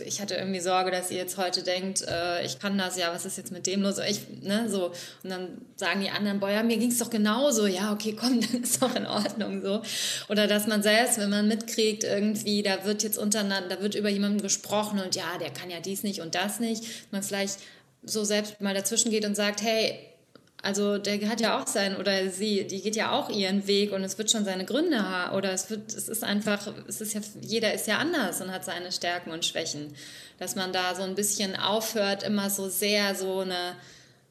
ich 0.06 0.22
hatte 0.22 0.34
irgendwie 0.34 0.60
Sorge, 0.60 0.90
dass 0.90 1.10
ihr 1.10 1.18
jetzt 1.18 1.36
heute 1.36 1.62
denkt, 1.62 2.00
äh, 2.08 2.42
ich 2.42 2.58
kann 2.58 2.78
das, 2.78 2.96
ja, 2.96 3.12
was 3.12 3.26
ist 3.26 3.36
jetzt 3.36 3.52
mit 3.52 3.66
dem 3.66 3.82
los? 3.82 3.98
Ich, 3.98 4.20
ne, 4.40 4.66
so. 4.70 4.86
Und 5.22 5.30
dann 5.30 5.58
sagen 5.76 6.00
die 6.00 6.08
anderen, 6.08 6.40
boah, 6.40 6.48
ja, 6.48 6.62
mir 6.62 6.78
ging 6.78 6.90
es 6.90 6.98
doch 6.98 7.10
genauso, 7.10 7.66
ja, 7.66 7.92
okay, 7.92 8.16
komm, 8.18 8.40
dann 8.52 8.62
ist 8.62 8.80
doch 8.80 8.94
in 8.96 9.04
Ordnung 9.04 9.60
so. 9.60 9.82
Oder 10.30 10.46
dass 10.46 10.66
man 10.66 10.82
selbst, 10.82 11.18
wenn 11.18 11.28
man 11.28 11.46
mitkriegt, 11.48 12.02
irgendwie, 12.02 12.62
da 12.62 12.86
wird 12.86 13.02
jetzt 13.02 13.18
untereinander, 13.18 13.76
da 13.76 13.82
wird 13.82 13.94
über 13.94 14.08
jemanden 14.08 14.40
gesprochen 14.40 15.00
und 15.00 15.14
ja, 15.14 15.36
der 15.38 15.50
kann 15.50 15.68
ja 15.68 15.80
dies 15.80 16.02
nicht 16.02 16.22
und 16.22 16.34
das 16.34 16.60
nicht, 16.60 16.82
man 17.12 17.22
vielleicht 17.22 17.58
so 18.02 18.24
selbst 18.24 18.62
mal 18.62 18.72
dazwischen 18.72 19.10
geht 19.10 19.26
und 19.26 19.34
sagt, 19.34 19.60
hey, 19.60 19.98
also 20.64 20.96
der 20.96 21.28
hat 21.28 21.42
ja 21.42 21.60
auch 21.60 21.66
sein 21.66 21.96
oder 21.96 22.30
sie, 22.30 22.66
die 22.66 22.80
geht 22.80 22.96
ja 22.96 23.12
auch 23.12 23.28
ihren 23.28 23.66
Weg 23.66 23.92
und 23.92 24.02
es 24.02 24.16
wird 24.16 24.30
schon 24.30 24.46
seine 24.46 24.64
Gründe 24.64 25.06
haben 25.06 25.36
oder 25.36 25.52
es 25.52 25.68
wird, 25.68 25.92
es 25.92 26.08
ist 26.08 26.24
einfach, 26.24 26.72
es 26.88 27.02
ist 27.02 27.12
ja, 27.12 27.20
jeder 27.42 27.74
ist 27.74 27.86
ja 27.86 27.98
anders 27.98 28.40
und 28.40 28.50
hat 28.50 28.64
seine 28.64 28.90
Stärken 28.90 29.30
und 29.30 29.44
Schwächen. 29.44 29.92
Dass 30.38 30.56
man 30.56 30.72
da 30.72 30.94
so 30.94 31.02
ein 31.02 31.14
bisschen 31.14 31.54
aufhört, 31.54 32.22
immer 32.22 32.48
so 32.48 32.70
sehr 32.70 33.14
so 33.14 33.40
eine, 33.40 33.74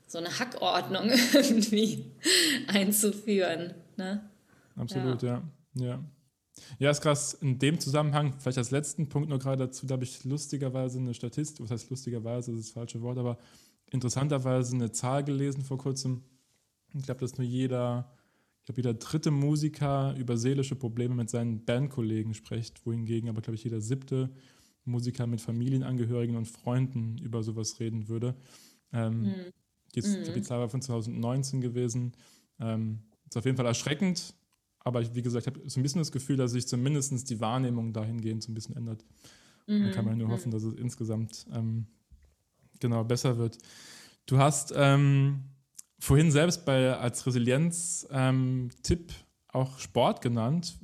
so 0.08 0.17
eine 0.17 0.39
Hackordnung 0.39 1.12
irgendwie 1.34 2.12
einzuführen. 2.67 3.76
Ne? 3.96 4.28
Absolut, 4.76 5.22
ja. 5.22 5.43
ja. 5.76 5.86
ja. 5.86 6.04
Ja, 6.80 6.91
ist 6.91 7.02
krass. 7.02 7.34
In 7.36 7.60
dem 7.60 7.80
Zusammenhang, 7.80 8.34
vielleicht 8.39 8.58
als 8.58 8.72
letzten 8.72 9.08
Punkt 9.08 9.30
nur 9.30 9.39
gerade 9.39 9.67
dazu, 9.67 9.86
da 9.86 9.93
habe 9.93 10.04
ich 10.04 10.24
lustigerweise 10.24 11.00
eine 11.00 11.13
Statistik, 11.13 11.63
was 11.63 11.72
heißt 11.72 11.89
lustigerweise, 11.89 12.52
das 12.52 12.62
ist 12.62 12.69
das 12.69 12.74
falsche 12.74 13.02
Wort, 13.02 13.17
aber 13.17 13.38
interessanterweise 13.93 14.75
eine 14.75 14.91
Zahl 14.91 15.23
gelesen 15.23 15.63
vor 15.63 15.77
kurzem. 15.77 16.23
Ich 16.93 17.03
glaube, 17.03 17.21
dass 17.21 17.38
nur 17.38 17.47
jeder, 17.47 18.12
ich 18.60 18.65
glaube, 18.65 18.82
jeder 18.82 18.93
dritte 18.95 19.32
Musiker 19.32 20.15
über 20.17 20.36
seelische 20.36 20.75
Probleme 20.75 21.15
mit 21.15 21.29
seinen 21.29 21.63
Bandkollegen 21.63 22.34
spricht, 22.34 22.86
wohingegen 22.86 23.29
aber, 23.29 23.41
glaube 23.41 23.56
ich, 23.56 23.63
jeder 23.63 23.82
siebte 23.82 24.32
Musiker 24.84 25.27
mit 25.27 25.41
Familienangehörigen 25.41 26.36
und 26.36 26.47
Freunden 26.47 27.17
über 27.19 27.43
sowas 27.43 27.79
reden 27.79 28.10
würde. 28.10 28.36
Ähm, 28.91 29.21
mhm. 29.21 29.34
die, 29.95 30.01
mhm. 30.01 30.34
die 30.34 30.41
Zahl 30.41 30.60
war 30.60 30.69
von 30.69 30.82
2019 30.82 31.62
gewesen. 31.62 32.13
Ähm, 32.60 32.99
ist 33.27 33.38
auf 33.38 33.45
jeden 33.45 33.58
Fall 33.58 33.65
erschreckend, 33.65 34.35
aber 34.79 35.02
ich, 35.02 35.13
wie 35.15 35.21
gesagt, 35.21 35.48
ich 35.48 35.54
habe 35.54 35.69
so 35.69 35.79
ein 35.79 35.83
bisschen 35.83 36.02
das 36.02 36.12
Gefühl, 36.12 36.37
dass 36.37 36.52
sich 36.52 36.67
zumindest 36.67 37.29
die 37.29 37.39
Wahrnehmung 37.39 37.94
dahingehend 37.94 38.44
so 38.44 38.52
ein 38.52 38.56
bisschen 38.56 38.75
ändert. 38.75 39.06
Mhm. 39.67 39.83
Da 39.83 39.91
kann 39.91 40.06
man 40.06 40.17
nur 40.17 40.27
mhm. 40.27 40.31
hoffen, 40.31 40.52
dass 40.52 40.63
es 40.63 40.73
insgesamt 40.73 41.46
ähm, 41.54 41.87
genau 42.84 43.04
besser 43.04 43.38
wird. 43.40 43.58
Du 44.27 44.38
hast 44.38 44.71
ähm, 44.75 45.46
vorhin 46.00 46.31
selbst 46.31 46.65
bei, 46.65 46.96
als 46.96 47.25
Resilienz-Tipp 47.25 48.12
ähm, 48.12 48.69
auch 49.52 49.79
Sport 49.79 50.21
genannt. 50.21 50.77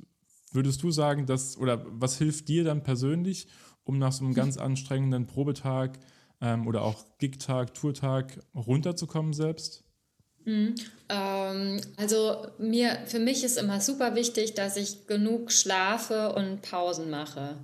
Würdest 0.52 0.82
du 0.82 0.90
sagen, 0.90 1.26
dass, 1.26 1.56
oder 1.56 1.84
was 1.88 2.18
hilft 2.18 2.48
dir 2.48 2.64
dann 2.64 2.82
persönlich, 2.82 3.46
um 3.84 3.98
nach 3.98 4.12
so 4.12 4.24
einem 4.24 4.34
ganz 4.34 4.56
anstrengenden 4.56 5.26
Probetag 5.26 5.98
ähm, 6.40 6.66
oder 6.66 6.82
auch 6.82 7.04
Gig-Tag, 7.18 7.74
Tourtag 7.74 8.40
runterzukommen 8.54 9.32
selbst? 9.32 9.84
Mhm. 10.44 10.74
Ähm, 11.08 11.80
also 11.96 12.46
mir, 12.58 12.98
für 13.06 13.18
mich 13.18 13.44
ist 13.44 13.58
immer 13.58 13.80
super 13.80 14.14
wichtig, 14.14 14.54
dass 14.54 14.76
ich 14.76 15.06
genug 15.06 15.52
schlafe 15.52 16.32
und 16.34 16.62
Pausen 16.62 17.10
mache. 17.10 17.56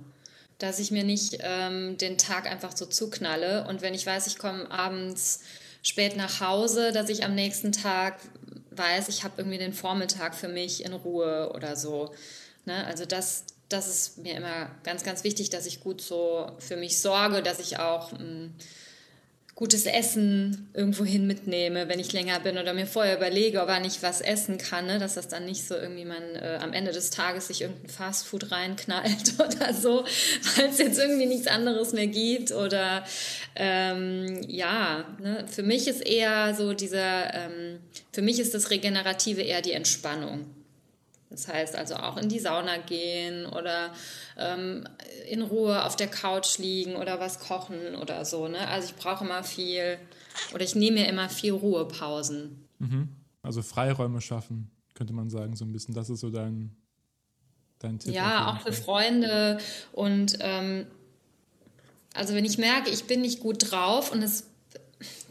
Dass 0.57 0.79
ich 0.79 0.91
mir 0.91 1.03
nicht 1.03 1.37
ähm, 1.41 1.97
den 1.97 2.17
Tag 2.17 2.49
einfach 2.49 2.75
so 2.75 2.85
zuknalle 2.85 3.67
und 3.67 3.81
wenn 3.81 3.93
ich 3.93 4.05
weiß, 4.05 4.27
ich 4.27 4.37
komme 4.37 4.69
abends 4.71 5.41
spät 5.83 6.17
nach 6.17 6.41
Hause, 6.41 6.91
dass 6.91 7.09
ich 7.09 7.23
am 7.23 7.35
nächsten 7.35 7.71
Tag 7.71 8.19
weiß, 8.71 9.09
ich 9.09 9.23
habe 9.23 9.35
irgendwie 9.37 9.57
den 9.57 9.73
Vormittag 9.73 10.35
für 10.35 10.47
mich 10.47 10.83
in 10.83 10.93
Ruhe 10.93 11.51
oder 11.53 11.75
so. 11.75 12.13
Ne? 12.65 12.85
Also 12.85 13.05
das, 13.05 13.45
das 13.69 13.87
ist 13.87 14.17
mir 14.17 14.35
immer 14.35 14.69
ganz, 14.83 15.03
ganz 15.03 15.23
wichtig, 15.23 15.49
dass 15.49 15.65
ich 15.65 15.79
gut 15.79 16.01
so 16.01 16.51
für 16.59 16.75
mich 16.75 16.99
sorge, 16.99 17.41
dass 17.41 17.59
ich 17.59 17.79
auch 17.79 18.11
mh, 18.11 18.19
hm, 18.19 18.55
gutes 19.57 19.87
Essen 19.87 20.69
irgendwohin 20.75 21.25
mitnehme, 21.25 21.89
wenn 21.89 21.99
ich 21.99 22.13
länger 22.13 22.39
bin 22.39 22.59
oder 22.59 22.75
mir 22.75 22.85
vorher 22.85 23.17
überlege, 23.17 23.59
ob 23.59 23.69
nicht 23.81 24.03
was 24.03 24.21
essen 24.21 24.59
kann, 24.59 24.85
ne? 24.85 24.99
dass 24.99 25.15
das 25.15 25.29
dann 25.29 25.45
nicht 25.45 25.67
so 25.67 25.73
irgendwie 25.73 26.05
man 26.05 26.21
äh, 26.35 26.59
am 26.61 26.73
Ende 26.73 26.91
des 26.91 27.09
Tages 27.09 27.47
sich 27.47 27.63
irgendein 27.63 27.89
Fastfood 27.89 28.51
reinknallt 28.51 29.33
oder 29.39 29.73
so, 29.73 30.05
weil 30.55 30.69
es 30.69 30.77
jetzt 30.77 30.99
irgendwie 30.99 31.25
nichts 31.25 31.47
anderes 31.47 31.91
mehr 31.91 32.05
gibt 32.05 32.51
oder 32.51 33.03
ähm, 33.55 34.41
ja, 34.47 35.05
ne? 35.19 35.43
für 35.51 35.63
mich 35.63 35.87
ist 35.87 36.05
eher 36.05 36.53
so 36.53 36.73
dieser, 36.73 37.33
ähm, 37.33 37.79
für 38.13 38.21
mich 38.21 38.39
ist 38.39 38.53
das 38.53 38.69
Regenerative 38.69 39.41
eher 39.41 39.63
die 39.63 39.71
Entspannung. 39.71 40.45
Das 41.29 41.47
heißt 41.47 41.75
also 41.75 41.95
auch 41.95 42.17
in 42.17 42.29
die 42.29 42.39
Sauna 42.39 42.77
gehen 42.77 43.45
oder 43.45 43.93
ähm, 44.37 44.87
in 45.29 45.41
Ruhe 45.41 45.83
auf 45.83 45.95
der 45.95 46.07
Couch 46.07 46.57
liegen 46.57 46.95
oder 46.95 47.19
was 47.19 47.39
kochen 47.39 47.95
oder 47.95 48.23
so. 48.23 48.47
Ne? 48.47 48.65
Also 48.67 48.89
ich 48.89 48.95
brauche 48.95 49.25
immer 49.25 49.43
viel 49.43 49.99
oder 50.53 50.63
ich 50.63 50.75
nehme 50.75 51.01
mir 51.01 51.07
immer 51.07 51.27
viel 51.27 51.51
Ruhepausen. 51.51 52.65
Mhm. 52.79 53.09
Also 53.41 53.61
Freiräume 53.61 54.21
schaffen, 54.21 54.71
könnte 54.93 55.13
man 55.13 55.29
sagen, 55.29 55.55
so 55.55 55.65
ein 55.65 55.73
bisschen. 55.73 55.93
Das 55.93 56.09
ist 56.09 56.21
so 56.21 56.29
dein, 56.29 56.75
dein 57.79 57.99
Tipp. 57.99 58.13
Ja, 58.13 58.51
auch 58.51 58.61
für 58.61 58.73
Freunde. 58.73 59.57
Und 59.91 60.37
ähm, 60.39 60.87
also 62.13 62.33
wenn 62.35 62.45
ich 62.45 62.57
merke, 62.57 62.89
ich 62.89 63.05
bin 63.05 63.21
nicht 63.21 63.41
gut 63.41 63.71
drauf 63.71 64.11
und 64.11 64.23
es 64.23 64.45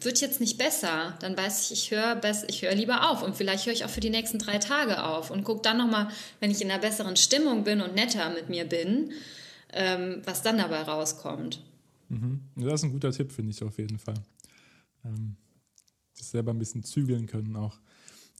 wird 0.01 0.21
jetzt 0.21 0.41
nicht 0.41 0.59
besser, 0.59 1.17
dann 1.21 1.37
weiß 1.37 1.71
ich, 1.71 1.73
ich 1.73 1.91
höre 1.91 2.21
ich 2.49 2.63
höre 2.63 2.75
lieber 2.75 3.11
auf 3.11 3.23
und 3.23 3.37
vielleicht 3.37 3.67
höre 3.67 3.73
ich 3.73 3.85
auch 3.85 3.91
für 3.91 4.01
die 4.01 4.11
nächsten 4.11 4.39
drei 4.39 4.59
Tage 4.59 5.03
auf 5.03 5.31
und 5.31 5.45
gucke 5.45 5.63
dann 5.63 5.79
nochmal, 5.79 6.09
wenn 6.41 6.51
ich 6.51 6.63
in 6.63 6.71
einer 6.71 6.81
besseren 6.81 7.17
Stimmung 7.17 7.65
bin 7.65 7.81
und 7.81 7.95
netter 7.95 8.31
mit 8.31 8.49
mir 8.49 8.65
bin, 8.65 9.13
ähm, 9.73 10.23
was 10.25 10.43
dann 10.43 10.59
dabei 10.59 10.83
rauskommt. 10.83 11.63
Mhm. 12.09 12.43
Das 12.57 12.75
ist 12.75 12.85
ein 12.85 12.93
guter 12.93 13.11
Tipp, 13.11 13.33
finde 13.33 13.51
ich 13.51 13.63
auf 13.63 13.79
jeden 13.79 13.99
Fall. 13.99 14.23
Ähm, 15.05 15.37
das 16.17 16.31
selber 16.31 16.53
ein 16.53 16.59
bisschen 16.59 16.85
zügeln 16.85 17.27
können 17.27 17.57
auch. 17.57 17.79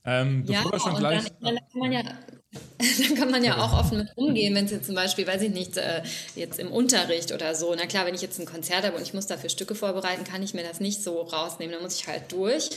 Ähm, 0.07 0.45
ja, 0.47 0.63
und 0.63 1.03
dann, 1.03 1.27
dann, 1.41 1.57
kann 1.57 1.81
man 1.81 1.93
ja, 1.93 2.03
dann 3.09 3.17
kann 3.17 3.31
man 3.31 3.43
ja 3.43 3.59
auch 3.59 3.73
offen 3.73 3.99
mit 3.99 4.09
umgehen, 4.15 4.55
wenn 4.55 4.67
es 4.67 4.71
jetzt 4.71 4.87
zum 4.87 4.95
Beispiel, 4.95 5.27
weiß 5.27 5.43
ich 5.43 5.53
nicht, 5.53 5.77
äh, 5.77 6.03
jetzt 6.37 6.61
im 6.61 6.71
Unterricht 6.71 7.33
oder 7.33 7.57
so, 7.57 7.75
na 7.77 7.87
klar, 7.87 8.07
wenn 8.07 8.15
ich 8.15 8.23
jetzt 8.23 8.39
ein 8.39 8.47
Konzert 8.47 8.85
habe 8.85 8.97
und 8.97 9.03
ich 9.03 9.15
muss 9.15 9.27
dafür 9.27 9.51
Stücke 9.51 9.75
vorbereiten, 9.75 10.23
kann 10.23 10.45
ich 10.45 10.55
mir 10.55 10.63
das 10.63 10.79
nicht 10.79 11.03
so 11.03 11.23
rausnehmen, 11.23 11.75
dann 11.75 11.83
muss 11.83 11.99
ich 11.99 12.07
halt 12.07 12.31
durch. 12.31 12.71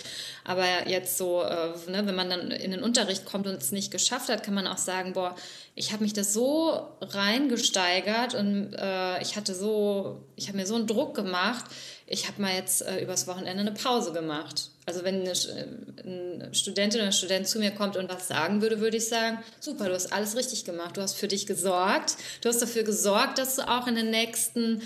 Aber 0.44 0.66
jetzt 0.88 1.20
so, 1.20 1.44
äh, 1.44 1.92
ne, 1.92 2.08
wenn 2.08 2.16
man 2.16 2.32
dann 2.32 2.50
in 2.50 2.72
den 2.72 2.82
Unterricht 2.82 3.26
kommt 3.26 3.46
und 3.46 3.62
es 3.62 3.72
nicht 3.72 3.92
geschafft 3.92 4.30
hat, 4.30 4.42
kann 4.42 4.56
man 4.56 4.66
auch 4.66 4.78
sagen, 4.78 5.14
boah, 5.14 5.36
ich 5.76 5.94
habe 5.94 6.04
mich 6.04 6.14
das 6.14 6.34
so 6.34 6.88
reingesteigert 7.02 8.34
und 8.34 8.74
äh, 8.74 9.22
ich 9.22 9.36
hatte 9.36 9.54
so, 9.54 10.24
ich 10.36 10.48
habe 10.48 10.58
mir 10.58 10.66
so 10.66 10.76
einen 10.76 10.88
Druck 10.88 11.14
gemacht, 11.14 11.66
ich 12.08 12.28
habe 12.28 12.42
mal 12.42 12.56
jetzt 12.56 12.82
äh, 12.82 13.04
übers 13.04 13.28
Wochenende 13.28 13.62
eine 13.62 13.72
Pause 13.72 14.14
gemacht. 14.14 14.72
Also 14.90 15.04
wenn 15.04 15.22
eine, 15.22 15.30
äh, 15.30 16.04
eine 16.04 16.50
Studentin 16.56 17.00
oder 17.00 17.10
ein 17.10 17.14
Student 17.14 17.48
zu 17.48 17.60
mir 17.60 17.70
kommt 17.70 17.96
und 17.96 18.10
was 18.10 18.28
sagen 18.28 18.64
würde, 18.64 18.80
würde 18.80 18.98
ich 18.98 19.08
sagen, 19.08 19.38
super, 19.60 19.88
du 19.88 19.94
hast 19.94 20.12
alles 20.12 20.36
richtig 20.36 20.66
gemacht, 20.66 20.98
du 20.98 21.02
hast 21.02 21.14
für 21.14 21.28
dich 21.28 21.46
gesorgt, 21.46 22.18
du 22.42 22.50
hast 22.50 22.60
dafür 22.60 22.82
gesorgt, 22.82 23.38
dass 23.38 23.56
du 23.56 23.70
auch 23.70 23.86
in 23.86 23.94
den 23.94 24.10
nächsten 24.10 24.82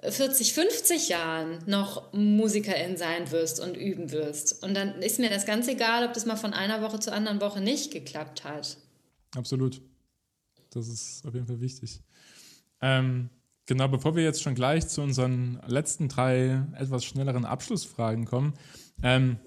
40, 0.00 0.52
50 0.52 1.08
Jahren 1.08 1.58
noch 1.66 2.12
Musikerin 2.12 2.96
sein 2.96 3.32
wirst 3.32 3.58
und 3.58 3.76
üben 3.76 4.12
wirst. 4.12 4.62
Und 4.62 4.74
dann 4.74 5.02
ist 5.02 5.18
mir 5.18 5.28
das 5.28 5.44
ganz 5.44 5.66
egal, 5.66 6.06
ob 6.06 6.12
das 6.12 6.24
mal 6.24 6.36
von 6.36 6.54
einer 6.54 6.80
Woche 6.80 7.00
zur 7.00 7.12
anderen 7.12 7.40
Woche 7.40 7.60
nicht 7.60 7.90
geklappt 7.90 8.44
hat. 8.44 8.76
Absolut. 9.34 9.80
Das 10.70 10.86
ist 10.86 11.26
auf 11.26 11.34
jeden 11.34 11.48
Fall 11.48 11.60
wichtig. 11.60 12.00
Ähm, 12.80 13.28
Genau, 13.66 13.86
bevor 13.86 14.16
wir 14.16 14.24
jetzt 14.24 14.42
schon 14.42 14.56
gleich 14.56 14.88
zu 14.88 15.02
unseren 15.02 15.60
letzten 15.66 16.08
drei 16.08 16.64
etwas 16.76 17.04
schnelleren 17.04 17.44
Abschlussfragen 17.44 18.24
kommen, 18.24 18.54
ähm, 19.02 19.38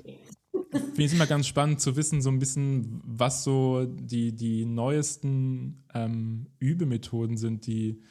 finde 0.72 1.04
ich 1.04 1.14
immer 1.14 1.28
ganz 1.28 1.48
spannend 1.48 1.82
zu 1.82 1.96
wissen, 1.96 2.22
so 2.22 2.30
ein 2.30 2.40
bisschen, 2.40 3.02
was 3.04 3.44
so 3.44 3.86
die, 3.86 4.36
die 4.36 4.66
neuesten 4.66 5.84
ähm, 5.94 6.48
Übemethoden 6.60 7.38
sind, 7.38 7.68
die 7.68 8.02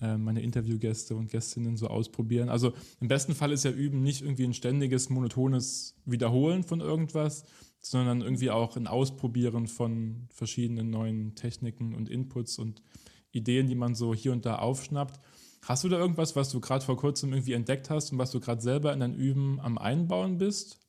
äh, 0.00 0.16
meine 0.16 0.42
Interviewgäste 0.42 1.14
und 1.14 1.30
Gästinnen 1.30 1.76
so 1.76 1.88
ausprobieren. 1.88 2.48
Also 2.48 2.72
im 3.00 3.08
besten 3.08 3.34
Fall 3.34 3.52
ist 3.52 3.64
ja 3.64 3.70
Üben 3.70 4.02
nicht 4.02 4.22
irgendwie 4.22 4.44
ein 4.44 4.54
ständiges, 4.54 5.08
monotones 5.10 5.96
Wiederholen 6.04 6.62
von 6.62 6.80
irgendwas, 6.80 7.44
sondern 7.80 8.20
irgendwie 8.20 8.50
auch 8.50 8.76
ein 8.76 8.86
Ausprobieren 8.86 9.66
von 9.66 10.28
verschiedenen 10.30 10.90
neuen 10.90 11.34
Techniken 11.34 11.94
und 11.94 12.08
Inputs 12.08 12.58
und 12.58 12.82
Ideen, 13.32 13.68
die 13.68 13.74
man 13.74 13.94
so 13.94 14.14
hier 14.14 14.32
und 14.32 14.46
da 14.46 14.56
aufschnappt. 14.56 15.20
Hast 15.62 15.84
du 15.84 15.88
da 15.88 15.98
irgendwas, 15.98 16.36
was 16.36 16.50
du 16.50 16.60
gerade 16.60 16.84
vor 16.84 16.96
kurzem 16.96 17.32
irgendwie 17.32 17.54
entdeckt 17.54 17.88
hast 17.88 18.12
und 18.12 18.18
was 18.18 18.30
du 18.30 18.40
gerade 18.40 18.60
selber 18.60 18.92
in 18.92 19.00
dein 19.00 19.14
Üben 19.14 19.60
am 19.60 19.78
Einbauen 19.78 20.38
bist? 20.38 20.83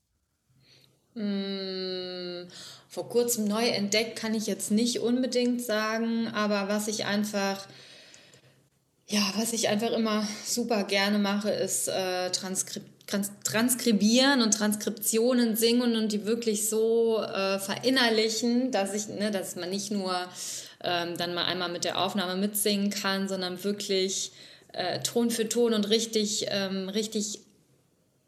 Mmh, 1.15 2.47
vor 2.89 3.09
kurzem 3.09 3.45
neu 3.45 3.65
entdeckt 3.67 4.17
kann 4.17 4.33
ich 4.33 4.47
jetzt 4.47 4.69
nicht 4.69 4.99
unbedingt 4.99 5.61
sagen, 5.61 6.27
aber 6.27 6.67
was 6.67 6.87
ich 6.87 7.05
einfach, 7.05 7.65
ja, 9.07 9.21
was 9.37 9.53
ich 9.53 9.69
einfach 9.69 9.91
immer 9.91 10.27
super 10.45 10.83
gerne 10.83 11.17
mache, 11.17 11.49
ist 11.49 11.87
äh, 11.87 12.31
Transkri 12.31 12.81
transkribieren 13.07 14.41
und 14.41 14.55
Transkriptionen 14.55 15.55
singen 15.55 15.95
und 15.95 16.11
die 16.11 16.25
wirklich 16.25 16.67
so 16.67 17.21
äh, 17.21 17.59
verinnerlichen, 17.59 18.71
dass 18.71 18.95
ich, 18.95 19.07
ne, 19.09 19.29
dass 19.29 19.55
man 19.55 19.69
nicht 19.69 19.91
nur 19.91 20.15
ähm, 20.83 21.15
dann 21.15 21.35
mal 21.35 21.45
einmal 21.45 21.69
mit 21.69 21.83
der 21.83 22.01
Aufnahme 22.01 22.35
mitsingen 22.35 22.89
kann, 22.89 23.27
sondern 23.27 23.63
wirklich 23.63 24.31
äh, 24.73 25.01
Ton 25.01 25.29
für 25.29 25.47
Ton 25.47 25.75
und 25.75 25.87
richtig, 25.89 26.47
ähm, 26.49 26.89
richtig 26.89 27.44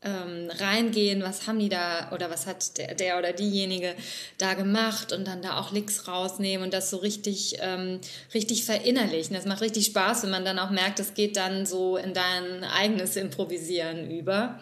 ähm, 0.04 0.50
reingehen, 0.60 1.24
was 1.24 1.48
haben 1.48 1.60
die 1.60 1.70
da 1.70 2.12
oder 2.12 2.30
was 2.30 2.46
hat 2.46 2.78
der, 2.78 2.94
der 2.94 3.18
oder 3.18 3.34
diejenige 3.34 3.96
da 4.38 4.54
gemacht 4.54 5.12
und 5.12 5.26
dann 5.28 5.42
da 5.42 5.60
auch 5.60 5.72
Licks 5.72 6.08
rausnehmen 6.08 6.66
und 6.66 6.74
das 6.74 6.90
so 6.90 6.98
richtig, 6.98 7.58
ähm, 7.60 8.00
richtig 8.34 8.64
verinnerlichen. 8.64 9.36
Das 9.36 9.46
macht 9.46 9.62
richtig 9.62 9.88
Spaß, 9.88 10.24
wenn 10.24 10.30
man 10.30 10.46
dann 10.46 10.60
auch 10.60 10.70
merkt, 10.70 11.00
es 11.00 11.16
geht 11.16 11.36
dann 11.36 11.66
so 11.66 11.98
in 11.98 12.14
dein 12.14 12.64
eigenes 12.64 13.16
Improvisieren 13.16 14.10
über. 14.12 14.60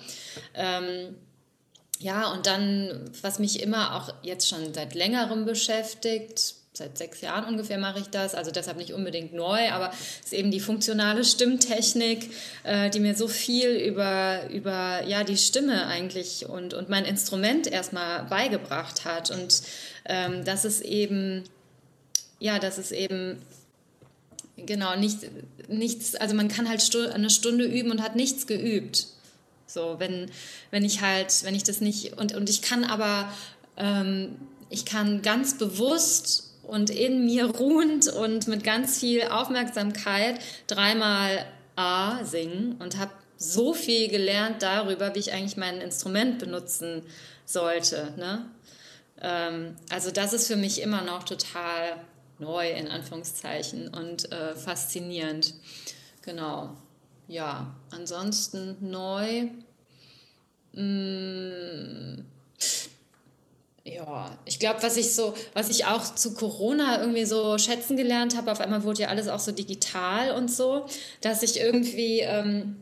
Ähm, 0.53 1.15
ja, 1.99 2.31
und 2.31 2.45
dann, 2.45 3.09
was 3.21 3.39
mich 3.39 3.61
immer 3.61 3.95
auch 3.95 4.13
jetzt 4.21 4.47
schon 4.47 4.73
seit 4.73 4.95
längerem 4.95 5.45
beschäftigt, 5.45 6.54
seit 6.77 6.97
sechs 6.97 7.21
Jahren 7.21 7.45
ungefähr 7.45 7.77
mache 7.77 7.99
ich 7.99 8.07
das, 8.07 8.35
also 8.35 8.51
deshalb 8.51 8.77
nicht 8.77 8.93
unbedingt 8.93 9.33
neu, 9.33 9.69
aber 9.71 9.91
es 9.91 10.27
ist 10.27 10.33
eben 10.33 10.51
die 10.51 10.59
funktionale 10.59 11.23
Stimmtechnik, 11.23 12.31
äh, 12.63 12.89
die 12.89 12.99
mir 12.99 13.15
so 13.15 13.27
viel 13.27 13.69
über, 13.69 14.49
über 14.49 15.03
ja, 15.05 15.23
die 15.23 15.37
Stimme 15.37 15.87
eigentlich 15.87 16.47
und, 16.47 16.73
und 16.73 16.89
mein 16.89 17.05
Instrument 17.05 17.67
erstmal 17.67 18.25
beigebracht 18.25 19.05
hat. 19.05 19.31
Und 19.31 19.61
ähm, 20.05 20.43
das 20.43 20.65
ist 20.65 20.81
eben, 20.81 21.43
ja, 22.39 22.59
das 22.59 22.77
ist 22.77 22.91
eben 22.91 23.41
genau 24.57 24.97
nicht, 24.97 25.19
nichts, 25.69 26.15
also 26.15 26.35
man 26.35 26.49
kann 26.49 26.67
halt 26.67 26.95
eine 27.13 27.29
Stunde 27.29 27.65
üben 27.65 27.91
und 27.91 28.01
hat 28.01 28.15
nichts 28.15 28.47
geübt. 28.47 29.07
So, 29.67 29.95
wenn, 29.97 30.29
wenn 30.71 30.83
ich 30.85 31.01
halt, 31.01 31.43
wenn 31.43 31.55
ich 31.55 31.63
das 31.63 31.81
nicht, 31.81 32.17
und, 32.17 32.35
und 32.35 32.49
ich 32.49 32.61
kann 32.61 32.83
aber, 32.83 33.31
ähm, 33.77 34.35
ich 34.69 34.85
kann 34.85 35.21
ganz 35.21 35.57
bewusst 35.57 36.54
und 36.67 36.89
in 36.89 37.25
mir 37.25 37.45
ruhend 37.45 38.07
und 38.07 38.47
mit 38.47 38.63
ganz 38.63 38.99
viel 38.99 39.23
Aufmerksamkeit 39.23 40.39
dreimal 40.67 41.45
A 41.75 42.23
singen 42.23 42.75
und 42.79 42.97
habe 42.97 43.11
so 43.37 43.73
viel 43.73 44.07
gelernt 44.07 44.61
darüber, 44.61 45.13
wie 45.13 45.19
ich 45.19 45.33
eigentlich 45.33 45.57
mein 45.57 45.81
Instrument 45.81 46.39
benutzen 46.39 47.03
sollte. 47.45 48.13
Ne? 48.17 48.45
Ähm, 49.21 49.75
also 49.89 50.11
das 50.11 50.33
ist 50.33 50.47
für 50.47 50.55
mich 50.55 50.81
immer 50.81 51.01
noch 51.01 51.23
total 51.23 51.97
neu 52.39 52.69
in 52.71 52.87
Anführungszeichen 52.87 53.89
und 53.89 54.31
äh, 54.31 54.55
faszinierend. 54.55 55.53
Genau. 56.21 56.75
Ja, 57.27 57.75
ansonsten 57.91 58.77
neu. 58.81 59.49
Mh, 60.73 60.81
mm, 60.81 62.25
ja, 63.85 64.35
ich 64.45 64.59
glaube, 64.59 64.81
was 64.81 64.97
ich 64.97 65.13
so, 65.13 65.35
was 65.53 65.69
ich 65.69 65.85
auch 65.85 66.15
zu 66.15 66.33
Corona 66.33 66.99
irgendwie 66.99 67.25
so 67.25 67.57
schätzen 67.59 67.95
gelernt 67.95 68.35
habe, 68.35 68.51
auf 68.51 68.59
einmal 68.59 68.83
wurde 68.83 69.03
ja 69.03 69.09
alles 69.09 69.27
auch 69.27 69.39
so 69.39 69.51
digital 69.51 70.31
und 70.31 70.49
so, 70.51 70.87
dass 71.21 71.43
ich 71.43 71.59
irgendwie 71.59 72.21
ähm, 72.21 72.75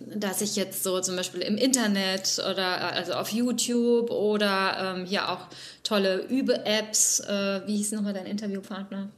dass 0.00 0.40
ich 0.40 0.56
jetzt 0.56 0.82
so 0.82 1.00
zum 1.00 1.16
Beispiel 1.16 1.40
im 1.40 1.56
Internet 1.56 2.38
oder 2.38 2.92
also 2.92 3.14
auf 3.14 3.30
YouTube 3.30 4.10
oder 4.10 4.96
ähm, 4.96 5.06
hier 5.06 5.30
auch 5.30 5.46
tolle 5.82 6.26
Übe-Apps, 6.26 7.20
äh, 7.20 7.62
wie 7.66 7.76
hieß 7.76 7.92
nochmal 7.92 8.12
dein 8.12 8.26
Interviewpartner? 8.26 9.10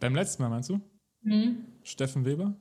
Beim 0.00 0.14
letzten 0.14 0.42
Mal 0.42 0.48
meinst 0.48 0.70
du? 0.70 0.80
Mhm. 1.22 1.64
Steffen 1.82 2.24
Weber? 2.24 2.54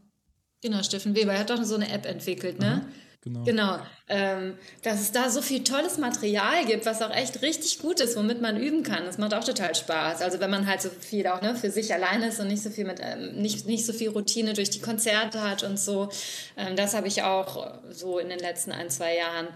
Genau, 0.61 0.83
Steffen 0.83 1.15
Weber. 1.15 1.33
Er 1.33 1.39
hat 1.39 1.49
doch 1.49 1.63
so 1.63 1.75
eine 1.75 1.91
App 1.91 2.05
entwickelt, 2.05 2.59
ne? 2.59 2.67
Aha. 2.67 2.85
Genau. 3.23 3.43
genau. 3.43 3.77
Ähm, 4.09 4.55
dass 4.81 4.99
es 4.99 5.11
da 5.11 5.29
so 5.29 5.43
viel 5.43 5.63
tolles 5.63 5.99
Material 5.99 6.65
gibt, 6.65 6.87
was 6.87 7.03
auch 7.03 7.15
echt 7.15 7.43
richtig 7.43 7.77
gut 7.77 7.99
ist, 7.99 8.17
womit 8.17 8.41
man 8.41 8.59
üben 8.59 8.81
kann. 8.81 9.05
Das 9.05 9.19
macht 9.19 9.35
auch 9.35 9.43
total 9.43 9.75
Spaß. 9.75 10.23
Also 10.23 10.39
wenn 10.39 10.49
man 10.49 10.65
halt 10.65 10.81
so 10.81 10.89
viel 10.89 11.27
auch 11.27 11.39
ne, 11.41 11.55
für 11.55 11.69
sich 11.69 11.93
alleine 11.93 12.29
ist 12.29 12.39
und 12.39 12.47
nicht 12.47 12.63
so 12.63 12.71
viel 12.71 12.85
mit 12.85 12.99
ähm, 12.99 13.39
nicht, 13.39 13.67
nicht 13.67 13.85
so 13.85 13.93
viel 13.93 14.09
Routine 14.09 14.53
durch 14.53 14.71
die 14.71 14.79
Konzerte 14.79 15.43
hat 15.43 15.61
und 15.61 15.79
so. 15.79 16.09
Ähm, 16.57 16.75
das 16.75 16.95
habe 16.95 17.07
ich 17.07 17.21
auch 17.21 17.79
so 17.91 18.17
in 18.17 18.27
den 18.29 18.39
letzten 18.39 18.71
ein, 18.71 18.89
zwei 18.89 19.15
Jahren 19.15 19.47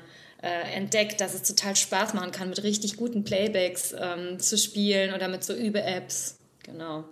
äh, 0.44 0.76
entdeckt, 0.76 1.20
dass 1.20 1.34
es 1.34 1.42
total 1.42 1.76
Spaß 1.76 2.14
machen 2.14 2.32
kann, 2.32 2.50
mit 2.50 2.62
richtig 2.62 2.98
guten 2.98 3.24
Playbacks 3.24 3.96
ähm, 3.98 4.38
zu 4.38 4.60
spielen 4.60 5.16
oder 5.16 5.28
mit 5.28 5.44
so 5.44 5.56
Übe-Apps. 5.56 6.38
Genau. 6.62 7.04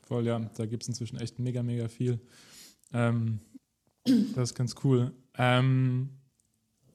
Voll, 0.00 0.26
ja. 0.26 0.38
Da 0.56 0.64
gibt 0.64 0.82
es 0.82 0.88
inzwischen 0.88 1.18
echt 1.18 1.38
mega, 1.38 1.62
mega 1.62 1.88
viel. 1.88 2.20
Ähm, 2.94 3.40
das 4.04 4.50
ist 4.50 4.54
ganz 4.54 4.76
cool. 4.82 5.12
Ähm, 5.36 6.10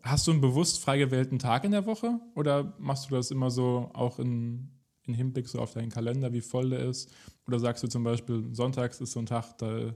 hast 0.01 0.27
du 0.27 0.31
einen 0.31 0.41
bewusst 0.41 0.79
frei 0.79 0.97
gewählten 0.97 1.39
Tag 1.39 1.63
in 1.63 1.71
der 1.71 1.85
Woche 1.85 2.19
oder 2.35 2.73
machst 2.79 3.09
du 3.09 3.15
das 3.15 3.31
immer 3.31 3.51
so 3.51 3.89
auch 3.93 4.19
in, 4.19 4.69
in 5.03 5.13
Hinblick 5.13 5.47
so 5.47 5.59
auf 5.59 5.73
deinen 5.73 5.89
Kalender, 5.89 6.33
wie 6.33 6.41
voll 6.41 6.69
der 6.69 6.79
ist? 6.79 7.11
Oder 7.47 7.59
sagst 7.59 7.83
du 7.83 7.87
zum 7.87 8.03
Beispiel, 8.03 8.53
sonntags 8.53 9.01
ist 9.01 9.11
so 9.11 9.19
ein 9.19 9.25
Tag, 9.25 9.57
da 9.57 9.93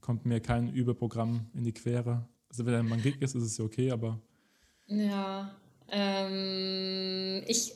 kommt 0.00 0.24
mir 0.24 0.40
kein 0.40 0.68
Überprogramm 0.68 1.46
in 1.54 1.64
die 1.64 1.72
Quere? 1.74 2.26
Also 2.48 2.64
wenn 2.64 2.88
man 2.88 3.02
Gig 3.02 3.20
ist, 3.20 3.34
ist 3.34 3.42
es 3.42 3.58
ja 3.58 3.64
okay, 3.64 3.90
aber... 3.90 4.20
Ja, 4.86 5.54
ähm, 5.90 7.42
ich 7.46 7.74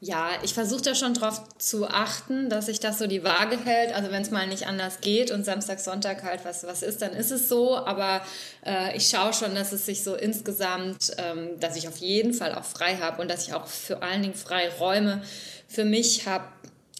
ja, 0.00 0.30
ich 0.42 0.54
versuche 0.54 0.82
da 0.82 0.94
schon 0.94 1.14
drauf 1.14 1.42
zu 1.58 1.88
achten, 1.88 2.50
dass 2.50 2.66
sich 2.66 2.80
das 2.80 2.98
so 2.98 3.06
die 3.06 3.24
Waage 3.24 3.58
hält. 3.64 3.94
Also 3.94 4.10
wenn 4.10 4.22
es 4.22 4.30
mal 4.30 4.46
nicht 4.46 4.66
anders 4.66 5.00
geht 5.00 5.30
und 5.30 5.44
Samstag, 5.44 5.80
Sonntag 5.80 6.22
halt 6.22 6.44
was, 6.44 6.64
was 6.64 6.82
ist, 6.82 7.00
dann 7.00 7.12
ist 7.12 7.30
es 7.30 7.48
so. 7.48 7.76
Aber 7.76 8.20
äh, 8.66 8.96
ich 8.96 9.08
schaue 9.08 9.32
schon, 9.32 9.54
dass 9.54 9.72
es 9.72 9.86
sich 9.86 10.02
so 10.02 10.14
insgesamt, 10.14 11.12
ähm, 11.18 11.58
dass 11.58 11.76
ich 11.76 11.88
auf 11.88 11.96
jeden 11.98 12.34
Fall 12.34 12.54
auch 12.54 12.64
frei 12.64 12.96
habe 12.96 13.22
und 13.22 13.30
dass 13.30 13.46
ich 13.46 13.54
auch 13.54 13.66
vor 13.66 14.02
allen 14.02 14.22
Dingen 14.22 14.34
freie 14.34 14.70
Räume 14.78 15.22
für 15.68 15.84
mich 15.84 16.26
habe, 16.26 16.44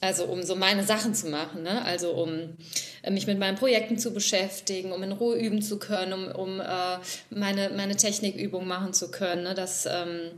also 0.01 0.25
um 0.25 0.43
so 0.43 0.57
meine 0.57 0.85
Sachen 0.85 1.15
zu 1.15 1.29
machen, 1.29 1.63
ne? 1.63 1.85
also 1.85 2.13
um 2.13 2.57
äh, 3.03 3.11
mich 3.11 3.27
mit 3.27 3.39
meinen 3.39 3.57
Projekten 3.57 3.99
zu 3.99 4.13
beschäftigen, 4.13 4.93
um 4.93 5.03
in 5.03 5.13
Ruhe 5.13 5.37
üben 5.37 5.63
zu 5.63 5.79
können, 5.79 6.13
um, 6.13 6.29
um 6.29 6.61
äh, 6.61 6.99
meine, 7.31 7.71
meine 7.71 7.97
Technikübung 7.97 8.67
machen 8.67 8.95
zu 8.95 9.11
können. 9.11 9.43
Ne? 9.43 9.55
Das... 9.55 9.87
Ähm, 9.87 10.31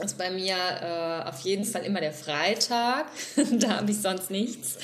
ist 0.00 0.18
bei 0.18 0.30
mir 0.30 0.56
äh, 0.56 1.28
auf 1.28 1.40
jeden 1.40 1.64
Fall 1.64 1.84
immer 1.84 2.00
der 2.00 2.12
Freitag. 2.12 3.06
da 3.60 3.76
habe 3.76 3.92
ich 3.92 4.00
sonst 4.00 4.30
nichts. 4.30 4.76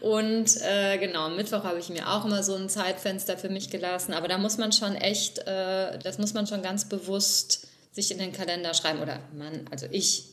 Und 0.00 0.60
äh, 0.60 0.98
genau, 0.98 1.30
Mittwoch 1.30 1.64
habe 1.64 1.78
ich 1.78 1.88
mir 1.88 2.10
auch 2.10 2.24
immer 2.26 2.42
so 2.42 2.54
ein 2.54 2.68
Zeitfenster 2.68 3.38
für 3.38 3.48
mich 3.48 3.70
gelassen. 3.70 4.12
Aber 4.12 4.28
da 4.28 4.36
muss 4.36 4.58
man 4.58 4.72
schon 4.72 4.94
echt, 4.94 5.38
äh, 5.46 5.98
das 5.98 6.18
muss 6.18 6.34
man 6.34 6.46
schon 6.46 6.62
ganz 6.62 6.86
bewusst 6.86 7.68
sich 7.92 8.10
in 8.10 8.18
den 8.18 8.32
Kalender 8.32 8.74
schreiben. 8.74 9.00
Oder 9.00 9.20
man, 9.36 9.66
also 9.70 9.86
ich. 9.90 10.24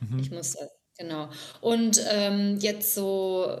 Mhm. 0.00 0.18
Ich 0.18 0.30
muss 0.30 0.54
das. 0.54 0.70
Genau. 1.00 1.28
Und 1.60 2.02
ähm, 2.10 2.58
jetzt 2.58 2.94
so 2.94 3.60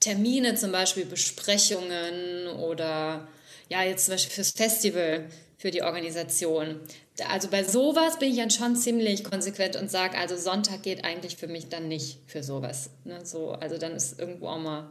Termine, 0.00 0.54
zum 0.54 0.72
Beispiel 0.72 1.04
Besprechungen 1.04 2.46
oder 2.56 3.28
ja, 3.68 3.82
jetzt 3.82 4.06
zum 4.06 4.14
Beispiel 4.14 4.32
fürs 4.32 4.52
Festival 4.52 5.28
für 5.58 5.70
die 5.70 5.82
Organisation. 5.82 6.80
Also 7.26 7.48
bei 7.48 7.64
sowas 7.64 8.18
bin 8.18 8.30
ich 8.30 8.36
dann 8.36 8.50
schon 8.50 8.76
ziemlich 8.76 9.24
konsequent 9.24 9.76
und 9.76 9.90
sage, 9.90 10.16
also 10.16 10.36
Sonntag 10.36 10.82
geht 10.82 11.04
eigentlich 11.04 11.36
für 11.36 11.48
mich 11.48 11.68
dann 11.68 11.88
nicht 11.88 12.18
für 12.26 12.42
sowas. 12.42 12.90
Ne? 13.04 13.24
So, 13.24 13.52
also 13.52 13.78
dann 13.78 13.92
ist 13.92 14.18
irgendwo 14.18 14.48
auch 14.48 14.58
mal, 14.58 14.88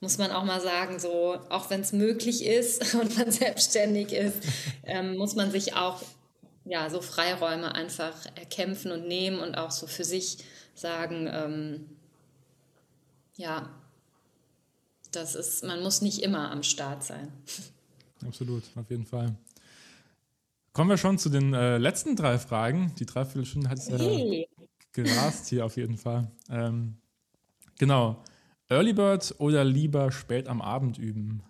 muss 0.00 0.18
man 0.18 0.30
auch 0.30 0.44
mal 0.44 0.60
sagen, 0.60 0.98
so, 0.98 1.38
auch 1.50 1.68
wenn 1.70 1.82
es 1.82 1.92
möglich 1.92 2.44
ist 2.44 2.94
und 3.00 3.16
man 3.18 3.30
selbstständig 3.30 4.12
ist, 4.12 4.38
ähm, 4.84 5.16
muss 5.16 5.34
man 5.34 5.50
sich 5.50 5.74
auch 5.74 6.02
ja, 6.64 6.88
so 6.90 7.00
Freiräume 7.00 7.74
einfach 7.74 8.14
erkämpfen 8.36 8.92
und 8.92 9.06
nehmen 9.06 9.40
und 9.40 9.56
auch 9.56 9.70
so 9.70 9.86
für 9.86 10.04
sich 10.04 10.38
sagen, 10.74 11.28
ähm, 11.30 11.88
ja, 13.36 13.68
das 15.10 15.34
ist, 15.34 15.64
man 15.64 15.82
muss 15.82 16.00
nicht 16.00 16.22
immer 16.22 16.50
am 16.50 16.62
Start 16.62 17.04
sein. 17.04 17.32
Absolut, 18.24 18.62
auf 18.76 18.88
jeden 18.88 19.04
Fall. 19.04 19.34
Kommen 20.72 20.88
wir 20.88 20.96
schon 20.96 21.18
zu 21.18 21.28
den 21.28 21.52
äh, 21.52 21.76
letzten 21.76 22.16
drei 22.16 22.38
Fragen. 22.38 22.94
Die 22.98 23.04
Dreiviertelstunde 23.04 23.68
hat 23.68 23.78
es 23.78 23.90
hey. 23.90 24.48
gerast 24.92 25.48
hier 25.48 25.66
auf 25.66 25.76
jeden 25.76 25.98
Fall. 25.98 26.30
Ähm, 26.48 26.96
genau. 27.78 28.22
Early 28.70 28.94
Bird 28.94 29.34
oder 29.38 29.64
lieber 29.64 30.10
spät 30.10 30.48
am 30.48 30.62
Abend 30.62 30.96
üben? 30.96 31.42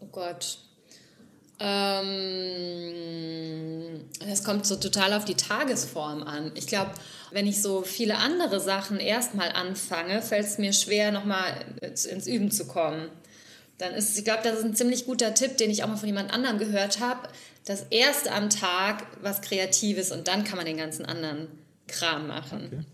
Oh 0.00 0.06
Gott. 0.06 0.58
Ähm, 1.58 2.02
es 4.28 4.44
kommt 4.44 4.66
so 4.66 4.76
total 4.76 5.14
auf 5.14 5.24
die 5.24 5.36
Tagesform 5.36 6.22
an. 6.22 6.52
Ich 6.54 6.66
glaube, 6.66 6.90
wenn 7.30 7.46
ich 7.46 7.62
so 7.62 7.80
viele 7.80 8.18
andere 8.18 8.60
Sachen 8.60 8.98
erstmal 8.98 9.52
anfange, 9.52 10.20
fällt 10.20 10.44
es 10.44 10.58
mir 10.58 10.74
schwer, 10.74 11.12
nochmal 11.12 11.64
ins 11.80 12.26
Üben 12.26 12.50
zu 12.50 12.66
kommen. 12.66 13.08
Dann 13.78 13.94
ist, 13.94 14.16
ich 14.16 14.24
glaube, 14.24 14.42
das 14.44 14.58
ist 14.58 14.64
ein 14.64 14.76
ziemlich 14.76 15.06
guter 15.06 15.34
Tipp, 15.34 15.56
den 15.56 15.70
ich 15.70 15.82
auch 15.82 15.88
mal 15.88 15.96
von 15.96 16.08
jemand 16.08 16.32
anderem 16.32 16.58
gehört 16.58 17.00
habe 17.00 17.28
das 17.64 17.86
erste 17.90 18.32
am 18.32 18.50
Tag 18.50 19.06
was 19.20 19.40
Kreatives 19.40 20.10
und 20.10 20.28
dann 20.28 20.44
kann 20.44 20.56
man 20.56 20.66
den 20.66 20.76
ganzen 20.76 21.04
anderen 21.04 21.48
Kram 21.86 22.26
machen. 22.26 22.66
Okay. 22.66 22.84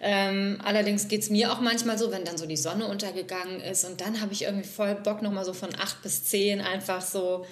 Ähm, 0.00 0.58
allerdings 0.62 1.08
geht 1.08 1.22
es 1.22 1.30
mir 1.30 1.52
auch 1.52 1.60
manchmal 1.60 1.98
so, 1.98 2.12
wenn 2.12 2.24
dann 2.24 2.38
so 2.38 2.46
die 2.46 2.56
Sonne 2.56 2.86
untergegangen 2.86 3.60
ist 3.60 3.84
und 3.84 4.00
dann 4.00 4.20
habe 4.20 4.32
ich 4.32 4.42
irgendwie 4.42 4.68
voll 4.68 4.94
Bock, 4.94 5.22
nochmal 5.22 5.44
so 5.44 5.52
von 5.52 5.70
acht 5.74 6.02
bis 6.02 6.24
zehn 6.24 6.60
einfach 6.60 7.02
so 7.02 7.44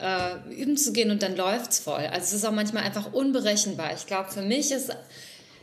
äh, 0.00 0.36
üben 0.50 0.76
zu 0.76 0.92
gehen 0.92 1.10
und 1.10 1.22
dann 1.22 1.36
läuft 1.36 1.72
es 1.72 1.78
voll. 1.80 2.06
Also 2.06 2.24
es 2.24 2.32
ist 2.32 2.44
auch 2.44 2.52
manchmal 2.52 2.84
einfach 2.84 3.12
unberechenbar. 3.12 3.92
Ich 3.94 4.06
glaube, 4.06 4.30
für 4.30 4.42
mich 4.42 4.72
ist, 4.72 4.90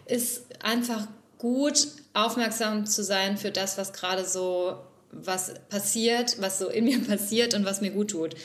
ist 0.06 0.44
einfach 0.64 1.08
gut, 1.38 1.88
aufmerksam 2.14 2.86
zu 2.86 3.04
sein 3.04 3.38
für 3.38 3.52
das, 3.52 3.78
was 3.78 3.92
gerade 3.92 4.26
so 4.26 4.78
was 5.16 5.54
passiert, 5.70 6.40
was 6.40 6.60
so 6.60 6.70
in 6.70 6.86
mir 6.86 7.04
passiert 7.08 7.54
und 7.54 7.66
was 7.66 7.82
mir 7.82 7.92
gut 7.92 8.12
tut. 8.12 8.36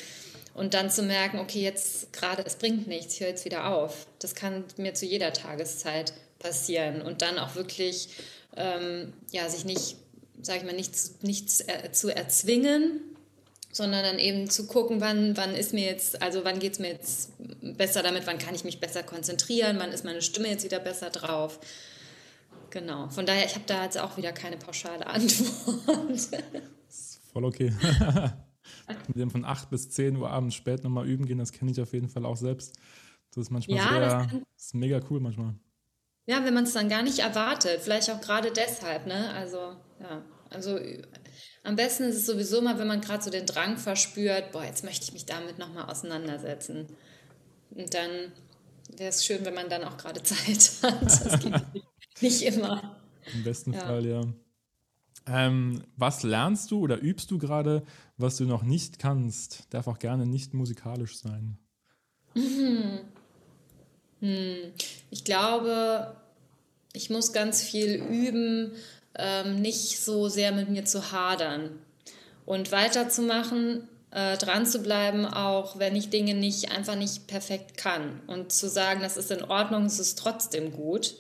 Und 0.55 0.75
dann 0.75 0.91
zu 0.91 1.03
merken, 1.03 1.39
okay, 1.39 1.63
jetzt 1.63 2.13
gerade, 2.13 2.43
es 2.45 2.57
bringt 2.57 2.87
nichts, 2.87 3.15
ich 3.15 3.21
höre 3.21 3.29
jetzt 3.29 3.45
wieder 3.45 3.69
auf. 3.69 4.07
Das 4.19 4.35
kann 4.35 4.65
mir 4.77 4.95
zu 4.95 5.07
jeder 5.07 5.33
Tageszeit 5.33 6.13
passieren. 6.39 7.03
Und 7.03 7.23
dann 7.23 7.39
auch 7.39 7.55
wirklich, 7.55 8.09
ähm, 8.57 9.13
ja, 9.31 9.49
sich 9.49 9.65
nicht, 9.65 9.97
sage 10.43 10.59
ich 10.59 10.65
mal, 10.65 10.75
nichts, 10.75 11.15
nichts 11.23 11.61
äh, 11.61 11.93
zu 11.93 12.15
erzwingen, 12.15 13.01
sondern 13.73 14.03
dann 14.03 14.19
eben 14.19 14.51
zu 14.51 14.67
gucken, 14.67 15.01
wann, 15.01 15.37
wann 15.37 15.55
ist 15.55 15.73
mir 15.73 15.85
jetzt, 15.85 16.21
also 16.21 16.45
wann 16.45 16.59
geht 16.59 16.73
es 16.73 16.79
mir 16.81 16.89
jetzt 16.89 17.31
besser 17.63 18.03
damit, 18.03 18.27
wann 18.27 18.39
kann 18.39 18.55
ich 18.55 18.65
mich 18.65 18.81
besser 18.81 19.05
konzentrieren, 19.05 19.79
wann 19.79 19.93
ist 19.93 20.05
meine 20.05 20.23
Stimme 20.23 20.49
jetzt 20.49 20.65
wieder 20.65 20.81
besser 20.81 21.11
drauf. 21.11 21.61
Genau. 22.71 23.09
Von 23.09 23.27
daher, 23.27 23.45
ich 23.45 23.55
habe 23.55 23.65
da 23.67 23.85
jetzt 23.85 23.99
auch 23.99 24.17
wieder 24.17 24.33
keine 24.33 24.57
pauschale 24.57 25.07
Antwort. 25.07 26.45
Voll 27.33 27.45
okay. 27.45 27.73
Mit 29.09 29.17
dem 29.17 29.31
von 29.31 29.45
8 29.45 29.71
bis 29.71 29.91
10 29.91 30.17
Uhr 30.17 30.31
abends 30.31 30.55
spät 30.55 30.83
nochmal 30.85 31.07
üben 31.07 31.27
gehen, 31.27 31.39
das 31.39 31.53
kenne 31.53 31.71
ich 31.71 31.81
auf 31.81 31.93
jeden 31.93 32.09
Fall 32.09 32.25
auch 32.25 32.37
selbst. 32.37 32.77
Das 33.31 33.43
ist 33.43 33.51
manchmal 33.51 33.79
ja, 33.79 33.89
sehr, 33.89 34.01
das, 34.01 34.13
kann, 34.13 34.43
das 34.57 34.65
ist 34.65 34.75
mega 34.75 35.01
cool 35.11 35.21
manchmal. 35.21 35.55
Ja, 36.27 36.45
wenn 36.45 36.55
man 36.55 36.65
es 36.65 36.73
dann 36.73 36.89
gar 36.89 37.03
nicht 37.03 37.21
erwartet, 37.21 37.81
vielleicht 37.81 38.11
auch 38.11 38.21
gerade 38.21 38.53
deshalb, 38.53 39.07
ne? 39.07 39.33
Also, 39.35 39.77
ja, 40.01 40.23
also 40.51 40.79
am 41.63 41.77
besten 41.77 42.05
ist 42.05 42.17
es 42.17 42.27
sowieso 42.27 42.61
mal, 42.61 42.79
wenn 42.79 42.87
man 42.87 43.01
gerade 43.01 43.23
so 43.23 43.31
den 43.31 43.47
Drang 43.47 43.77
verspürt, 43.77 44.53
boah, 44.53 44.65
jetzt 44.65 44.85
möchte 44.85 45.05
ich 45.05 45.13
mich 45.13 45.27
damit 45.27 45.59
nochmal 45.59 45.89
auseinandersetzen. 45.89 46.89
Und 47.71 47.95
dann 47.95 48.33
wäre 48.97 49.11
es 49.11 49.25
schön, 49.25 49.45
wenn 49.45 49.55
man 49.55 49.69
dann 49.69 49.85
auch 49.85 49.97
gerade 49.97 50.23
Zeit 50.25 50.71
hat. 50.83 51.03
Das 51.03 51.41
geht 51.41 51.75
nicht 51.75 51.90
immer. 52.23 52.97
Im 53.35 53.45
besten 53.45 53.73
ja. 53.73 53.81
Fall, 53.81 54.07
ja. 54.07 54.23
Ähm, 55.27 55.83
was 55.97 56.23
lernst 56.23 56.71
du 56.71 56.81
oder 56.81 57.01
übst 57.01 57.31
du 57.31 57.39
gerade, 57.39 57.85
was 58.17 58.37
du 58.37 58.45
noch 58.45 58.63
nicht 58.63 58.99
kannst? 58.99 59.67
Darf 59.71 59.87
auch 59.87 59.99
gerne 59.99 60.27
nicht 60.27 60.55
musikalisch 60.55 61.19
sein. 61.19 61.59
Mhm. 62.35 63.01
Hm. 64.21 64.73
Ich 65.11 65.25
glaube, 65.25 66.17
ich 66.93 67.11
muss 67.11 67.33
ganz 67.33 67.63
viel 67.63 67.95
üben, 67.95 68.73
ähm, 69.15 69.61
nicht 69.61 70.01
so 70.01 70.29
sehr 70.29 70.53
mit 70.53 70.69
mir 70.69 70.85
zu 70.85 71.13
hadern 71.13 71.71
und 72.47 72.73
weiterzumachen, 72.73 73.89
äh, 74.11 74.37
dran 74.37 74.67
zu 74.67 74.81
bleiben, 74.81 75.25
auch 75.27 75.79
wenn 75.79 75.97
ich 75.97 76.11
Dinge 76.11 76.35
nicht 76.35 76.73
einfach 76.73 76.97
nicht 76.97 77.27
perfekt 77.27 77.77
kann 77.77 78.21
und 78.27 78.53
zu 78.53 78.69
sagen, 78.69 79.01
das 79.01 79.17
ist 79.17 79.31
in 79.31 79.45
Ordnung, 79.45 79.85
es 79.85 79.99
ist 79.99 80.19
trotzdem 80.19 80.73
gut 80.73 81.15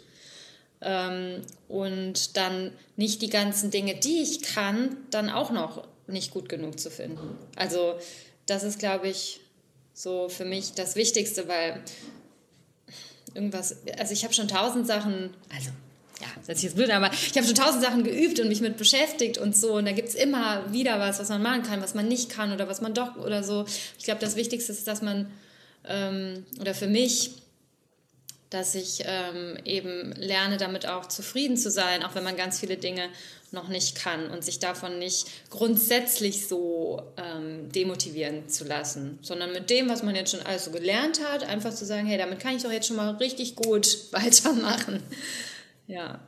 ähm, 0.81 1.43
und 1.69 2.37
dann 2.37 2.73
nicht 2.97 3.23
die 3.23 3.31
ganzen 3.31 3.71
Dinge, 3.71 3.95
die 3.95 4.23
ich 4.23 4.43
kann, 4.43 4.97
dann 5.11 5.31
auch 5.31 5.51
noch 5.51 5.87
nicht 6.07 6.33
gut 6.33 6.49
genug 6.49 6.81
zu 6.81 6.91
finden. 6.91 7.37
Also 7.57 7.95
das 8.47 8.65
ist, 8.65 8.79
glaube 8.79 9.09
ich, 9.09 9.41
so 9.95 10.29
für 10.29 10.45
mich 10.45 10.73
das 10.73 10.97
Wichtigste, 10.97 11.47
weil 11.49 11.83
irgendwas, 13.35 13.77
also 13.99 14.13
ich 14.13 14.25
habe 14.25 14.35
schon 14.35 14.49
tausend 14.49 14.87
Sachen, 14.87 15.31
also 15.55 15.71
ja, 16.21 16.27
das 16.47 16.59
ist 16.59 16.63
jetzt 16.63 16.77
blöd, 16.77 16.91
aber 16.91 17.11
ich 17.13 17.37
habe 17.37 17.47
schon 17.47 17.55
tausend 17.55 17.83
Sachen 17.83 18.05
geübt 18.05 18.41
und 18.41 18.49
mich 18.49 18.61
mit 18.61 18.77
beschäftigt 18.77 19.39
und 19.39 19.57
so. 19.57 19.75
Und 19.75 19.87
da 19.87 19.93
gibt 19.93 20.09
es 20.09 20.15
immer 20.15 20.71
wieder 20.73 20.99
was, 20.99 21.19
was 21.19 21.31
man 21.31 21.43
machen 21.43 21.63
kann, 21.63 21.81
was 21.81 21.95
man 21.95 22.09
nicht 22.09 22.29
kann 22.29 22.53
oder 22.53 22.69
was 22.69 22.81
man 22.83 22.93
doch 22.93 23.17
oder 23.17 23.43
so. 23.43 23.65
Ich 23.99 24.05
glaube, 24.05 24.21
das 24.21 24.37
Wichtigste 24.37 24.73
ist, 24.73 24.87
dass 24.87 25.01
man, 25.01 25.31
ähm, 25.89 26.45
oder 26.61 26.75
für 26.75 26.89
mich, 26.89 27.31
dass 28.51 28.75
ich 28.75 29.05
ähm, 29.07 29.57
eben 29.65 30.13
lerne, 30.17 30.57
damit 30.57 30.87
auch 30.87 31.07
zufrieden 31.07 31.57
zu 31.57 31.71
sein, 31.71 32.03
auch 32.03 32.17
wenn 32.17 32.25
man 32.25 32.37
ganz 32.37 32.59
viele 32.59 32.77
Dinge 32.77 33.09
noch 33.53 33.69
nicht 33.69 33.97
kann 33.97 34.31
und 34.31 34.45
sich 34.45 34.59
davon 34.59 34.99
nicht 34.99 35.29
grundsätzlich 35.51 36.47
so 36.47 37.03
ähm, 37.17 37.71
demotivieren 37.73 38.49
zu 38.49 38.65
lassen, 38.65 39.19
sondern 39.23 39.53
mit 39.53 39.71
dem, 39.71 39.89
was 39.89 40.03
man 40.03 40.15
jetzt 40.15 40.33
schon 40.33 40.45
alles 40.47 40.65
so 40.65 40.71
gelernt 40.71 41.21
hat, 41.25 41.45
einfach 41.45 41.75
zu 41.75 41.85
sagen, 41.85 42.07
hey, 42.07 42.19
damit 42.19 42.41
kann 42.41 42.57
ich 42.57 42.63
doch 42.63 42.73
jetzt 42.73 42.87
schon 42.87 42.97
mal 42.97 43.15
richtig 43.17 43.57
gut 43.57 43.99
weitermachen. 44.13 45.03
Ja. 45.87 46.21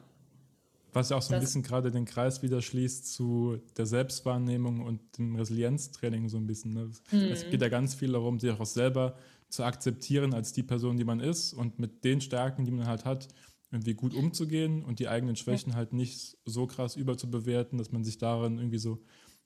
Was 0.92 1.08
ja 1.08 1.16
auch 1.16 1.22
so 1.22 1.34
ein 1.34 1.40
bisschen 1.40 1.62
gerade 1.62 1.90
den 1.90 2.04
Kreis 2.04 2.42
wieder 2.42 2.60
schließt 2.60 3.14
zu 3.14 3.62
der 3.78 3.86
Selbstwahrnehmung 3.86 4.80
und 4.80 5.00
dem 5.16 5.36
Resilienztraining 5.36 6.28
so 6.28 6.36
ein 6.36 6.46
bisschen. 6.46 6.74
Ne? 6.74 6.90
Es 7.30 7.48
geht 7.48 7.62
ja 7.62 7.68
ganz 7.68 7.94
viel 7.94 8.12
darum, 8.12 8.38
sich 8.38 8.50
auch 8.50 8.66
selber 8.66 9.16
zu 9.52 9.64
akzeptieren 9.64 10.32
als 10.32 10.54
die 10.54 10.62
Person, 10.62 10.96
die 10.96 11.04
man 11.04 11.20
ist 11.20 11.52
und 11.52 11.78
mit 11.78 12.04
den 12.04 12.22
Stärken, 12.22 12.64
die 12.64 12.70
man 12.70 12.86
halt 12.86 13.04
hat, 13.04 13.28
irgendwie 13.70 13.92
gut 13.92 14.14
umzugehen 14.14 14.82
und 14.82 14.98
die 14.98 15.08
eigenen 15.08 15.36
Schwächen 15.36 15.70
ja. 15.70 15.76
halt 15.76 15.92
nicht 15.92 16.38
so 16.46 16.66
krass 16.66 16.96
überzubewerten, 16.96 17.78
dass 17.78 17.92
man 17.92 18.02
sich 18.02 18.16
darin 18.16 18.58
irgendwie 18.58 18.78
so, 18.78 18.98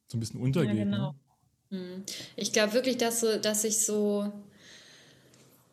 so 0.07 0.17
ein 0.17 0.21
bisschen 0.21 0.41
untergeht. 0.41 0.77
Ja, 0.77 0.85
genau. 0.85 1.15
Ne? 1.71 1.79
Mhm. 1.79 2.03
Ich 2.37 2.53
glaube 2.53 2.73
wirklich, 2.73 2.99
dass, 2.99 3.21
so, 3.21 3.37
dass 3.37 3.65
ich 3.65 3.85
so 3.85 4.33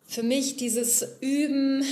für 0.04 0.24
mich 0.24 0.56
dieses 0.56 1.06
Üben, 1.20 1.84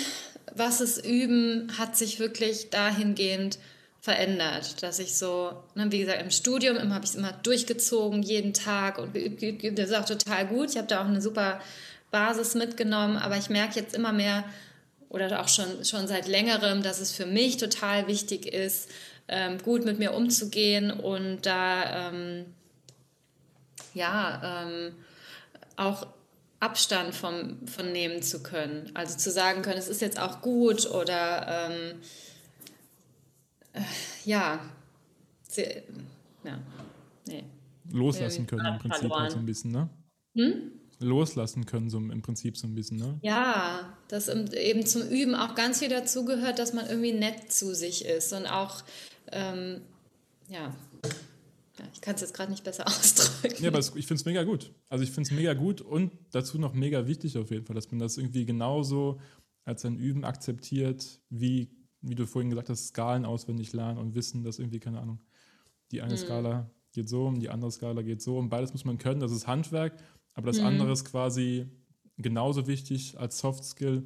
was 0.54 0.80
es 0.80 0.98
üben, 0.98 1.70
hat 1.78 1.96
sich 1.96 2.18
wirklich 2.18 2.70
dahingehend 2.70 3.60
verändert, 4.00 4.82
dass 4.82 4.98
ich 4.98 5.16
so, 5.16 5.52
ne, 5.76 5.92
wie 5.92 6.00
gesagt, 6.00 6.20
im 6.20 6.32
Studium 6.32 6.76
immer 6.76 6.96
habe 6.96 7.04
ich 7.04 7.12
es 7.12 7.16
immer 7.16 7.32
durchgezogen, 7.32 8.24
jeden 8.24 8.52
Tag 8.52 8.98
und 8.98 9.14
geübt, 9.14 9.38
geübt, 9.38 9.62
geübt. 9.62 9.78
Das 9.78 9.90
ist 9.90 9.96
auch 9.96 10.04
total 10.04 10.48
gut. 10.48 10.70
Ich 10.70 10.76
habe 10.76 10.88
da 10.88 11.02
auch 11.02 11.08
eine 11.08 11.22
super 11.22 11.60
Basis 12.12 12.54
mitgenommen, 12.54 13.16
aber 13.16 13.36
ich 13.36 13.50
merke 13.50 13.80
jetzt 13.80 13.94
immer 13.96 14.12
mehr, 14.12 14.44
oder 15.12 15.42
auch 15.42 15.48
schon, 15.48 15.84
schon 15.84 16.08
seit 16.08 16.26
längerem, 16.26 16.82
dass 16.82 16.98
es 16.98 17.12
für 17.12 17.26
mich 17.26 17.58
total 17.58 18.06
wichtig 18.06 18.46
ist, 18.46 18.90
ähm, 19.28 19.58
gut 19.58 19.84
mit 19.84 19.98
mir 19.98 20.14
umzugehen 20.14 20.90
und 20.90 21.44
da 21.44 22.08
ähm, 22.08 22.46
ja 23.92 24.64
ähm, 24.64 24.94
auch 25.76 26.06
Abstand 26.60 27.14
vom, 27.14 27.66
von 27.66 27.92
nehmen 27.92 28.22
zu 28.22 28.42
können. 28.42 28.90
Also 28.94 29.18
zu 29.18 29.30
sagen 29.30 29.60
können, 29.60 29.78
es 29.78 29.88
ist 29.88 30.00
jetzt 30.00 30.18
auch 30.18 30.40
gut 30.40 30.90
oder 30.90 31.68
ähm, 31.70 32.00
äh, 33.74 33.80
ja, 34.24 34.60
ja, 36.44 36.58
nee. 37.26 37.44
Loslassen 37.90 38.46
können 38.46 38.64
im 38.64 38.78
Prinzip 38.78 39.10
halt 39.10 39.32
so 39.32 39.38
ein 39.38 39.44
bisschen, 39.44 39.72
ne? 39.72 39.90
Hm? 40.36 40.72
Loslassen 41.02 41.66
können, 41.66 41.90
so 41.90 41.98
im 41.98 42.22
Prinzip 42.22 42.56
so 42.56 42.66
ein 42.66 42.74
bisschen, 42.74 42.98
ne? 42.98 43.18
Ja, 43.22 43.96
dass 44.08 44.28
eben 44.28 44.86
zum 44.86 45.02
Üben 45.08 45.34
auch 45.34 45.54
ganz 45.54 45.80
viel 45.80 45.88
dazugehört, 45.88 46.58
dass 46.58 46.72
man 46.72 46.86
irgendwie 46.86 47.12
nett 47.12 47.52
zu 47.52 47.74
sich 47.74 48.04
ist 48.04 48.32
und 48.32 48.46
auch, 48.46 48.82
ähm, 49.30 49.82
ja. 50.48 50.74
ja, 51.78 51.84
ich 51.92 52.00
kann 52.00 52.14
es 52.14 52.20
jetzt 52.20 52.34
gerade 52.34 52.50
nicht 52.50 52.64
besser 52.64 52.86
ausdrücken. 52.86 53.62
Ja, 53.62 53.68
aber 53.70 53.78
ich 53.78 54.06
finde 54.06 54.14
es 54.14 54.24
mega 54.24 54.44
gut. 54.44 54.72
Also 54.88 55.04
ich 55.04 55.10
finde 55.10 55.28
es 55.28 55.36
mega 55.36 55.54
gut 55.54 55.80
und 55.80 56.12
dazu 56.30 56.58
noch 56.58 56.74
mega 56.74 57.06
wichtig 57.06 57.36
auf 57.38 57.50
jeden 57.50 57.66
Fall, 57.66 57.74
dass 57.74 57.90
man 57.90 57.98
das 57.98 58.16
irgendwie 58.16 58.44
genauso 58.44 59.20
als 59.64 59.84
ein 59.84 59.96
Üben 59.96 60.24
akzeptiert, 60.24 61.20
wie, 61.30 61.70
wie 62.00 62.14
du 62.14 62.26
vorhin 62.26 62.50
gesagt 62.50 62.68
hast, 62.68 62.88
Skalen 62.88 63.24
auswendig 63.24 63.72
lernen 63.72 63.98
und 63.98 64.14
wissen, 64.14 64.42
dass 64.42 64.58
irgendwie, 64.58 64.80
keine 64.80 65.00
Ahnung, 65.00 65.20
die 65.90 66.02
eine 66.02 66.12
hm. 66.12 66.18
Skala 66.18 66.70
geht 66.92 67.08
so 67.08 67.26
um, 67.26 67.40
die 67.40 67.48
andere 67.48 67.70
Skala 67.70 68.02
geht 68.02 68.22
so 68.22 68.38
um. 68.38 68.48
Beides 68.48 68.72
muss 68.72 68.84
man 68.84 68.98
können, 68.98 69.20
das 69.20 69.32
ist 69.32 69.46
Handwerk. 69.46 69.94
Aber 70.34 70.46
das 70.46 70.58
mhm. 70.58 70.66
andere 70.66 70.92
ist 70.92 71.04
quasi 71.04 71.66
genauso 72.18 72.66
wichtig 72.66 73.18
als 73.18 73.38
Soft 73.38 73.64
Skill, 73.64 74.04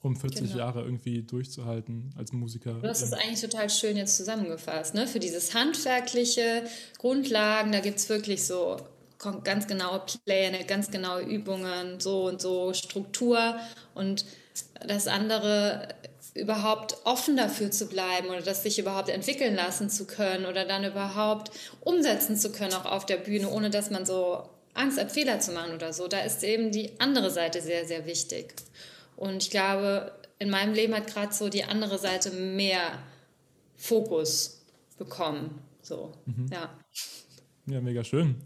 um 0.00 0.16
40 0.16 0.48
genau. 0.48 0.58
Jahre 0.58 0.82
irgendwie 0.82 1.22
durchzuhalten 1.22 2.14
als 2.16 2.32
Musiker. 2.32 2.80
Das 2.80 3.02
ist 3.02 3.12
eigentlich 3.12 3.40
total 3.40 3.68
schön 3.68 3.96
jetzt 3.96 4.16
zusammengefasst. 4.16 4.94
Ne? 4.94 5.06
Für 5.06 5.20
dieses 5.20 5.54
handwerkliche 5.54 6.64
Grundlagen, 6.98 7.72
da 7.72 7.80
gibt 7.80 7.98
es 7.98 8.08
wirklich 8.08 8.46
so 8.46 8.78
ganz 9.44 9.66
genaue 9.66 10.02
Pläne, 10.24 10.64
ganz 10.64 10.90
genaue 10.90 11.22
Übungen, 11.22 12.00
so 12.00 12.26
und 12.26 12.40
so 12.40 12.72
Struktur 12.72 13.56
und 13.94 14.24
das 14.86 15.06
andere 15.06 15.88
überhaupt 16.34 16.96
offen 17.04 17.36
dafür 17.36 17.70
zu 17.70 17.86
bleiben 17.86 18.28
oder 18.28 18.40
das 18.40 18.62
sich 18.62 18.78
überhaupt 18.78 19.08
entwickeln 19.08 19.54
lassen 19.54 19.90
zu 19.90 20.06
können 20.06 20.46
oder 20.46 20.64
dann 20.64 20.84
überhaupt 20.84 21.50
umsetzen 21.80 22.36
zu 22.36 22.52
können 22.52 22.72
auch 22.72 22.86
auf 22.86 23.04
der 23.04 23.16
Bühne, 23.16 23.50
ohne 23.50 23.68
dass 23.68 23.90
man 23.90 24.06
so 24.06 24.48
Angst 24.80 24.98
hat, 24.98 25.12
Fehler 25.12 25.40
zu 25.40 25.52
machen 25.52 25.74
oder 25.74 25.92
so, 25.92 26.08
da 26.08 26.20
ist 26.20 26.42
eben 26.42 26.72
die 26.72 26.98
andere 26.98 27.30
Seite 27.30 27.60
sehr, 27.60 27.86
sehr 27.86 28.06
wichtig. 28.06 28.54
Und 29.16 29.42
ich 29.42 29.50
glaube, 29.50 30.12
in 30.38 30.50
meinem 30.50 30.74
Leben 30.74 30.94
hat 30.94 31.06
gerade 31.06 31.32
so 31.32 31.48
die 31.48 31.64
andere 31.64 31.98
Seite 31.98 32.30
mehr 32.30 32.98
Fokus 33.76 34.62
bekommen. 34.98 35.60
So, 35.82 36.12
mhm. 36.26 36.46
ja. 36.52 36.70
Ja, 37.66 37.80
mega 37.80 38.04
schön. 38.04 38.36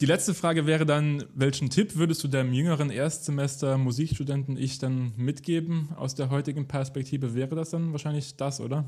Die 0.00 0.06
letzte 0.06 0.34
Frage 0.34 0.66
wäre 0.66 0.84
dann, 0.84 1.24
welchen 1.34 1.70
Tipp 1.70 1.94
würdest 1.94 2.24
du 2.24 2.28
deinem 2.28 2.52
jüngeren 2.52 2.90
Erstsemester 2.90 3.78
Musikstudenten 3.78 4.56
ich 4.56 4.78
dann 4.78 5.12
mitgeben 5.16 5.90
aus 5.96 6.14
der 6.14 6.28
heutigen 6.28 6.66
Perspektive? 6.66 7.34
Wäre 7.34 7.54
das 7.54 7.70
dann 7.70 7.92
wahrscheinlich 7.92 8.36
das, 8.36 8.60
oder? 8.60 8.84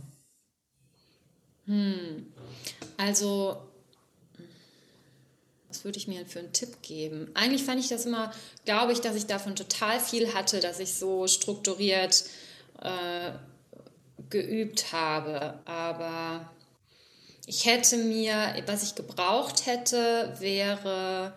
Hm. 1.67 2.27
Also 2.97 3.59
würde 5.85 5.99
ich 5.99 6.09
mir 6.09 6.25
für 6.27 6.39
einen 6.41 6.53
Tipp 6.53 6.83
geben? 6.83 7.31
Eigentlich 7.35 7.63
fand 7.63 7.79
ich 7.79 7.89
das 7.89 8.07
immer, 8.07 8.33
glaube 8.65 8.93
ich, 8.93 9.01
dass 9.01 9.15
ich 9.15 9.27
davon 9.27 9.55
total 9.55 10.01
viel 10.01 10.35
hatte, 10.35 10.61
dass 10.61 10.81
ich 10.81 10.95
so 10.95 11.27
strukturiert 11.27 12.25
äh, 12.81 13.33
geübt 14.31 14.93
habe. 14.93 15.59
Aber 15.67 16.51
ich 17.47 17.67
hätte 17.67 17.99
mir, 17.99 18.55
was 18.67 18.83
ich 18.83 18.95
gebraucht 18.95 19.67
hätte, 19.67 20.35
wäre, 20.39 21.35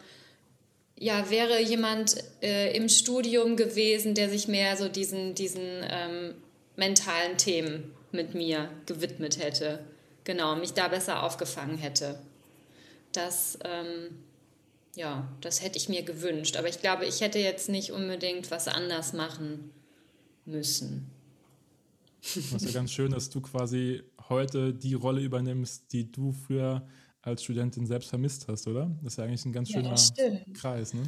ja, 0.97 1.29
wäre 1.29 1.61
jemand 1.61 2.15
äh, 2.41 2.75
im 2.75 2.87
Studium 2.87 3.57
gewesen, 3.57 4.15
der 4.15 4.29
sich 4.29 4.47
mehr 4.47 4.77
so 4.77 4.87
diesen, 4.87 5.35
diesen 5.35 5.85
ähm, 5.89 6.35
mentalen 6.77 7.37
Themen 7.37 7.93
mit 8.11 8.33
mir 8.33 8.69
gewidmet 8.85 9.39
hätte. 9.39 9.79
Genau, 10.23 10.55
mich 10.55 10.73
da 10.73 10.87
besser 10.87 11.23
aufgefangen 11.23 11.77
hätte. 11.77 12.19
Das 13.11 13.57
ähm, 13.63 14.09
ja, 14.97 15.31
das 15.41 15.61
hätte 15.61 15.77
ich 15.77 15.89
mir 15.89 16.01
gewünscht. 16.01 16.57
Aber 16.57 16.67
ich 16.67 16.81
glaube, 16.81 17.05
ich 17.05 17.21
hätte 17.21 17.37
jetzt 17.37 17.69
nicht 17.69 17.91
unbedingt 17.91 18.49
was 18.49 18.67
anders 18.67 19.13
machen 19.13 19.69
müssen. 20.45 21.11
Das 22.21 22.35
ist 22.35 22.65
ja 22.65 22.71
ganz 22.71 22.91
schön, 22.91 23.11
dass 23.11 23.29
du 23.29 23.39
quasi 23.39 24.01
heute 24.27 24.73
die 24.73 24.95
Rolle 24.95 25.21
übernimmst, 25.21 25.93
die 25.93 26.11
du 26.11 26.31
früher 26.31 26.87
als 27.21 27.43
Studentin 27.43 27.85
selbst 27.85 28.09
vermisst 28.09 28.47
hast, 28.47 28.67
oder? 28.67 28.89
Das 29.03 29.13
ist 29.13 29.17
ja 29.17 29.25
eigentlich 29.25 29.45
ein 29.45 29.53
ganz 29.53 29.69
schöner 29.69 29.95
ja, 29.95 30.53
Kreis, 30.53 30.95
ne? 30.95 31.03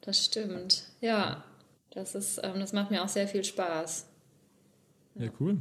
Das 0.00 0.24
stimmt, 0.24 0.84
ja. 1.00 1.44
Das, 1.90 2.14
ist, 2.14 2.40
ähm, 2.42 2.58
das 2.58 2.72
macht 2.72 2.90
mir 2.90 3.04
auch 3.04 3.08
sehr 3.08 3.28
viel 3.28 3.44
Spaß. 3.44 4.06
Ja, 5.16 5.26
ja 5.26 5.30
cool. 5.40 5.58